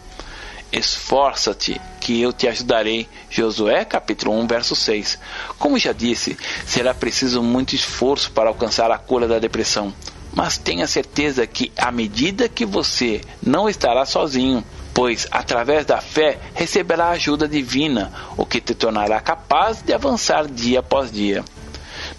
[0.73, 3.09] Esforça-te, que eu te ajudarei.
[3.29, 5.19] Josué capítulo 1, verso 6.
[5.59, 9.93] Como já disse, será preciso muito esforço para alcançar a cura da depressão.
[10.33, 14.65] Mas tenha certeza que à medida que você não estará sozinho,
[14.95, 20.79] pois através da fé receberá ajuda divina, o que te tornará capaz de avançar dia
[20.79, 21.45] após dia.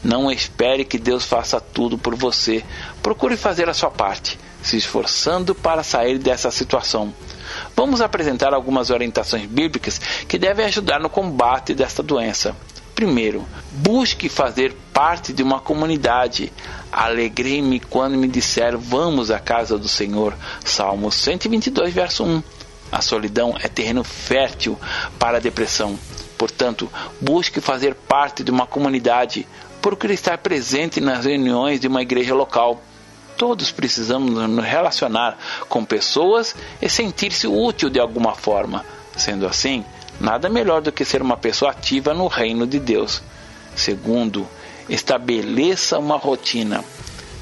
[0.04, 2.64] Não espere que Deus faça tudo por você.
[3.02, 7.14] Procure fazer a sua parte, se esforçando para sair dessa situação.
[7.76, 12.56] Vamos apresentar algumas orientações bíblicas que devem ajudar no combate desta doença.
[12.94, 16.54] Primeiro, busque fazer parte de uma comunidade.
[16.92, 20.36] Alegrei-me quando me disseram: Vamos à casa do Senhor.
[20.64, 22.44] Salmo 122, verso 1.
[22.92, 24.78] A solidão é terreno fértil
[25.18, 25.98] para a depressão.
[26.38, 29.48] Portanto, busque fazer parte de uma comunidade.
[29.82, 32.84] Procure estar presente nas reuniões de uma igreja local.
[33.42, 35.36] Todos precisamos nos relacionar
[35.68, 38.86] com pessoas e sentir-se útil de alguma forma.
[39.18, 39.84] Sendo assim,
[40.20, 43.20] nada melhor do que ser uma pessoa ativa no reino de Deus.
[43.76, 44.48] Segundo,
[44.88, 46.86] estabeleça uma rotina.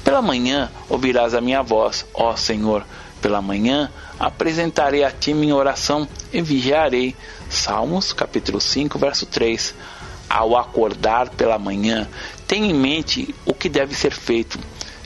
[0.02, 2.82] Pela manhã ouvirás a minha voz, ó Senhor.
[3.20, 7.14] Pela manhã apresentarei a ti minha oração e vigiarei.
[7.50, 9.74] Salmos capítulo 5, verso 3.
[10.30, 12.08] Ao acordar pela manhã,
[12.46, 14.58] tenha em mente o que deve ser feito.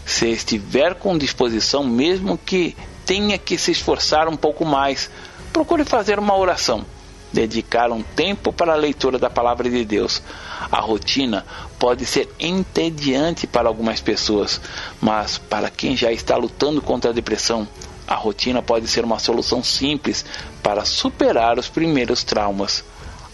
[0.07, 2.77] Se estiver com disposição, mesmo que
[3.07, 5.11] tenha que se esforçar um pouco mais,
[5.53, 6.85] procure fazer uma oração.
[7.33, 10.23] Dedicar um tempo para a leitura da palavra de Deus.
[10.71, 11.45] A rotina
[11.79, 14.61] pode ser entediante para algumas pessoas,
[15.01, 17.67] mas para quem já está lutando contra a depressão,
[18.07, 20.25] a rotina pode ser uma solução simples
[20.63, 22.85] para superar os primeiros traumas.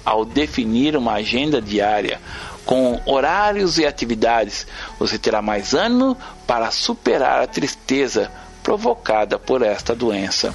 [0.04, 2.20] Ao definir uma agenda diária
[2.70, 4.64] com horários e atividades,
[4.96, 6.16] você terá mais ânimo
[6.46, 8.30] para superar a tristeza
[8.62, 10.54] provocada por esta doença.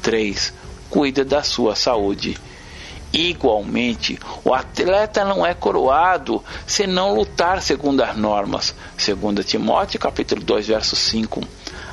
[0.00, 0.54] 3.
[0.88, 2.38] Cuida da sua saúde.
[3.12, 8.72] Igualmente, o atleta não é coroado se não lutar segundo as normas.
[8.96, 11.42] Segundo Timóteo, capítulo 2, verso 5.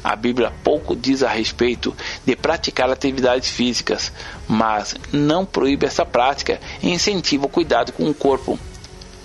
[0.04, 1.92] A Bíblia pouco diz a respeito
[2.24, 4.12] de praticar atividades físicas,
[4.48, 8.60] mas não proíbe essa prática e incentiva o cuidado com o corpo.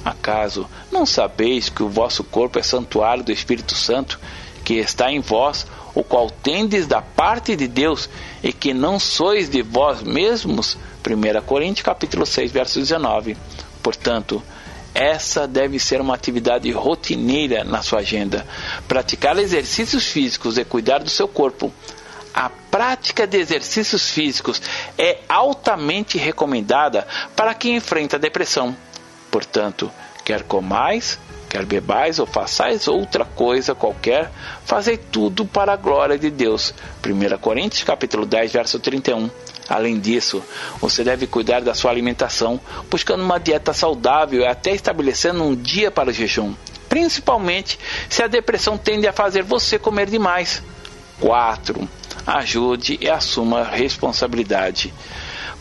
[0.05, 4.18] Acaso não sabeis que o vosso corpo é santuário do Espírito Santo,
[4.64, 8.09] que está em vós, o qual tendes da parte de Deus,
[8.43, 10.78] e que não sois de vós mesmos?
[11.05, 13.36] 1 Coríntios capítulo 6, verso 19.
[13.82, 14.43] Portanto,
[14.94, 18.47] essa deve ser uma atividade rotineira na sua agenda.
[18.89, 21.72] Praticar exercícios físicos e cuidar do seu corpo.
[22.32, 24.62] A prática de exercícios físicos
[24.97, 28.77] é altamente recomendada para quem enfrenta depressão.
[29.31, 29.90] Portanto,
[30.24, 34.31] quer comais, quer bebais ou façais outra coisa qualquer,
[34.65, 36.74] fazei tudo para a glória de Deus.
[37.05, 39.31] 1 Coríntios capítulo 10, verso 31.
[39.69, 40.43] Além disso,
[40.81, 45.93] você deve cuidar da sua alimentação, buscando uma dieta saudável e até estabelecendo um dia
[45.93, 46.55] para o jejum,
[46.89, 47.78] principalmente
[48.09, 50.61] se a depressão tende a fazer você comer demais.
[51.20, 51.89] 4.
[52.27, 54.93] Ajude e assuma responsabilidade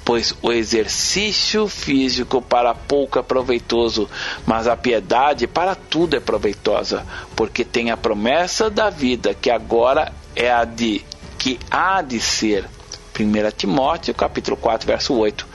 [0.09, 4.09] pois o exercício físico para pouco é proveitoso,
[4.43, 7.05] mas a piedade para tudo é proveitosa,
[7.35, 11.05] porque tem a promessa da vida que agora é a de
[11.37, 12.65] que há de ser.
[13.19, 15.47] 1 Timóteo, capítulo 4, verso 8.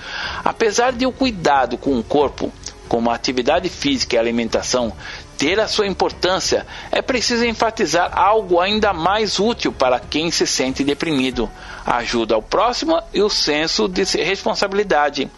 [0.44, 2.52] Apesar de o cuidado com o corpo,
[2.89, 4.93] como a atividade física e alimentação
[5.36, 10.85] ter a sua importância, é preciso enfatizar algo ainda mais útil para quem se sente
[10.85, 11.51] deprimido:
[11.85, 15.31] a ajuda ao próximo e o senso de responsabilidade.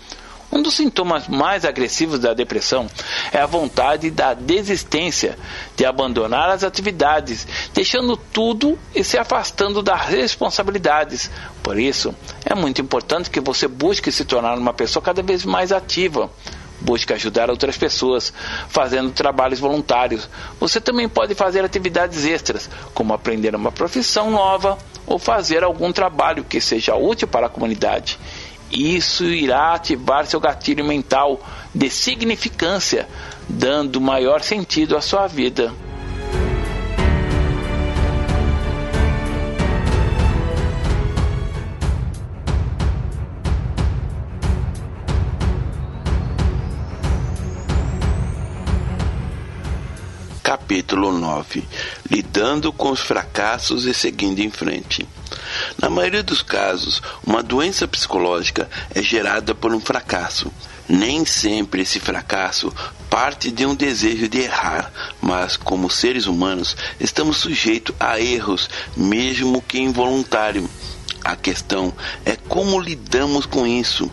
[0.51, 2.87] Um dos sintomas mais agressivos da depressão
[3.33, 5.37] é a vontade da desistência,
[5.77, 11.31] de abandonar as atividades, deixando tudo e se afastando das responsabilidades.
[11.63, 12.15] Por isso,
[12.45, 16.31] é muito importante que você busque se tornar uma pessoa cada vez mais ativa.
[16.87, 18.33] Busque ajudar outras pessoas,
[18.69, 20.29] fazendo trabalhos voluntários.
[20.61, 26.45] Você também pode fazer atividades extras, como aprender uma profissão nova ou fazer algum trabalho
[26.45, 28.21] que seja útil para a comunidade.
[28.71, 31.41] Isso irá ativar seu gatilho mental
[31.75, 33.09] de significância,
[33.49, 35.75] dando maior sentido à sua vida.
[50.47, 51.67] Capítulo 9
[52.09, 55.05] Lidando com os fracassos e seguindo em frente.
[55.77, 60.53] Na maioria dos casos, uma doença psicológica é gerada por um fracasso.
[60.89, 62.73] Nem sempre esse fracasso
[63.11, 69.61] parte de um desejo de errar, mas como seres humanos estamos sujeitos a erros, mesmo
[69.61, 70.71] que involuntário.
[71.25, 71.93] A questão
[72.25, 74.09] é como lidamos com isso.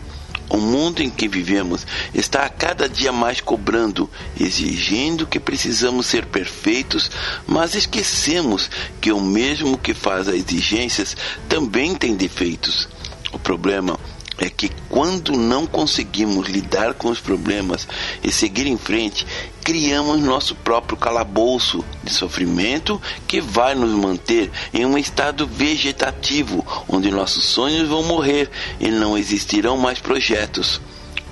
[0.48, 6.26] O mundo em que vivemos está a cada dia mais cobrando, exigindo que precisamos ser
[6.26, 7.10] perfeitos,
[7.46, 11.16] mas esquecemos que o mesmo que faz as exigências
[11.48, 12.88] também tem defeitos.
[13.32, 13.98] O problema
[14.50, 17.86] que quando não conseguimos lidar com os problemas
[18.22, 19.26] e seguir em frente,
[19.62, 27.10] criamos nosso próprio calabouço de sofrimento que vai nos manter em um estado vegetativo, onde
[27.10, 28.50] nossos sonhos vão morrer
[28.80, 30.80] e não existirão mais projetos.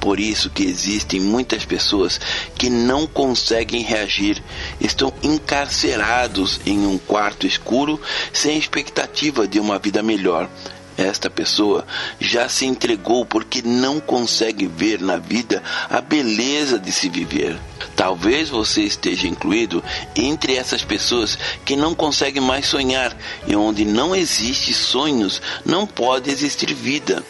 [0.01, 2.21] Por isso que existem muitas pessoas
[2.57, 4.43] que não conseguem reagir,
[4.81, 8.01] estão encarcerados em um quarto escuro
[8.33, 10.51] sem expectativa de uma vida melhor.
[10.97, 11.87] Esta pessoa
[12.21, 17.59] já se entregou porque não consegue ver na vida a beleza de se viver.
[17.97, 19.83] Talvez você esteja incluído
[20.15, 23.17] entre essas pessoas que não conseguem mais sonhar
[23.47, 27.23] e onde não existe sonhos, não pode existir vida.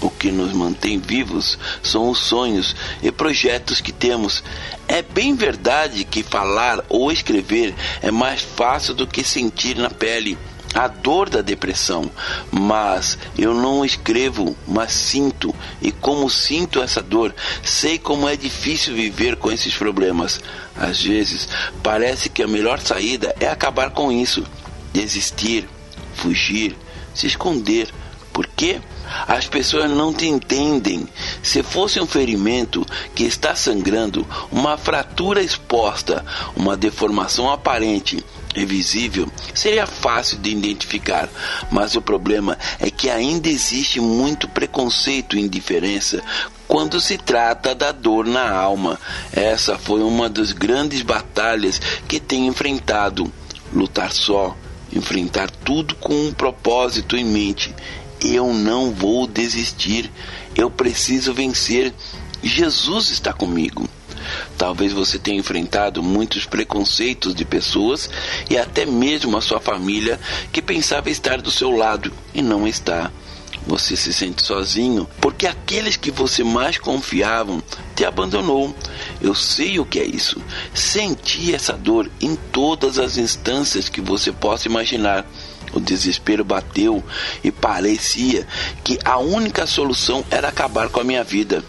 [0.00, 4.42] O que nos mantém vivos são os sonhos e projetos que temos.
[4.88, 10.36] É bem verdade que falar ou escrever é mais fácil do que sentir na pele
[10.72, 12.10] a dor da depressão,
[12.50, 18.94] mas eu não escrevo, mas sinto, e como sinto essa dor, sei como é difícil
[18.94, 20.40] viver com esses problemas.
[20.76, 21.48] Às vezes,
[21.82, 24.44] parece que a melhor saída é acabar com isso,
[24.92, 25.68] desistir,
[26.14, 26.76] fugir,
[27.14, 27.88] se esconder.
[28.32, 28.80] Por quê?
[29.28, 31.06] As pessoas não te entendem.
[31.42, 32.84] Se fosse um ferimento
[33.14, 36.24] que está sangrando, uma fratura exposta,
[36.56, 38.24] uma deformação aparente,
[38.54, 41.28] invisível, seria fácil de identificar,
[41.70, 46.22] mas o problema é que ainda existe muito preconceito e indiferença
[46.66, 48.98] quando se trata da dor na alma.
[49.32, 53.32] Essa foi uma das grandes batalhas que tenho enfrentado.
[53.72, 54.56] Lutar só,
[54.92, 57.74] enfrentar tudo com um propósito em mente.
[58.20, 60.10] Eu não vou desistir,
[60.54, 61.92] eu preciso vencer.
[62.42, 63.88] Jesus está comigo.
[64.56, 68.08] Talvez você tenha enfrentado muitos preconceitos de pessoas
[68.48, 70.18] e até mesmo a sua família
[70.52, 73.10] que pensava estar do seu lado e não está.
[73.66, 77.62] Você se sente sozinho porque aqueles que você mais confiavam
[77.96, 78.74] te abandonou.
[79.22, 80.40] Eu sei o que é isso.
[80.74, 85.26] Senti essa dor em todas as instâncias que você possa imaginar.
[85.72, 87.02] O desespero bateu
[87.42, 88.46] e parecia
[88.84, 91.64] que a única solução era acabar com a minha vida.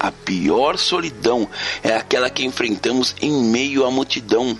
[0.00, 1.46] A pior solidão
[1.82, 4.58] é aquela que enfrentamos em meio à multidão,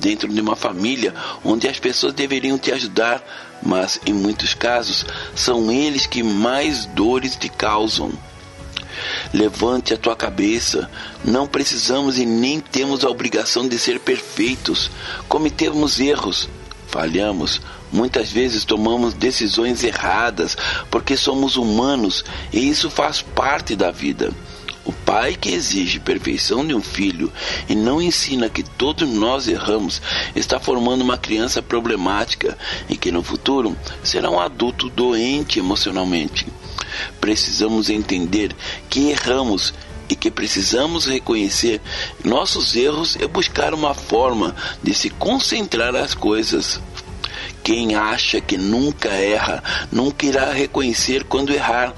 [0.00, 1.14] dentro de uma família
[1.44, 3.22] onde as pessoas deveriam te ajudar,
[3.62, 8.10] mas em muitos casos são eles que mais dores te causam.
[9.32, 10.90] Levante a tua cabeça.
[11.24, 14.90] Não precisamos e nem temos a obrigação de ser perfeitos.
[15.28, 16.48] Cometemos erros,
[16.88, 17.60] falhamos.
[17.92, 20.56] Muitas vezes tomamos decisões erradas
[20.90, 24.32] porque somos humanos e isso faz parte da vida.
[24.84, 27.32] O pai que exige perfeição de um filho
[27.68, 30.00] e não ensina que todos nós erramos
[30.34, 32.56] está formando uma criança problemática
[32.88, 36.46] e que no futuro será um adulto doente emocionalmente.
[37.20, 38.54] Precisamos entender
[38.88, 39.74] que erramos
[40.08, 41.80] e que precisamos reconhecer
[42.24, 46.80] nossos erros e buscar uma forma de se concentrar as coisas.
[47.62, 49.62] Quem acha que nunca erra,
[49.92, 51.94] nunca irá reconhecer quando errar.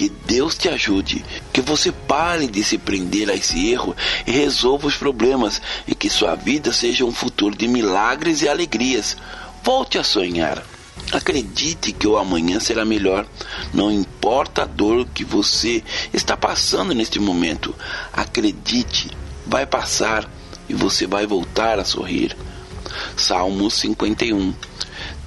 [0.00, 1.22] Que Deus te ajude,
[1.52, 3.94] que você pare de se prender a esse erro
[4.26, 9.14] e resolva os problemas e que sua vida seja um futuro de milagres e alegrias.
[9.62, 10.64] Volte a sonhar.
[11.12, 13.26] Acredite que o amanhã será melhor.
[13.74, 17.74] Não importa a dor que você está passando neste momento.
[18.10, 19.10] Acredite,
[19.46, 20.26] vai passar
[20.66, 22.34] e você vai voltar a sorrir.
[23.18, 24.54] Salmo 51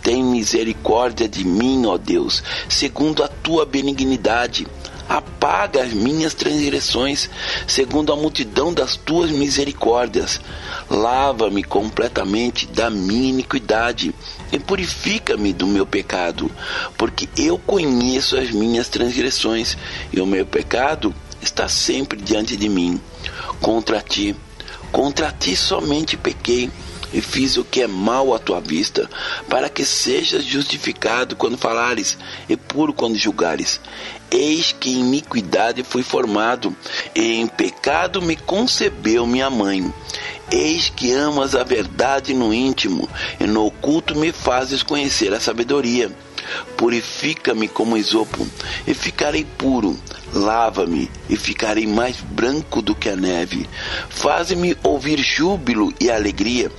[0.03, 4.67] tem misericórdia de mim, ó Deus, segundo a tua benignidade.
[5.07, 7.29] Apaga as minhas transgressões,
[7.67, 10.41] segundo a multidão das tuas misericórdias.
[10.89, 14.13] Lava-me completamente da minha iniquidade
[14.51, 16.51] e purifica-me do meu pecado,
[16.97, 19.77] porque eu conheço as minhas transgressões
[20.11, 22.99] e o meu pecado está sempre diante de mim.
[23.61, 24.35] Contra ti,
[24.91, 26.69] contra ti somente pequei
[27.13, 29.09] e fiz o que é mal à tua vista,
[29.47, 32.17] para que sejas justificado quando falares
[32.49, 33.79] e puro quando julgares.
[34.31, 36.75] Eis que em iniquidade fui formado,
[37.15, 39.93] e em pecado me concebeu minha mãe.
[40.51, 43.07] Eis que amas a verdade no íntimo,
[43.39, 46.11] e no oculto me fazes conhecer a sabedoria.
[46.77, 48.47] Purifica-me como isopo,
[48.85, 49.97] e ficarei puro.
[50.33, 53.69] Lava-me, e ficarei mais branco do que a neve.
[54.09, 56.71] Faze-me ouvir júbilo e alegria,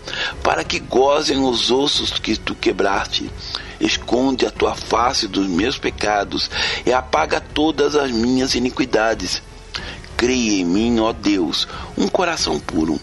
[0.42, 3.30] para que gozem os ossos que tu quebraste.
[3.80, 6.50] Esconde a tua face dos meus pecados,
[6.84, 9.42] e apaga todas as minhas iniquidades.
[10.16, 13.00] Cria em mim, ó Deus, um coração puro,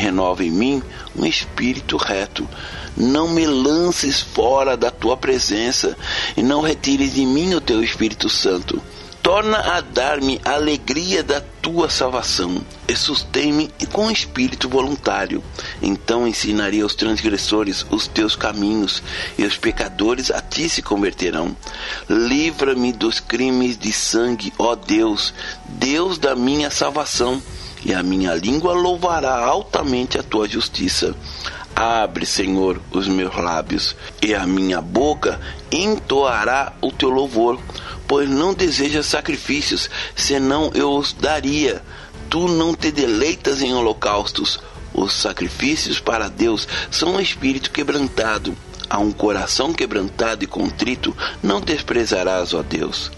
[0.00, 0.82] renova em mim
[1.16, 2.48] um espírito reto
[2.96, 5.96] não me lances fora da tua presença
[6.36, 8.82] e não retires de mim o teu Espírito Santo.
[9.22, 15.42] Torna a dar-me a alegria da tua salvação e sustém-me com espírito voluntário.
[15.82, 19.02] Então ensinarei aos transgressores os teus caminhos
[19.36, 21.56] e os pecadores a ti se converterão.
[22.08, 25.34] Livra-me dos crimes de sangue, ó Deus,
[25.68, 27.42] Deus da minha salvação,
[27.84, 31.14] e a minha língua louvará altamente a tua justiça.
[31.74, 35.38] Abre, Senhor, os meus lábios, e a minha boca
[35.70, 37.60] entoará o teu louvor,
[38.08, 41.82] pois não desejas sacrifícios, senão eu os daria.
[42.30, 44.58] Tu não te deleitas em holocaustos.
[44.94, 48.56] Os sacrifícios para Deus são um espírito quebrantado.
[48.88, 53.10] A um coração quebrantado e contrito não desprezarás, ó Deus.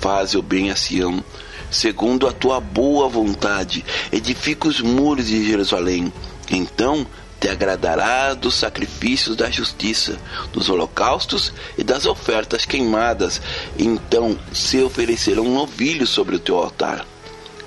[0.00, 1.22] Faze o bem a Sião,
[1.70, 6.12] segundo a tua boa vontade, edifica os muros de Jerusalém.
[6.50, 7.06] Então
[7.40, 10.18] te agradará dos sacrifícios da justiça,
[10.52, 13.40] dos holocaustos e das ofertas queimadas.
[13.78, 17.06] Então se oferecerão novilhos sobre o teu altar.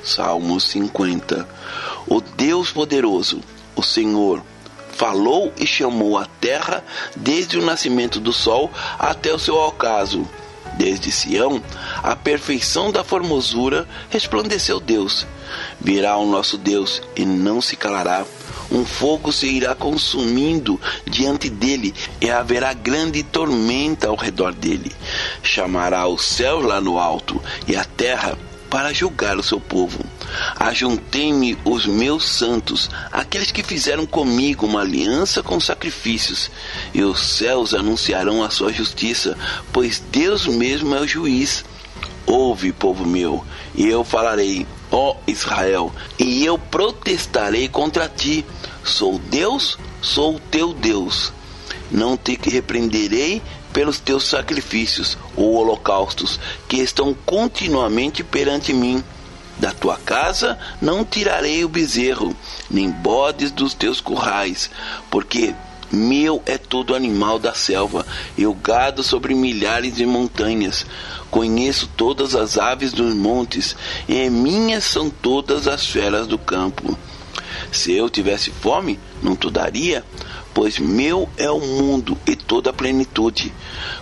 [0.03, 1.47] Salmo 50.
[2.07, 3.41] O Deus poderoso,
[3.75, 4.41] o Senhor,
[4.91, 6.83] falou e chamou a terra
[7.15, 10.27] desde o nascimento do sol até o seu ocaso.
[10.79, 11.61] Desde Sião,
[12.01, 15.27] a perfeição da formosura, resplandeceu Deus.
[15.77, 18.25] Virá o nosso Deus e não se calará
[18.71, 24.95] um fogo se irá consumindo diante dele e haverá grande tormenta ao redor dele.
[25.43, 28.37] Chamará o céu lá no alto e a terra
[28.69, 29.99] para julgar o seu povo.
[30.55, 36.51] Ajuntei-me os meus santos, aqueles que fizeram comigo uma aliança com sacrifícios,
[36.93, 39.37] e os céus anunciarão a sua justiça,
[39.73, 41.65] pois Deus mesmo é o juiz.
[42.25, 43.43] Ouve, povo meu,
[43.73, 48.45] e eu falarei, ó Israel, e eu protestarei contra ti.
[48.83, 51.33] Sou Deus, sou teu Deus.
[51.91, 53.41] Não te repreenderei
[53.73, 59.03] pelos teus sacrifícios ou holocaustos, que estão continuamente perante mim.
[59.57, 62.35] Da tua casa não tirarei o bezerro,
[62.71, 64.69] nem bodes dos teus currais,
[65.09, 65.53] porque
[65.91, 68.05] meu é todo animal da selva,
[68.37, 70.85] e o gado sobre milhares de montanhas.
[71.31, 73.75] Conheço todas as aves dos montes,
[74.07, 76.97] e minhas são todas as feras do campo.
[77.71, 80.05] Se eu tivesse fome, não te daria,
[80.53, 83.53] pois meu é o mundo e toda a plenitude.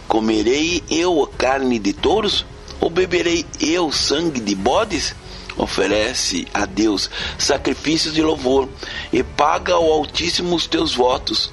[0.08, 2.46] Comerei eu a carne de touros?
[2.80, 5.16] Ou beberei eu sangue de bodes?
[5.58, 8.70] Oferece a Deus sacrifícios de louvor
[9.12, 11.52] e paga ao Altíssimo os teus votos.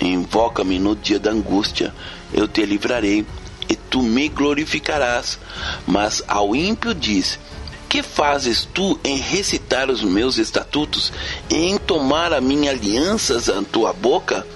[0.00, 1.92] Invoca-me no dia da angústia,
[2.32, 3.26] eu te livrarei
[3.68, 5.38] e tu me glorificarás.
[5.86, 7.38] Mas ao ímpio diz:
[7.90, 11.12] Que fazes tu em recitar os meus estatutos
[11.50, 14.46] e em tomar a minha alianças à tua boca?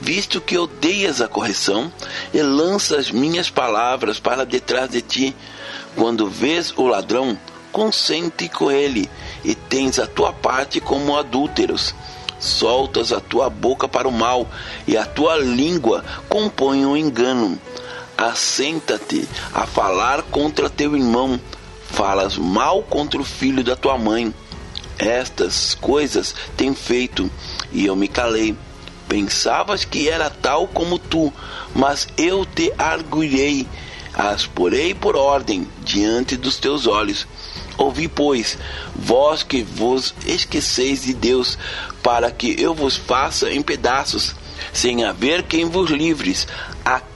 [0.00, 1.92] Visto que odeias a correção
[2.32, 5.36] e lanças minhas palavras para detrás de ti,
[5.96, 7.36] quando vês o ladrão,
[7.72, 9.10] consente com ele,
[9.44, 11.92] e tens a tua parte como adúlteros
[12.38, 14.48] soltas a tua boca para o mal,
[14.86, 17.58] e a tua língua compõe o um engano.
[18.16, 21.40] Assenta-te a falar contra teu irmão,
[21.94, 24.34] falas mal contra o filho da tua mãe.
[24.98, 27.30] Estas coisas tem feito,
[27.72, 28.56] e eu me calei.
[29.08, 31.32] Pensavas que era tal como tu,
[31.74, 33.66] mas eu te arguirei,
[34.12, 37.26] as porei por ordem diante dos teus olhos.
[37.76, 38.56] Ouvi, pois,
[38.94, 41.58] vós que vos esqueceis de Deus,
[42.02, 44.34] para que eu vos faça em pedaços,
[44.72, 46.46] sem haver quem vos livres.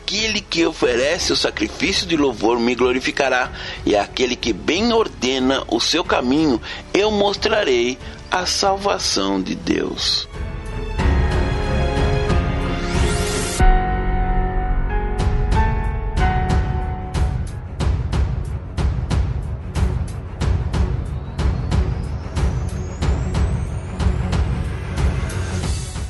[0.09, 3.53] Aquele que oferece o sacrifício de louvor me glorificará,
[3.85, 6.59] e aquele que bem ordena o seu caminho,
[6.95, 7.99] eu mostrarei
[8.31, 10.27] a salvação de Deus.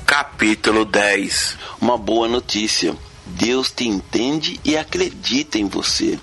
[0.07, 3.08] Capítulo 10 Uma boa notícia.
[3.39, 6.19] Deus te entende e acredita em você.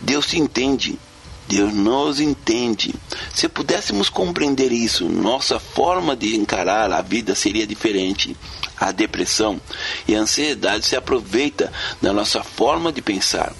[0.00, 0.98] Deus te entende.
[1.46, 2.94] Deus nos entende.
[3.34, 8.34] Se pudéssemos compreender isso, nossa forma de encarar a vida seria diferente.
[8.78, 9.60] A depressão
[10.06, 11.70] e a ansiedade se aproveita
[12.00, 13.54] da nossa forma de pensar.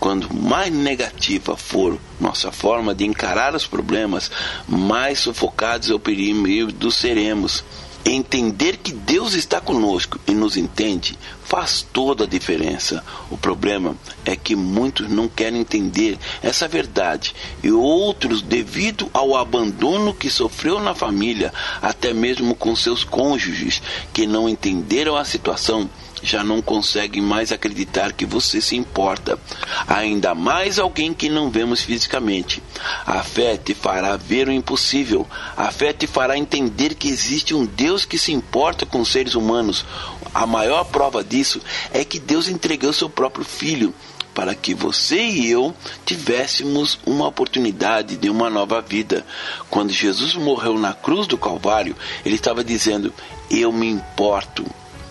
[0.00, 4.30] Quando mais negativa for nossa forma de encarar os problemas,
[4.66, 7.64] mais sufocados e oprimidos seremos.
[8.06, 13.02] Entender que Deus está conosco e nos entende faz toda a diferença.
[13.30, 20.12] O problema é que muitos não querem entender essa verdade e outros, devido ao abandono
[20.12, 23.80] que sofreu na família, até mesmo com seus cônjuges
[24.12, 25.88] que não entenderam a situação,
[26.24, 29.38] já não conseguem mais acreditar que você se importa.
[29.86, 32.62] Ainda mais alguém que não vemos fisicamente.
[33.06, 35.26] A fé te fará ver o impossível.
[35.56, 39.34] A fé te fará entender que existe um Deus que se importa com os seres
[39.34, 39.84] humanos.
[40.32, 41.60] A maior prova disso
[41.92, 43.94] é que Deus entregou seu próprio filho
[44.34, 45.72] para que você e eu
[46.04, 49.24] tivéssemos uma oportunidade de uma nova vida.
[49.70, 51.94] Quando Jesus morreu na cruz do Calvário,
[52.26, 53.14] ele estava dizendo:
[53.48, 54.66] Eu me importo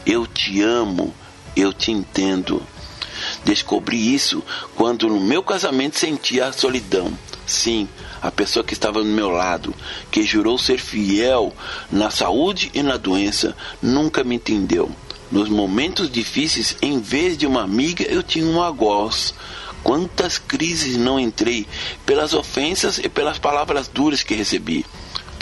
[0.06, 1.14] eu te amo,
[1.56, 2.62] eu te entendo.
[3.46, 4.44] Descobri isso
[4.76, 7.18] quando no meu casamento senti a solidão.
[7.46, 7.88] Sim,
[8.22, 9.74] a pessoa que estava no meu lado,
[10.10, 11.54] que jurou ser fiel
[11.92, 14.90] na saúde e na doença, nunca me entendeu.
[15.32, 19.34] Nos momentos difíceis, em vez de uma amiga, eu tinha um algoz.
[19.84, 21.68] Quantas crises não entrei
[22.06, 24.86] pelas ofensas e pelas palavras duras que recebi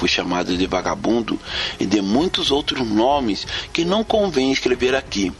[0.01, 1.39] fui chamado de vagabundo
[1.79, 5.31] e de muitos outros nomes que não convém escrever aqui.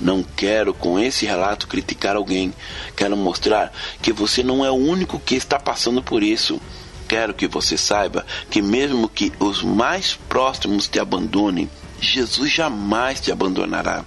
[0.00, 2.54] Não quero com esse relato criticar alguém.
[2.94, 6.60] Quero mostrar que você não é o único que está passando por isso.
[7.08, 11.68] Quero que você saiba que, mesmo que os mais próximos te abandonem,
[12.00, 14.04] Jesus jamais te abandonará.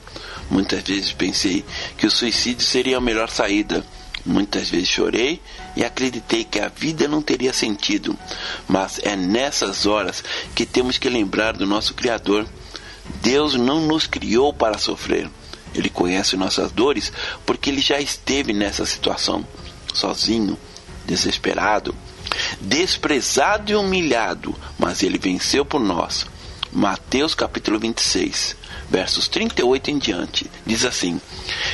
[0.50, 1.66] Muitas vezes pensei
[1.98, 3.84] que o suicídio seria a melhor saída
[4.26, 5.42] Muitas vezes chorei
[5.76, 8.18] e acreditei que a vida não teria sentido,
[8.68, 10.24] mas é nessas horas
[10.54, 12.46] que temos que lembrar do nosso Criador.
[13.22, 15.30] Deus não nos criou para sofrer.
[15.74, 17.12] Ele conhece nossas dores
[17.46, 19.46] porque ele já esteve nessa situação,
[19.94, 20.58] sozinho,
[21.06, 21.96] desesperado.
[22.62, 26.28] desprezado e humilhado, mas ele venceu por nós.
[26.72, 28.56] Mateus capítulo 26,
[28.90, 31.20] versos 38 em diante, diz assim: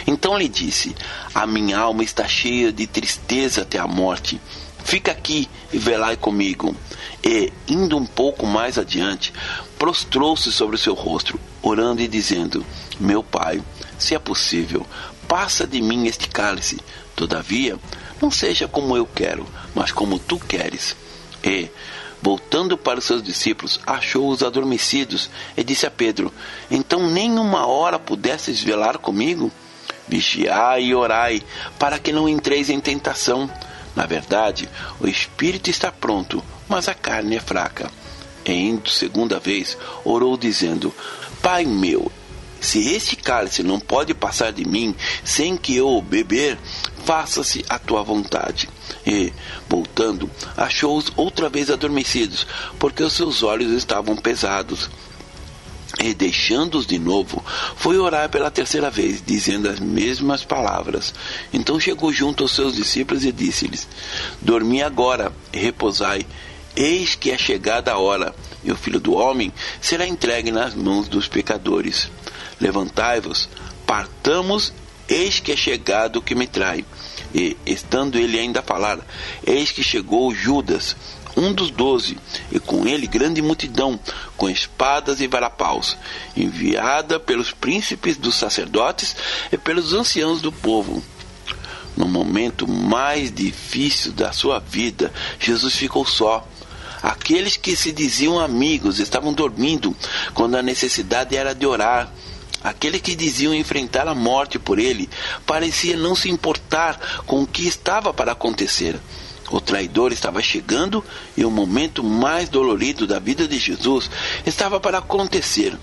[0.07, 0.95] Então lhe disse:
[1.33, 4.39] A minha alma está cheia de tristeza até a morte.
[4.85, 6.73] Fica aqui e velai comigo.
[7.21, 9.33] E, indo um pouco mais adiante,
[9.77, 12.65] prostrou-se sobre o seu rosto, orando e dizendo:
[12.97, 13.61] Meu pai,
[13.99, 14.85] se é possível,
[15.27, 16.79] passa de mim este cálice.
[17.15, 17.77] Todavia,
[18.21, 20.95] não seja como eu quero, mas como tu queres.
[21.43, 21.69] E,
[22.25, 26.33] voltando para os seus discípulos, achou-os adormecidos e disse a Pedro:
[26.71, 29.51] Então nem uma hora pudesses velar comigo?
[30.07, 31.43] Vigiai e orai,
[31.77, 33.47] para que não entreis em tentação.
[33.95, 34.67] Na verdade,
[34.99, 37.91] o espírito está pronto, mas a carne é fraca.
[38.43, 40.91] E indo segunda vez, orou dizendo:
[41.43, 42.11] Pai meu,
[42.65, 46.57] se este cálice não pode passar de mim sem que eu o beber,
[47.05, 48.67] faça-se a tua vontade.
[49.05, 49.31] E,
[49.69, 52.47] voltando, achou-os outra vez adormecidos,
[52.79, 54.89] porque os seus olhos estavam pesados.
[55.99, 57.43] E deixando-os de novo,
[57.77, 61.13] foi orar pela terceira vez, dizendo as mesmas palavras.
[61.53, 63.87] Então chegou junto aos seus discípulos e disse-lhes:
[64.41, 66.25] Dormi agora e repousai.
[66.75, 71.07] Eis que é chegada a hora, e o filho do homem será entregue nas mãos
[71.07, 72.09] dos pecadores.
[72.59, 73.49] Levantai-vos,
[73.85, 74.73] partamos,
[75.07, 76.85] eis que é chegado o que me trai.
[77.33, 78.99] E, estando ele ainda a falar,
[79.45, 80.95] eis que chegou Judas,
[81.35, 82.17] um dos doze,
[82.51, 83.99] e com ele grande multidão,
[84.37, 85.97] com espadas e varapaus,
[86.35, 89.15] enviada pelos príncipes dos sacerdotes
[89.51, 91.03] e pelos anciãos do povo.
[91.95, 96.45] No momento mais difícil da sua vida, Jesus ficou só.
[97.01, 99.95] Aqueles que se diziam amigos estavam dormindo
[100.33, 102.11] quando a necessidade era de orar.
[102.65, 105.07] Aqueles que diziam enfrentar a morte por ele
[105.45, 108.99] parecia não se importar com o que estava para acontecer.
[109.51, 111.05] O traidor estava chegando
[111.37, 114.09] e o momento mais dolorido da vida de Jesus
[114.47, 115.77] estava para acontecer.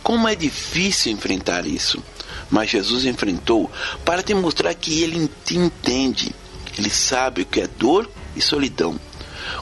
[0.00, 2.00] Como é difícil enfrentar isso.
[2.48, 3.68] Mas Jesus enfrentou
[4.04, 6.32] para te mostrar que ele te entende.
[6.78, 8.96] Ele sabe o que é dor e solidão.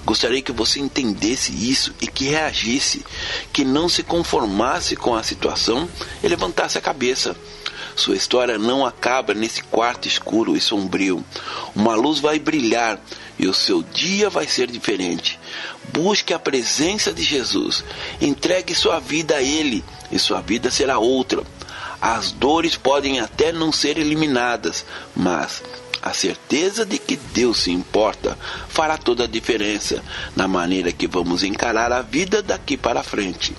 [0.04, 3.04] Gostaria que você entendesse isso e que reagisse,
[3.52, 5.88] que não se conformasse com a situação
[6.22, 7.36] e levantasse a cabeça.
[7.96, 11.24] Sua história não acaba nesse quarto escuro e sombrio.
[11.74, 13.00] Uma luz vai brilhar
[13.38, 15.40] e o seu dia vai ser diferente.
[15.92, 17.82] Busque a presença de Jesus.
[18.20, 19.82] Entregue sua vida a Ele
[20.12, 21.42] e sua vida será outra.
[22.00, 24.84] As dores podem até não ser eliminadas,
[25.14, 25.62] mas
[26.06, 28.38] a certeza de que Deus se importa
[28.68, 30.02] fará toda a diferença
[30.36, 33.52] na maneira que vamos encarar a vida daqui para frente.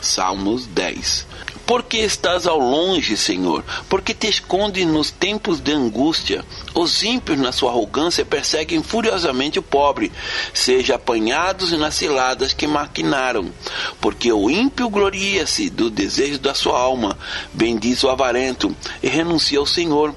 [0.00, 1.26] Salmos 10
[1.66, 3.64] porque estás ao longe, Senhor?
[3.88, 6.44] Porque te escondes nos tempos de angústia?
[6.72, 10.12] Os ímpios, na sua arrogância, perseguem furiosamente o pobre,
[10.54, 13.50] seja apanhados nas ciladas que maquinaram.
[14.00, 17.18] Porque o ímpio gloria-se do desejo da sua alma,
[17.52, 20.14] bendiz o avarento e renuncia ao Senhor.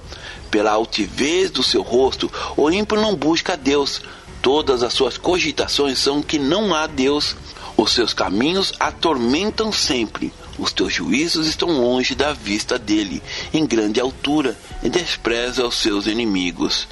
[0.49, 4.01] Pela altivez do seu rosto, o ímpio não busca Deus.
[4.41, 7.35] Todas as suas cogitações são que não há Deus.
[7.77, 10.33] Os seus caminhos atormentam sempre.
[10.57, 13.23] Os teus juízos estão longe da vista dele,
[13.53, 16.87] em grande altura, e despreza os seus inimigos.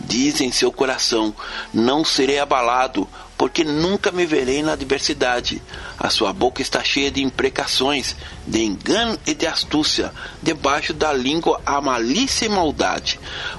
[0.00, 1.34] Diz em seu coração:
[1.72, 3.08] Não serei abalado,
[3.42, 5.60] porque nunca me verei na adversidade.
[5.98, 8.14] A sua boca está cheia de imprecações,
[8.46, 10.12] de engano e de astúcia.
[10.40, 13.18] Debaixo da língua há malícia e maldade.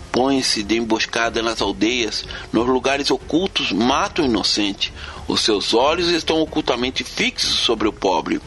[0.09, 2.23] Põe-se de emboscada nas aldeias,
[2.53, 4.93] nos lugares ocultos mata o inocente.
[5.27, 8.39] Os seus olhos estão ocultamente fixos sobre o pobre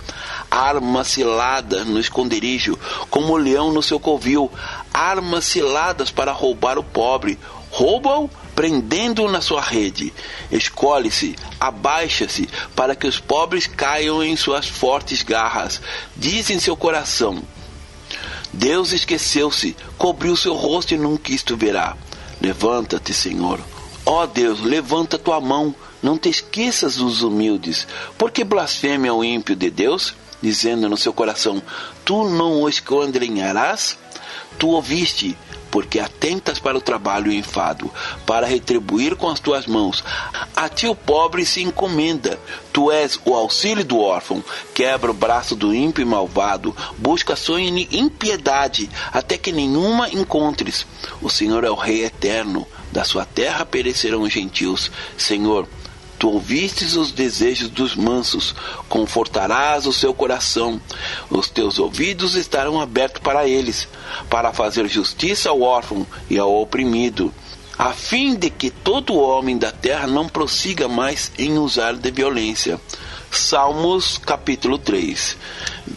[0.51, 2.79] armas ciladas no esconderijo,
[3.11, 4.51] como o leão no seu covil,
[4.95, 7.39] armas ciladas para roubar o pobre.
[7.69, 10.13] Roubam prendendo-o na sua rede.
[10.51, 15.81] Escolhe-se, abaixa-se, para que os pobres caiam em suas fortes garras.
[16.17, 17.41] Diz em seu coração:
[18.53, 21.97] Deus esqueceu-se, cobriu seu rosto e quis tu verá.
[22.41, 23.61] Levanta-te, Senhor.
[24.05, 27.87] Ó oh Deus, levanta tua mão, não te esqueças dos humildes.
[28.17, 30.15] Porque blasfêmia o ímpio de Deus?
[30.41, 31.63] dizendo no seu coração:
[32.05, 33.99] Tu não o esquadrinharás?
[34.59, 35.37] Tu ouviste,
[35.71, 37.91] porque atentas para o trabalho e o enfado,
[38.25, 40.03] para retribuir com as tuas mãos.
[40.55, 42.39] A ti o pobre se encomenda.
[42.73, 44.45] Tu és o auxílio do órfão,
[44.75, 50.87] quebra o braço do ímpio e malvado, busca a sua impiedade, até que nenhuma encontres.
[51.23, 54.91] O Senhor é o Rei eterno, da sua terra perecerão os gentios.
[55.17, 55.69] Senhor,
[56.19, 58.55] Tu ouvistes os desejos dos mansos,
[58.89, 60.81] confortarás o seu coração.
[61.31, 63.87] Os teus ouvidos estarão abertos para eles,
[64.31, 67.33] para fazer justiça ao órfão e ao oprimido,
[67.79, 72.81] a fim de que todo homem da terra não prossiga mais em usar de violência.
[73.31, 75.37] Salmos capítulo 3.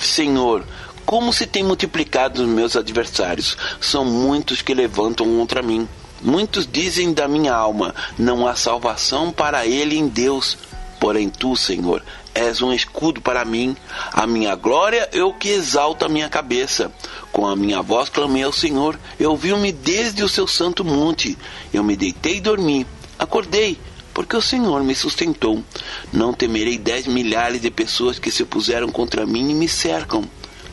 [0.02, 0.66] Senhor,
[1.06, 3.58] como se tem multiplicado os meus adversários?
[3.80, 5.88] São muitos que levantam contra mim.
[6.22, 10.58] Muitos dizem da minha alma: não há salvação para ele em Deus.
[11.00, 12.04] Porém, tu, Senhor,
[12.36, 13.76] és um escudo para mim.
[14.12, 16.91] A minha glória é o que exalta a minha cabeça.
[17.32, 19.00] Com a minha voz clamei ao Senhor.
[19.18, 21.38] Eu ouviu-me desde o seu santo monte.
[21.74, 22.86] Eu me deitei e dormi.
[23.18, 23.78] Acordei,
[24.14, 25.64] porque o Senhor me sustentou.
[26.12, 30.24] Não temerei dez milhares de pessoas que se puseram contra mim e me cercam.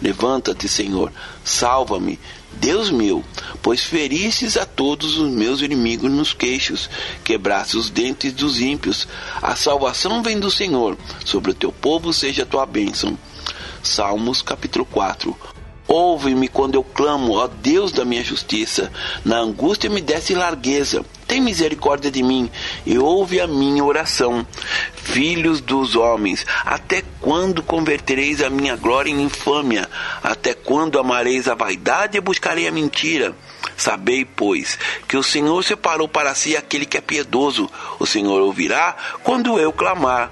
[0.01, 1.13] Levanta-te, Senhor,
[1.43, 2.19] salva-me.
[2.61, 3.25] Deus meu,
[3.63, 6.89] pois feristes a todos os meus inimigos nos queixos,
[7.23, 9.07] quebraste os dentes dos ímpios.
[9.41, 13.19] A salvação vem do Senhor, sobre o teu povo seja a tua bênção.
[13.83, 15.56] Salmos capítulo 4
[15.89, 18.91] Ouve-me quando eu clamo, ó Deus da minha justiça.
[19.25, 21.05] Na angústia me desse largueza.
[21.27, 22.51] Tem misericórdia de mim
[22.85, 24.47] e ouve a minha oração.
[24.95, 29.89] Filhos dos homens, até quando convertereis a minha glória em infâmia?
[30.23, 33.35] Até quando amareis a vaidade e buscarei a mentira?
[33.77, 37.71] Sabei, pois, que o Senhor separou para si aquele que é piedoso.
[37.99, 40.31] O Senhor ouvirá quando eu clamar.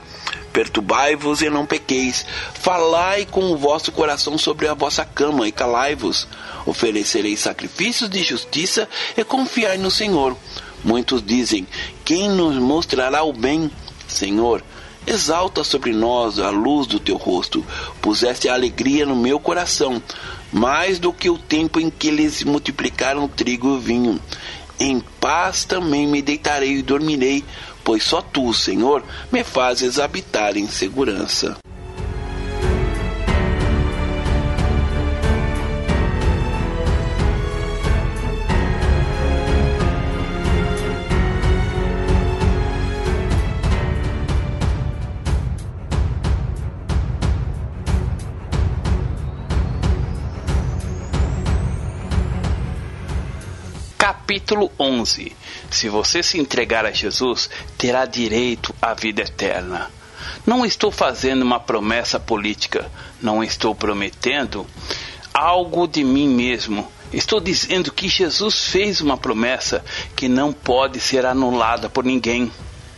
[0.52, 2.24] Perturbai-vos e não pequeis.
[2.54, 6.28] Falai com o vosso coração sobre a vossa cama e calai-vos.
[6.64, 10.36] Oferecereis sacrifícios de justiça e confiai no Senhor.
[10.84, 11.66] Muitos dizem:
[12.04, 13.70] Quem nos mostrará o bem?
[14.06, 14.62] Senhor,
[15.06, 17.64] exalta sobre nós a luz do teu rosto.
[18.00, 20.00] Puseste a alegria no meu coração,
[20.55, 24.20] mais do que o tempo em que eles multiplicaram o trigo e o vinho.
[24.78, 27.44] Em paz também me deitarei e dormirei,
[27.82, 29.02] pois só tu, Senhor,
[29.32, 31.56] me fazes habitar em segurança.
[54.24, 55.36] Capítulo 11
[55.70, 59.90] se você se entregar a Jesus, terá direito à vida eterna.
[60.46, 62.90] Não estou fazendo uma promessa política,
[63.20, 64.66] não estou prometendo
[65.34, 66.90] algo de mim mesmo.
[67.12, 69.84] Estou dizendo que Jesus fez uma promessa
[70.16, 72.51] que não pode ser anulada por ninguém.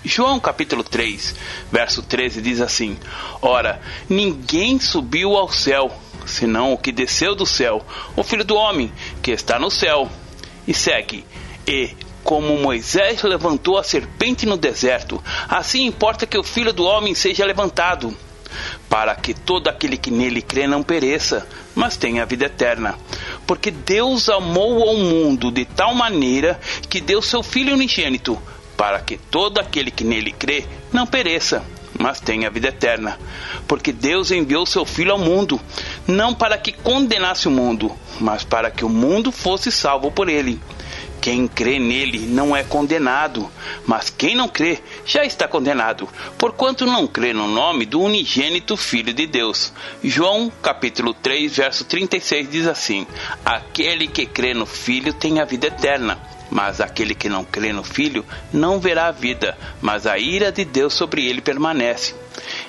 [0.04, 1.34] João capítulo 3,
[1.72, 2.96] verso 13 diz assim:
[3.42, 5.90] Ora, ninguém subiu ao céu,
[6.24, 7.84] senão o que desceu do céu,
[8.14, 10.08] o Filho do Homem, que está no céu.
[10.66, 11.24] E segue:
[11.66, 11.90] E
[12.24, 17.46] como Moisés levantou a serpente no deserto, assim importa que o filho do homem seja
[17.46, 18.16] levantado,
[18.88, 22.98] para que todo aquele que nele crê não pereça, mas tenha vida eterna.
[23.46, 28.40] Porque Deus amou ao mundo de tal maneira que deu seu Filho unigênito,
[28.76, 31.64] para que todo aquele que nele crê não pereça,
[31.98, 33.18] mas tenha vida eterna.
[33.66, 35.60] Porque Deus enviou seu Filho ao mundo,
[36.06, 40.60] não para que condenasse o mundo, mas para que o mundo fosse salvo por ele.
[41.20, 43.50] Quem crê nele não é condenado,
[43.84, 46.08] mas quem não crê já está condenado,
[46.38, 49.72] porquanto não crê no nome do unigênito Filho de Deus.
[50.04, 53.06] João capítulo 3, verso 36 diz assim:
[53.44, 56.16] Aquele que crê no Filho tem a vida eterna.
[56.50, 60.64] Mas aquele que não crê no Filho não verá a vida, mas a ira de
[60.64, 62.14] Deus sobre ele permanece.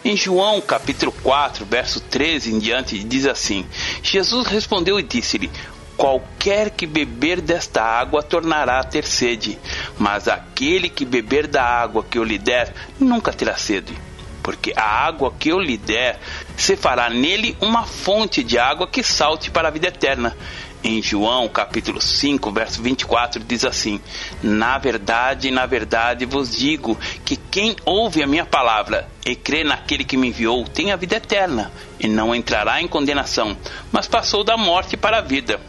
[0.03, 3.65] Em João capítulo 4, verso 13 em diante, diz assim:
[4.01, 5.51] Jesus respondeu e disse-lhe:
[5.95, 9.57] Qualquer que beber desta água tornará a ter sede,
[9.97, 13.97] mas aquele que beber da água que eu lhe der nunca terá sede.
[14.43, 16.19] Porque a água que eu lhe der
[16.55, 20.37] se fará nele uma fonte de água que salte para a vida eterna.
[20.83, 23.99] Em João capítulo 5, verso 24, diz assim:
[24.41, 30.03] Na verdade, na verdade vos digo que quem ouve a minha palavra e crê naquele
[30.03, 33.57] que me enviou tem a vida eterna, e não entrará em condenação,
[33.91, 35.59] mas passou da morte para a vida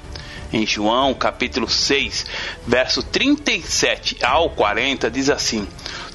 [0.52, 2.26] em João capítulo 6,
[2.66, 5.66] verso 37 ao 40, diz assim: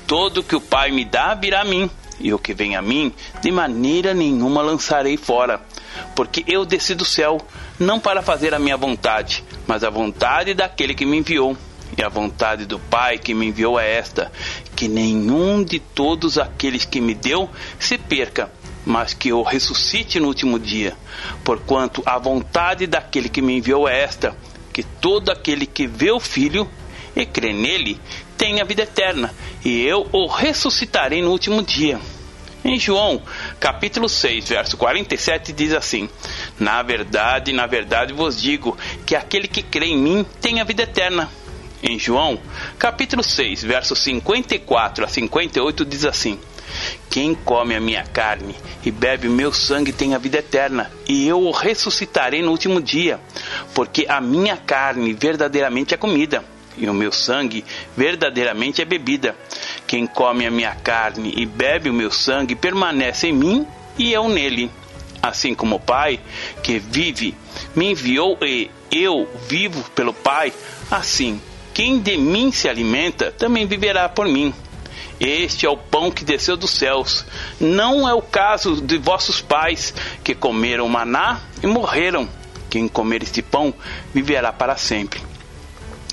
[0.07, 1.89] Todo que o Pai me dá virá a mim,
[2.19, 5.61] e o que vem a mim, de maneira nenhuma lançarei fora.
[6.15, 7.39] Porque eu desci do céu,
[7.79, 11.57] não para fazer a minha vontade, mas a vontade daquele que me enviou.
[11.95, 14.31] E a vontade do Pai que me enviou é esta:
[14.75, 18.51] que nenhum de todos aqueles que me deu se perca,
[18.85, 20.97] mas que eu ressuscite no último dia.
[21.43, 24.35] Porquanto a vontade daquele que me enviou é esta:
[24.71, 26.67] que todo aquele que vê o Filho
[27.15, 27.99] e crê nele
[28.35, 29.33] tenha vida eterna,
[29.63, 31.99] e eu o ressuscitarei no último dia.
[32.65, 33.22] Em João,
[33.60, 36.07] capítulo 6, verso 47 diz assim:
[36.57, 40.84] Na verdade, na verdade vos digo que aquele que crê em mim tem a vida
[40.84, 41.30] eterna.
[41.81, 42.40] Em João,
[42.80, 46.40] capítulo 6, versos 54 a 58 diz assim:
[47.10, 51.27] Quem come a minha carne e bebe o meu sangue tem a vida eterna, e
[51.27, 53.19] eu o ressuscitarei no último dia,
[53.73, 56.45] porque a minha carne verdadeiramente é comida,
[56.77, 57.63] e o meu sangue
[57.95, 59.35] verdadeiramente é bebida.
[59.87, 63.67] Quem come a minha carne e bebe o meu sangue permanece em mim
[63.97, 64.71] e eu nele.
[65.21, 66.19] Assim como o Pai,
[66.61, 67.35] que vive,
[67.75, 70.51] me enviou e eu vivo pelo Pai,
[70.91, 71.39] assim
[71.73, 74.53] quem de mim se alimenta também viverá por mim.
[75.19, 77.25] Este é o pão que desceu dos céus.
[77.59, 79.93] Não é o caso de vossos pais,
[80.23, 82.29] que comeram maná e morreram.
[82.69, 83.73] Quem comer este pão
[84.13, 85.21] viverá para sempre.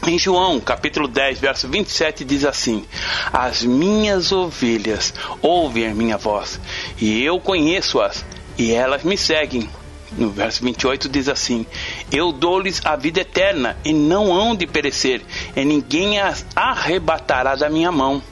[0.06, 2.84] Em João, capítulo 10, verso 27, diz assim:
[3.32, 5.12] As minhas ovelhas
[5.42, 6.58] ouvem a minha voz,
[6.98, 8.24] e eu conheço-as,
[8.56, 9.68] e elas me seguem
[10.16, 11.64] no verso 28 diz assim:
[12.10, 15.22] Eu dou-lhes a vida eterna e não hão de perecer,
[15.54, 18.22] e ninguém as arrebatará da minha mão.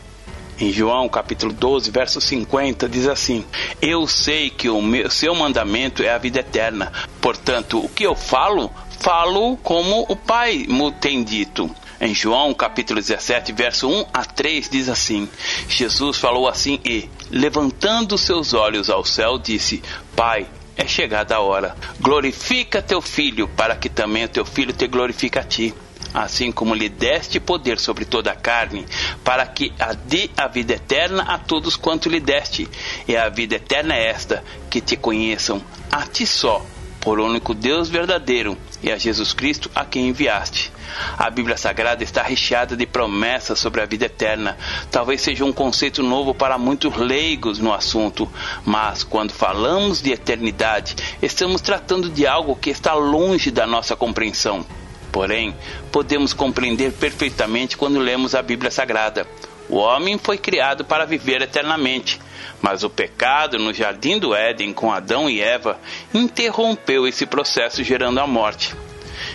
[0.60, 3.44] Em João capítulo 12, verso 50 diz assim:
[3.80, 6.92] Eu sei que o meu, seu mandamento é a vida eterna.
[7.20, 11.70] Portanto, o que eu falo, falo como o Pai me tem dito.
[12.00, 15.28] Em João capítulo 17, verso 1 a 3 diz assim:
[15.68, 19.82] Jesus falou assim e, levantando seus olhos ao céu, disse:
[20.14, 20.46] Pai,
[20.76, 21.76] é chegada a hora.
[22.00, 25.74] Glorifica teu filho, para que também o teu filho te glorifique a ti.
[26.14, 28.86] Assim como lhe deste poder sobre toda a carne,
[29.22, 32.68] para que a dê a vida eterna a todos quanto lhe deste.
[33.06, 35.60] E a vida eterna é esta: que te conheçam
[35.90, 36.64] a ti só,
[37.00, 40.72] por único Deus verdadeiro, e a Jesus Cristo a quem enviaste.
[41.16, 44.56] A Bíblia Sagrada está recheada de promessas sobre a vida eterna.
[44.90, 48.30] Talvez seja um conceito novo para muitos leigos no assunto,
[48.64, 54.64] mas quando falamos de eternidade, estamos tratando de algo que está longe da nossa compreensão.
[55.10, 55.54] Porém,
[55.90, 59.26] podemos compreender perfeitamente quando lemos a Bíblia Sagrada.
[59.68, 62.18] O homem foi criado para viver eternamente,
[62.62, 65.78] mas o pecado no jardim do Éden com Adão e Eva
[66.12, 68.74] interrompeu esse processo, gerando a morte.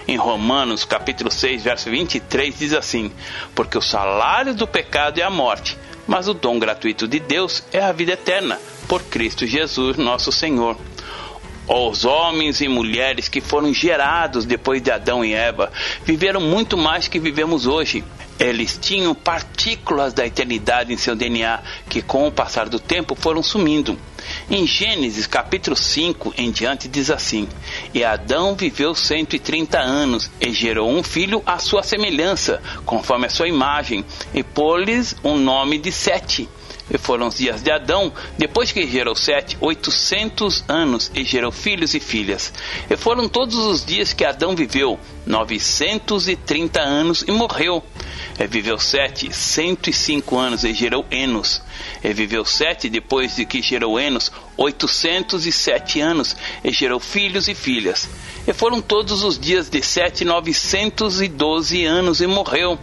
[0.08, 3.12] Em Romanos, capítulo 6, verso 23 diz assim:
[3.54, 5.78] Porque o salário do pecado é a morte,
[6.08, 10.78] mas o dom gratuito de Deus é a vida eterna, por Cristo Jesus, nosso Senhor.
[11.68, 15.72] Os homens e mulheres que foram gerados depois de Adão e Eva
[16.04, 18.04] viveram muito mais que vivemos hoje.
[18.38, 23.42] Eles tinham partículas da eternidade em seu DNA que, com o passar do tempo, foram
[23.42, 23.98] sumindo.
[24.50, 27.48] Em Gênesis capítulo 5 em diante diz assim:
[27.94, 33.48] E Adão viveu 130 anos e gerou um filho à sua semelhança, conforme a sua
[33.48, 34.04] imagem,
[34.34, 36.50] e pôs-lhes um nome de Sete.
[36.92, 41.94] E foram os dias de Adão, depois que gerou Sete, oitocentos anos, e gerou filhos
[41.94, 42.54] e filhas.
[42.90, 47.82] E foram todos os dias que Adão viveu, novecentos e trinta anos, e morreu.
[48.38, 51.62] E viveu Sete, cento e cinco anos, e gerou Enos.
[52.04, 57.48] E viveu Sete, depois de que gerou Enos, oitocentos e sete anos, e gerou filhos
[57.48, 58.10] e filhas.
[58.46, 62.78] E foram todos os dias de Sete, novecentos e doze anos, e morreu.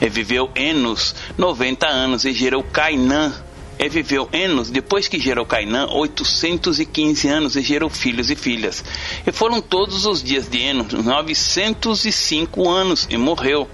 [0.00, 3.45] E viveu Enos, noventa anos, e gerou Cainã.
[3.78, 8.82] E viveu Enos, depois que gerou Cainã, 815 anos e gerou filhos e filhas.
[9.26, 13.68] E foram todos os dias de Enos 905 anos e morreu.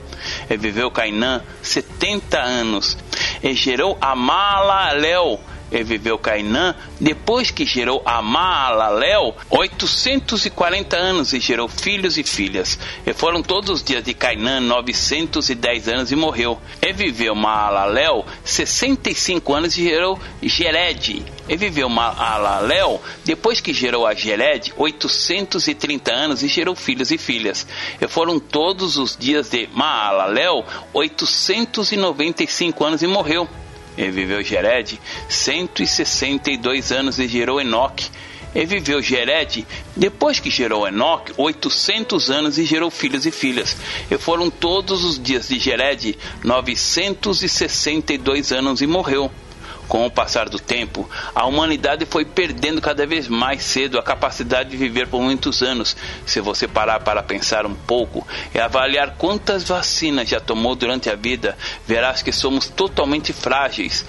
[0.51, 2.97] E viveu Cainã 70 anos
[3.43, 5.41] e gerou Amalalel
[5.83, 12.79] viveu Cainã, depois que gerou a Maalalel, 840 anos e gerou filhos e filhas.
[13.07, 16.61] E foram todos os dias de Cainã 910 anos e morreu.
[16.81, 21.25] E viveu Maalalel 65 anos e gerou Gered.
[21.49, 27.67] E viveu Maalalel, depois que gerou a Gered, 830 anos e gerou filhos e filhas.
[28.01, 33.49] E foram todos os dias de Maalalel 895 anos e morreu.
[33.97, 38.11] E viveu Gered 162 anos e gerou Enoque.
[38.55, 39.67] E viveu Gered,
[39.97, 43.75] depois que gerou Enoque, 800 anos e gerou filhos e filhas.
[44.11, 49.33] E foram todos os dias de Gered 962 anos e morreu.
[49.89, 54.71] Com o passar do tempo, a humanidade foi perdendo cada vez mais cedo a capacidade
[54.71, 55.97] de viver por muitos anos.
[56.25, 61.15] Se você parar para pensar um pouco e avaliar quantas vacinas já tomou durante a
[61.15, 64.05] vida, verás que somos totalmente frágeis.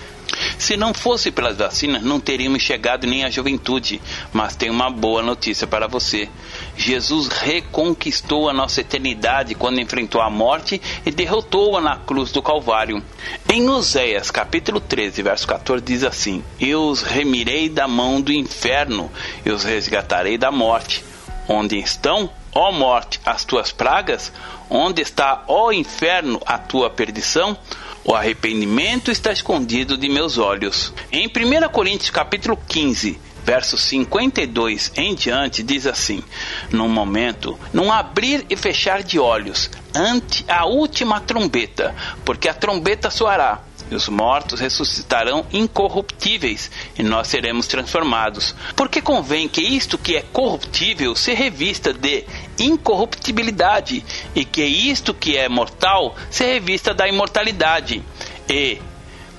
[0.58, 4.02] Se não fosse pelas vacinas, não teríamos chegado nem à juventude.
[4.32, 6.30] Mas tem uma boa notícia para você.
[6.78, 13.04] Jesus reconquistou a nossa eternidade quando enfrentou a morte e derrotou-a na cruz do Calvário.
[13.50, 19.12] Em Oséias, capítulo 13, verso 14, diz assim: Eu os remirei da mão do inferno,
[19.46, 21.04] eu os resgatarei da morte.
[21.48, 24.32] Onde estão, ó morte, as tuas pragas?
[24.70, 27.58] Onde está, ó inferno, a tua perdição?
[28.06, 30.94] O arrependimento está escondido de meus olhos.
[31.12, 36.22] Em 1 Coríntios capítulo 15, verso 52 em diante, diz assim:
[36.70, 43.10] Num momento, num abrir e fechar de olhos, ante a última trombeta, porque a trombeta
[43.10, 43.62] soará
[43.94, 48.56] e os mortos ressuscitarão incorruptíveis, e nós seremos transformados.
[48.76, 52.26] Porque convém que isto que é corruptível se revista de
[52.60, 54.04] incorruptibilidade,
[54.36, 58.04] e que isto que é mortal se revista da imortalidade.
[58.50, 58.80] E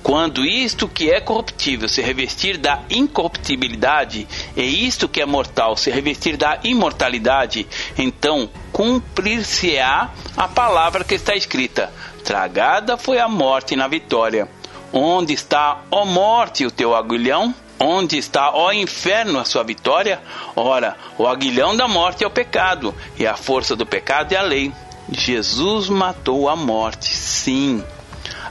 [0.01, 5.89] quando isto que é corruptível se revestir da incorruptibilidade, e isto que é mortal se
[5.89, 7.67] revestir da imortalidade,
[7.97, 11.91] então cumprir-se-á a palavra que está escrita:
[12.25, 14.49] Tragada foi a morte na vitória.
[14.91, 17.53] Onde está, ó morte, o teu aguilhão?
[17.79, 20.19] Onde está, ó inferno, a sua vitória?
[20.55, 24.41] Ora, o aguilhão da morte é o pecado, e a força do pecado é a
[24.41, 24.73] lei.
[25.11, 27.83] Jesus matou a morte, sim.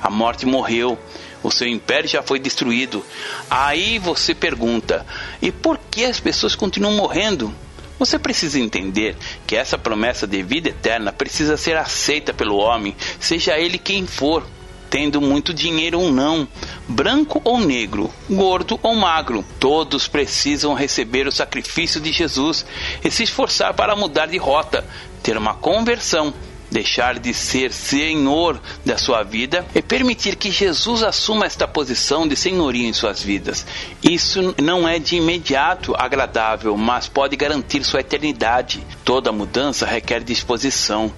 [0.01, 0.97] A morte morreu,
[1.43, 3.05] o seu império já foi destruído.
[3.51, 5.05] Aí você pergunta:
[5.43, 7.53] e por que as pessoas continuam morrendo?
[7.99, 9.17] Você precisa entender
[9.47, 14.47] que essa promessa de vida eterna precisa ser aceita pelo homem, seja ele quem for,
[14.91, 16.47] tendo muito dinheiro ou não,
[16.89, 19.45] branco ou negro, gordo ou magro.
[19.59, 22.65] Todos precisam receber o sacrifício de Jesus
[23.03, 24.85] e se esforçar para mudar de rota,
[25.23, 26.33] ter uma conversão
[26.75, 32.35] deixar de ser senhor da sua vida e permitir que Jesus assuma esta posição de
[32.35, 33.65] senhoria em suas vidas.
[34.03, 38.85] Isso não é de imediato agradável, mas pode garantir sua eternidade.
[39.05, 41.13] Toda mudança requer disposição.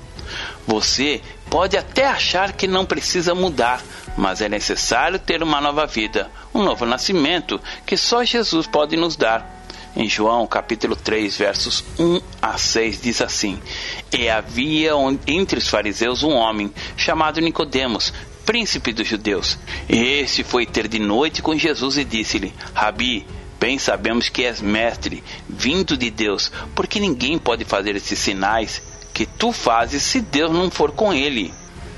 [0.67, 3.83] Você pode até achar que não precisa mudar,
[4.15, 9.17] mas é necessário ter uma nova vida, um novo nascimento que só Jesus pode nos
[9.17, 9.56] dar.
[9.97, 13.59] Em João capítulo 3, versos 1 a 6 diz assim:
[14.13, 14.91] E havia
[15.27, 18.13] entre os fariseus um homem chamado Nicodemos,
[18.45, 19.59] príncipe dos judeus.
[19.89, 23.27] Este foi ter de noite com Jesus e disse-lhe: Rabi,
[23.59, 28.83] bem sabemos que és mestre, vindo de Deus, porque ninguém pode fazer esses sinais
[29.15, 31.55] que tu fazes se Deus não for com ele.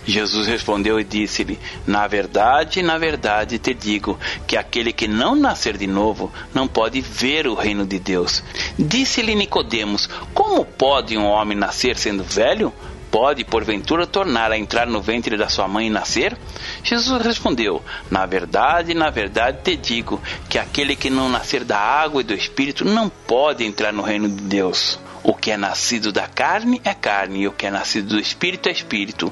[0.09, 5.77] Jesus respondeu e disse-lhe: Na verdade, na verdade te digo que aquele que não nascer
[5.77, 8.43] de novo não pode ver o reino de Deus.
[8.79, 12.73] Disse-lhe Nicodemos: Como pode um homem nascer sendo velho?
[13.11, 16.35] Pode, porventura, tornar a entrar no ventre da sua mãe e nascer?
[16.83, 22.23] Jesus respondeu: Na verdade, na verdade te digo que aquele que não nascer da água
[22.23, 24.99] e do espírito não pode entrar no reino de Deus.
[25.29, 28.71] O que é nascido da carne é carne, e o que é nascido do espírito
[28.71, 29.31] é espírito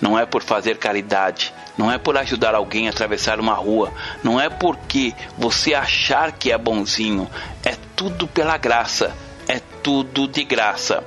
[0.00, 3.92] não é por fazer caridade, não é por ajudar alguém a atravessar uma rua,
[4.22, 7.28] não é porque você achar que é bonzinho,
[7.62, 9.14] é tudo pela graça,
[9.46, 11.04] é tudo de graça.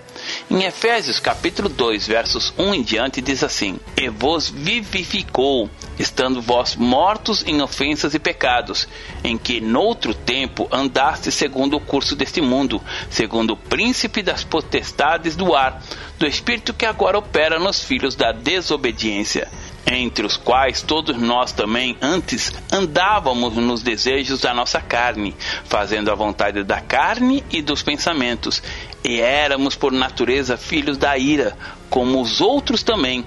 [0.49, 5.69] Em Efésios capítulo 2, versos 1 em diante diz assim: E vos vivificou,
[5.99, 8.87] estando vós mortos em ofensas e pecados,
[9.25, 15.35] em que noutro tempo andaste segundo o curso deste mundo, segundo o príncipe das potestades
[15.35, 15.83] do ar,
[16.17, 19.49] do espírito que agora opera nos filhos da desobediência
[19.87, 26.15] entre os quais todos nós também antes andávamos nos desejos da nossa carne, fazendo a
[26.15, 28.61] vontade da carne e dos pensamentos,
[29.03, 31.57] e éramos por natureza filhos da ira,
[31.89, 33.23] como os outros também.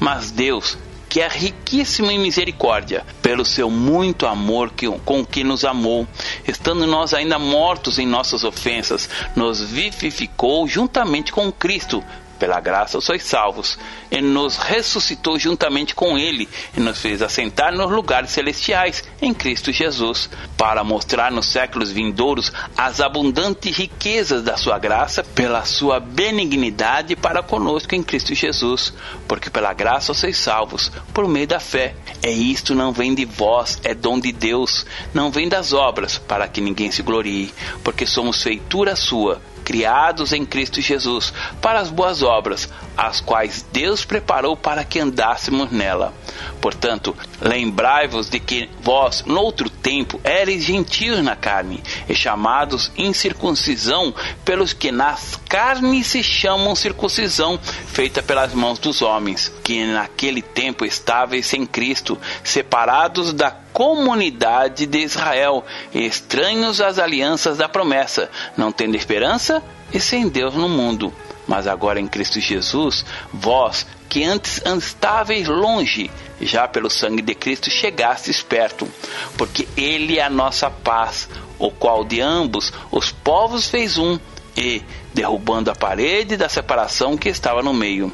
[0.00, 0.78] Mas Deus,
[1.08, 6.08] que é riquíssimo em misericórdia, pelo seu muito amor que, com que nos amou,
[6.46, 12.02] estando nós ainda mortos em nossas ofensas, nos vivificou juntamente com Cristo
[12.38, 13.78] pela graça sois salvos,
[14.10, 19.72] e nos ressuscitou juntamente com Ele, e nos fez assentar nos lugares celestiais em Cristo
[19.72, 27.16] Jesus, para mostrar nos séculos vindouros as abundantes riquezas da Sua graça, pela Sua benignidade
[27.16, 28.92] para conosco em Cristo Jesus,
[29.26, 31.94] porque pela graça sois salvos, por meio da fé.
[32.22, 36.48] E isto não vem de vós, é dom de Deus, não vem das obras, para
[36.48, 37.52] que ninguém se glorie,
[37.82, 41.30] porque somos feitura Sua criados em Cristo Jesus
[41.60, 46.14] para as boas obras, as quais Deus preparou para que andássemos nela.
[46.58, 54.72] Portanto, lembrai-vos de que vós, noutro tempo, eres gentios na carne, e chamados incircuncisão pelos
[54.72, 61.46] que nas carnes se chamam circuncisão, feita pelas mãos dos homens, que naquele tempo estáveis
[61.46, 65.64] sem Cristo, separados da comunidade de Israel,
[65.94, 71.12] estranhos às alianças da promessa, não tendo esperança e sem Deus no mundo.
[71.46, 77.70] Mas agora em Cristo Jesus, vós que antes estáveis longe, já pelo sangue de Cristo
[77.70, 78.88] chegastes perto,
[79.36, 84.18] porque Ele é a nossa paz, o qual de ambos os povos fez um
[84.56, 84.82] e
[85.14, 88.12] derrubando a parede da separação que estava no meio.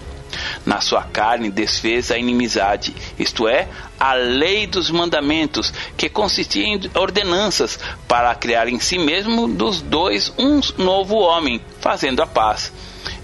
[0.65, 6.81] Na sua carne desfez a inimizade, isto é, a lei dos mandamentos, que consistia em
[6.95, 12.73] ordenanças para criar em si mesmo dos dois um novo homem, fazendo a paz.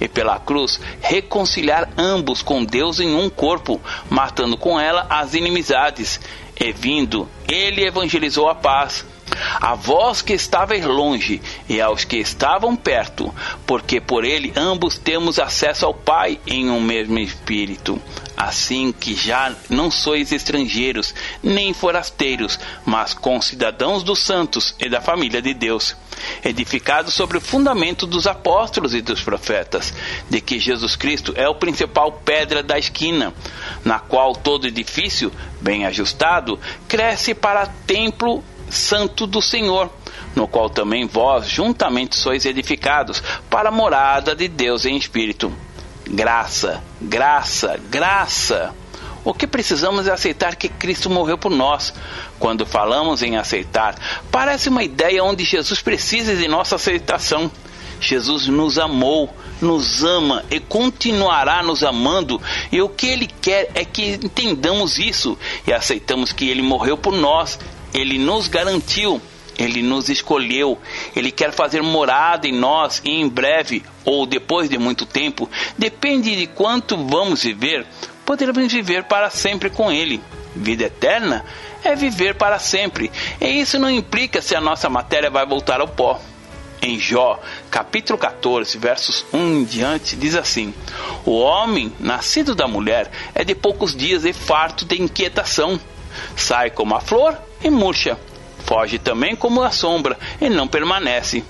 [0.01, 6.21] E pela cruz reconciliar ambos com Deus em um corpo, matando com ela as inimizades.
[6.59, 9.05] E vindo, ele evangelizou a paz
[9.61, 13.35] a vós que estavais longe e aos que estavam perto,
[13.67, 18.01] porque por ele ambos temos acesso ao Pai em um mesmo Espírito.
[18.37, 25.43] Assim que já não sois estrangeiros, nem forasteiros, mas concidadãos dos santos e da família
[25.43, 25.95] de Deus,
[26.43, 29.93] edificados sobre o fundamento dos apóstolos e dos profetas,
[30.31, 33.35] de que Jesus Cristo é o principal pedra da esquina,
[33.85, 39.91] na qual todo edifício, bem ajustado, cresce para templo santo do Senhor,
[40.35, 45.53] no qual também vós juntamente sois edificados para a morada de Deus em espírito.
[46.09, 48.75] Graça, graça, graça.
[49.23, 51.93] O que precisamos é aceitar que Cristo morreu por nós.
[52.39, 53.95] Quando falamos em aceitar,
[54.31, 57.51] parece uma ideia onde Jesus precisa de nossa aceitação.
[58.01, 59.29] Jesus nos amou,
[59.61, 62.41] nos ama e continuará nos amando,
[62.73, 67.13] e o que Ele quer é que entendamos isso e aceitamos que Ele morreu por
[67.13, 67.59] nós
[67.93, 69.21] ele nos garantiu,
[69.59, 70.79] ele nos escolheu,
[71.15, 76.35] ele quer fazer morada em nós e em breve ou depois de muito tempo, depende
[76.35, 77.87] de quanto vamos viver,
[78.25, 80.21] poderemos viver para sempre com ele.
[80.55, 81.45] Vida eterna
[81.85, 83.11] é viver para sempre,
[83.41, 86.21] e isso não implica se a nossa matéria vai voltar ao pó.
[86.83, 87.39] Em Jó,
[87.71, 90.73] capítulo 14, versos 1 em diante, diz assim:
[91.27, 95.79] O homem, nascido da mulher, é de poucos dias e farto de inquietação.
[96.35, 98.19] Sai como a flor e murcha.
[98.65, 101.45] Foge também como a sombra e não permanece.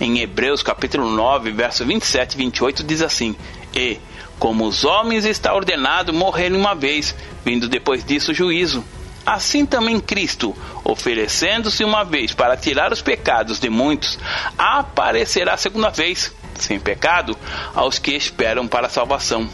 [0.00, 3.36] Em Hebreus capítulo 9, verso 27 e 28 diz assim:
[3.74, 3.98] E,
[4.38, 8.84] como os homens está ordenado morrerem uma vez, vindo depois disso o juízo.
[9.24, 10.54] Assim também Cristo,
[10.84, 14.18] oferecendo-se uma vez para tirar os pecados de muitos,
[14.56, 17.36] aparecerá segunda vez, sem pecado,
[17.74, 19.48] aos que esperam para a salvação.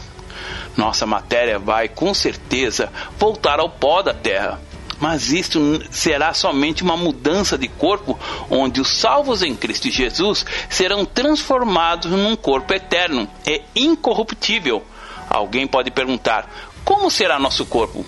[0.77, 4.59] Nossa matéria vai, com certeza, voltar ao pó da terra
[5.03, 8.17] mas isto será somente uma mudança de corpo,
[8.49, 14.81] onde os salvos em Cristo Jesus serão transformados num corpo eterno e incorruptível.
[15.29, 16.49] Alguém pode perguntar:
[16.85, 18.05] como será nosso corpo?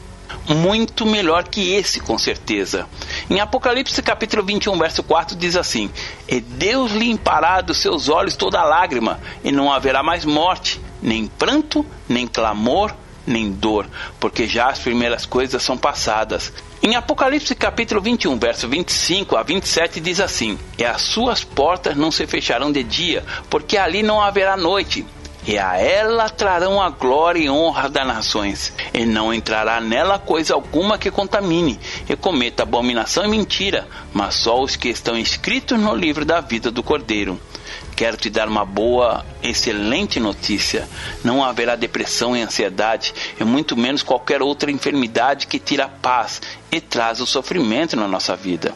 [0.47, 2.87] muito melhor que esse, com certeza.
[3.29, 5.89] Em Apocalipse capítulo 21, verso 4 diz assim:
[6.29, 11.85] E Deus limpará dos seus olhos toda lágrima, e não haverá mais morte, nem pranto,
[12.07, 12.93] nem clamor,
[13.25, 13.87] nem dor,
[14.19, 16.53] porque já as primeiras coisas são passadas.
[16.81, 22.11] Em Apocalipse capítulo 21, verso 25 a 27 diz assim: E as suas portas não
[22.11, 25.05] se fecharão de dia, porque ali não haverá noite.
[25.47, 30.55] E a ela trarão a glória e honra das nações, e não entrará nela coisa
[30.55, 35.93] alguma que contamine, e cometa abominação e mentira, mas só os que estão escritos no
[35.95, 37.39] livro da vida do Cordeiro.
[37.95, 40.87] Quero te dar uma boa, excelente notícia.
[41.23, 46.41] Não haverá depressão e ansiedade, e muito menos qualquer outra enfermidade que tira a paz
[46.71, 48.73] e traz o sofrimento na nossa vida.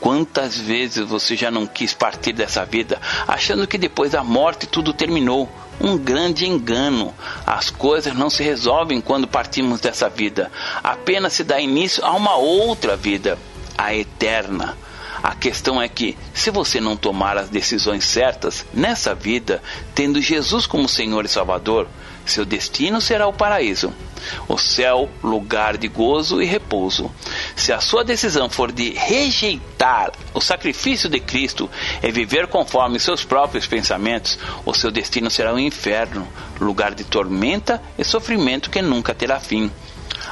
[0.00, 4.92] Quantas vezes você já não quis partir dessa vida, achando que depois da morte tudo
[4.92, 5.48] terminou?
[5.80, 7.14] Um grande engano.
[7.46, 10.50] As coisas não se resolvem quando partimos dessa vida.
[10.82, 13.38] Apenas se dá início a uma outra vida,
[13.76, 14.76] a eterna.
[15.22, 19.62] A questão é que, se você não tomar as decisões certas nessa vida,
[19.94, 21.88] tendo Jesus como Senhor e Salvador,
[22.30, 23.92] seu destino será o paraíso,
[24.48, 27.10] o céu, lugar de gozo e repouso.
[27.56, 31.70] Se a sua decisão for de rejeitar o sacrifício de Cristo
[32.02, 36.26] e viver conforme seus próprios pensamentos, o seu destino será o inferno,
[36.60, 39.70] lugar de tormenta e sofrimento que nunca terá fim.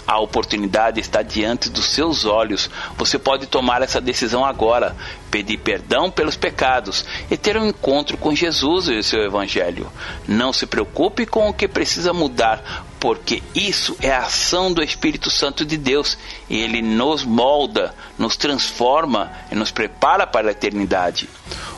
[0.06, 2.70] A oportunidade está diante dos seus olhos.
[2.96, 4.96] Você pode tomar essa decisão agora,
[5.32, 9.90] pedir perdão pelos pecados e ter um encontro com Jesus e o seu Evangelho.
[10.28, 15.28] Não se preocupe com o que precisa mudar, porque isso é a ação do Espírito
[15.28, 16.16] Santo de Deus.
[16.48, 21.28] Ele nos molda, nos transforma e nos prepara para a eternidade.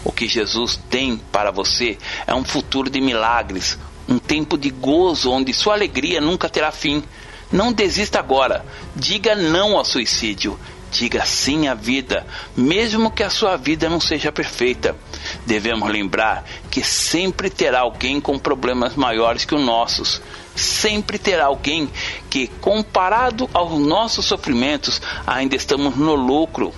[0.04, 5.30] O que Jesus tem para você é um futuro de milagres, um tempo de gozo
[5.30, 7.02] onde sua alegria nunca terá fim.
[7.50, 8.64] Não desista agora.
[8.94, 10.58] Diga não ao suicídio.
[10.90, 14.96] Diga sim à vida, mesmo que a sua vida não seja perfeita.
[15.44, 20.22] Devemos lembrar que sempre terá alguém com problemas maiores que os nossos.
[20.56, 21.90] Sempre terá alguém
[22.30, 26.72] que, comparado aos nossos sofrimentos, ainda estamos no lucro.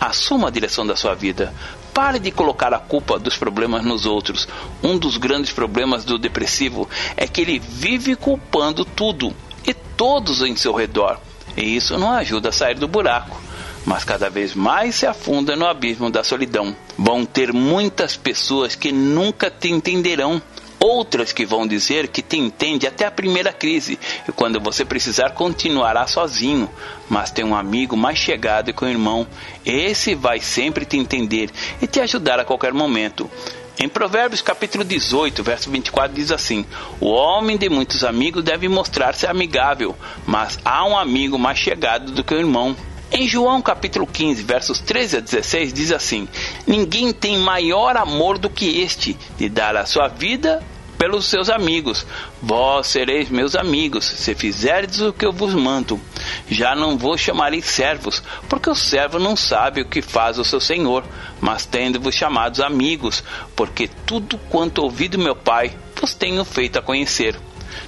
[0.00, 1.54] Assuma a direção da sua vida.
[1.94, 4.48] Pare de colocar a culpa dos problemas nos outros.
[4.82, 9.32] Um dos grandes problemas do depressivo é que ele vive culpando tudo
[9.66, 11.18] e todos em seu redor.
[11.56, 13.40] E isso não ajuda a sair do buraco,
[13.84, 16.74] mas cada vez mais se afunda no abismo da solidão.
[16.98, 20.42] Vão ter muitas pessoas que nunca te entenderão
[20.84, 25.30] outras que vão dizer que te entende até a primeira crise e quando você precisar
[25.30, 26.68] continuará sozinho,
[27.08, 29.26] mas tem um amigo mais chegado que um irmão.
[29.64, 33.30] Esse vai sempre te entender e te ajudar a qualquer momento.
[33.76, 36.64] Em Provérbios capítulo 18, verso 24 diz assim:
[37.00, 42.22] O homem de muitos amigos deve mostrar-se amigável, mas há um amigo mais chegado do
[42.22, 42.76] que o irmão.
[43.10, 46.28] Em João capítulo 15, versos 13 a 16 diz assim:
[46.66, 50.62] Ninguém tem maior amor do que este, de dar a sua vida
[50.98, 52.06] pelos seus amigos.
[52.42, 56.00] Vós sereis meus amigos, se fizerdes o que eu vos mando.
[56.48, 60.60] Já não vos chamarei servos, porque o servo não sabe o que faz o seu
[60.60, 61.04] senhor,
[61.40, 63.22] mas tendo-vos chamados amigos,
[63.54, 67.38] porque tudo quanto ouvi do meu Pai vos tenho feito a conhecer.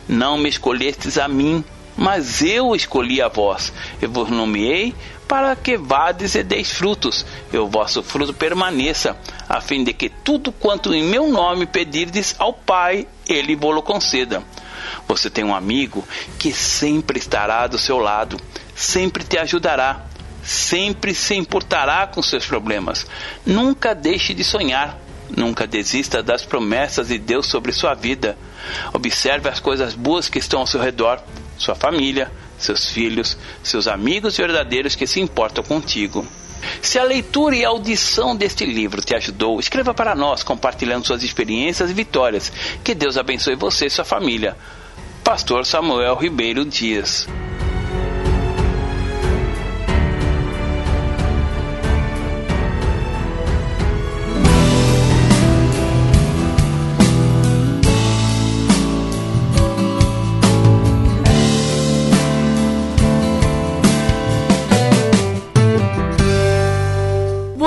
[0.08, 1.64] Não me escolhestes a mim,
[1.96, 4.94] mas eu escolhi a vós, e vos nomeei
[5.26, 9.16] para que vades e deis frutos, e o vosso fruto permaneça,
[9.48, 14.42] a fim de que tudo quanto em meu nome pedirdes ao Pai, ele vos conceda.
[15.08, 16.06] Você tem um amigo
[16.38, 18.36] que sempre estará do seu lado,
[18.74, 20.04] sempre te ajudará,
[20.42, 23.06] sempre se importará com seus problemas.
[23.44, 24.98] Nunca deixe de sonhar,
[25.28, 28.38] nunca desista das promessas de Deus sobre sua vida.
[28.92, 31.20] Observe as coisas boas que estão ao seu redor,
[31.56, 36.26] sua família, seus filhos, seus amigos verdadeiros que se importam contigo.
[36.80, 41.22] Se a leitura e a audição deste livro te ajudou, escreva para nós compartilhando suas
[41.22, 42.52] experiências e vitórias.
[42.82, 44.56] Que Deus abençoe você e sua família.
[45.22, 47.26] Pastor Samuel Ribeiro Dias.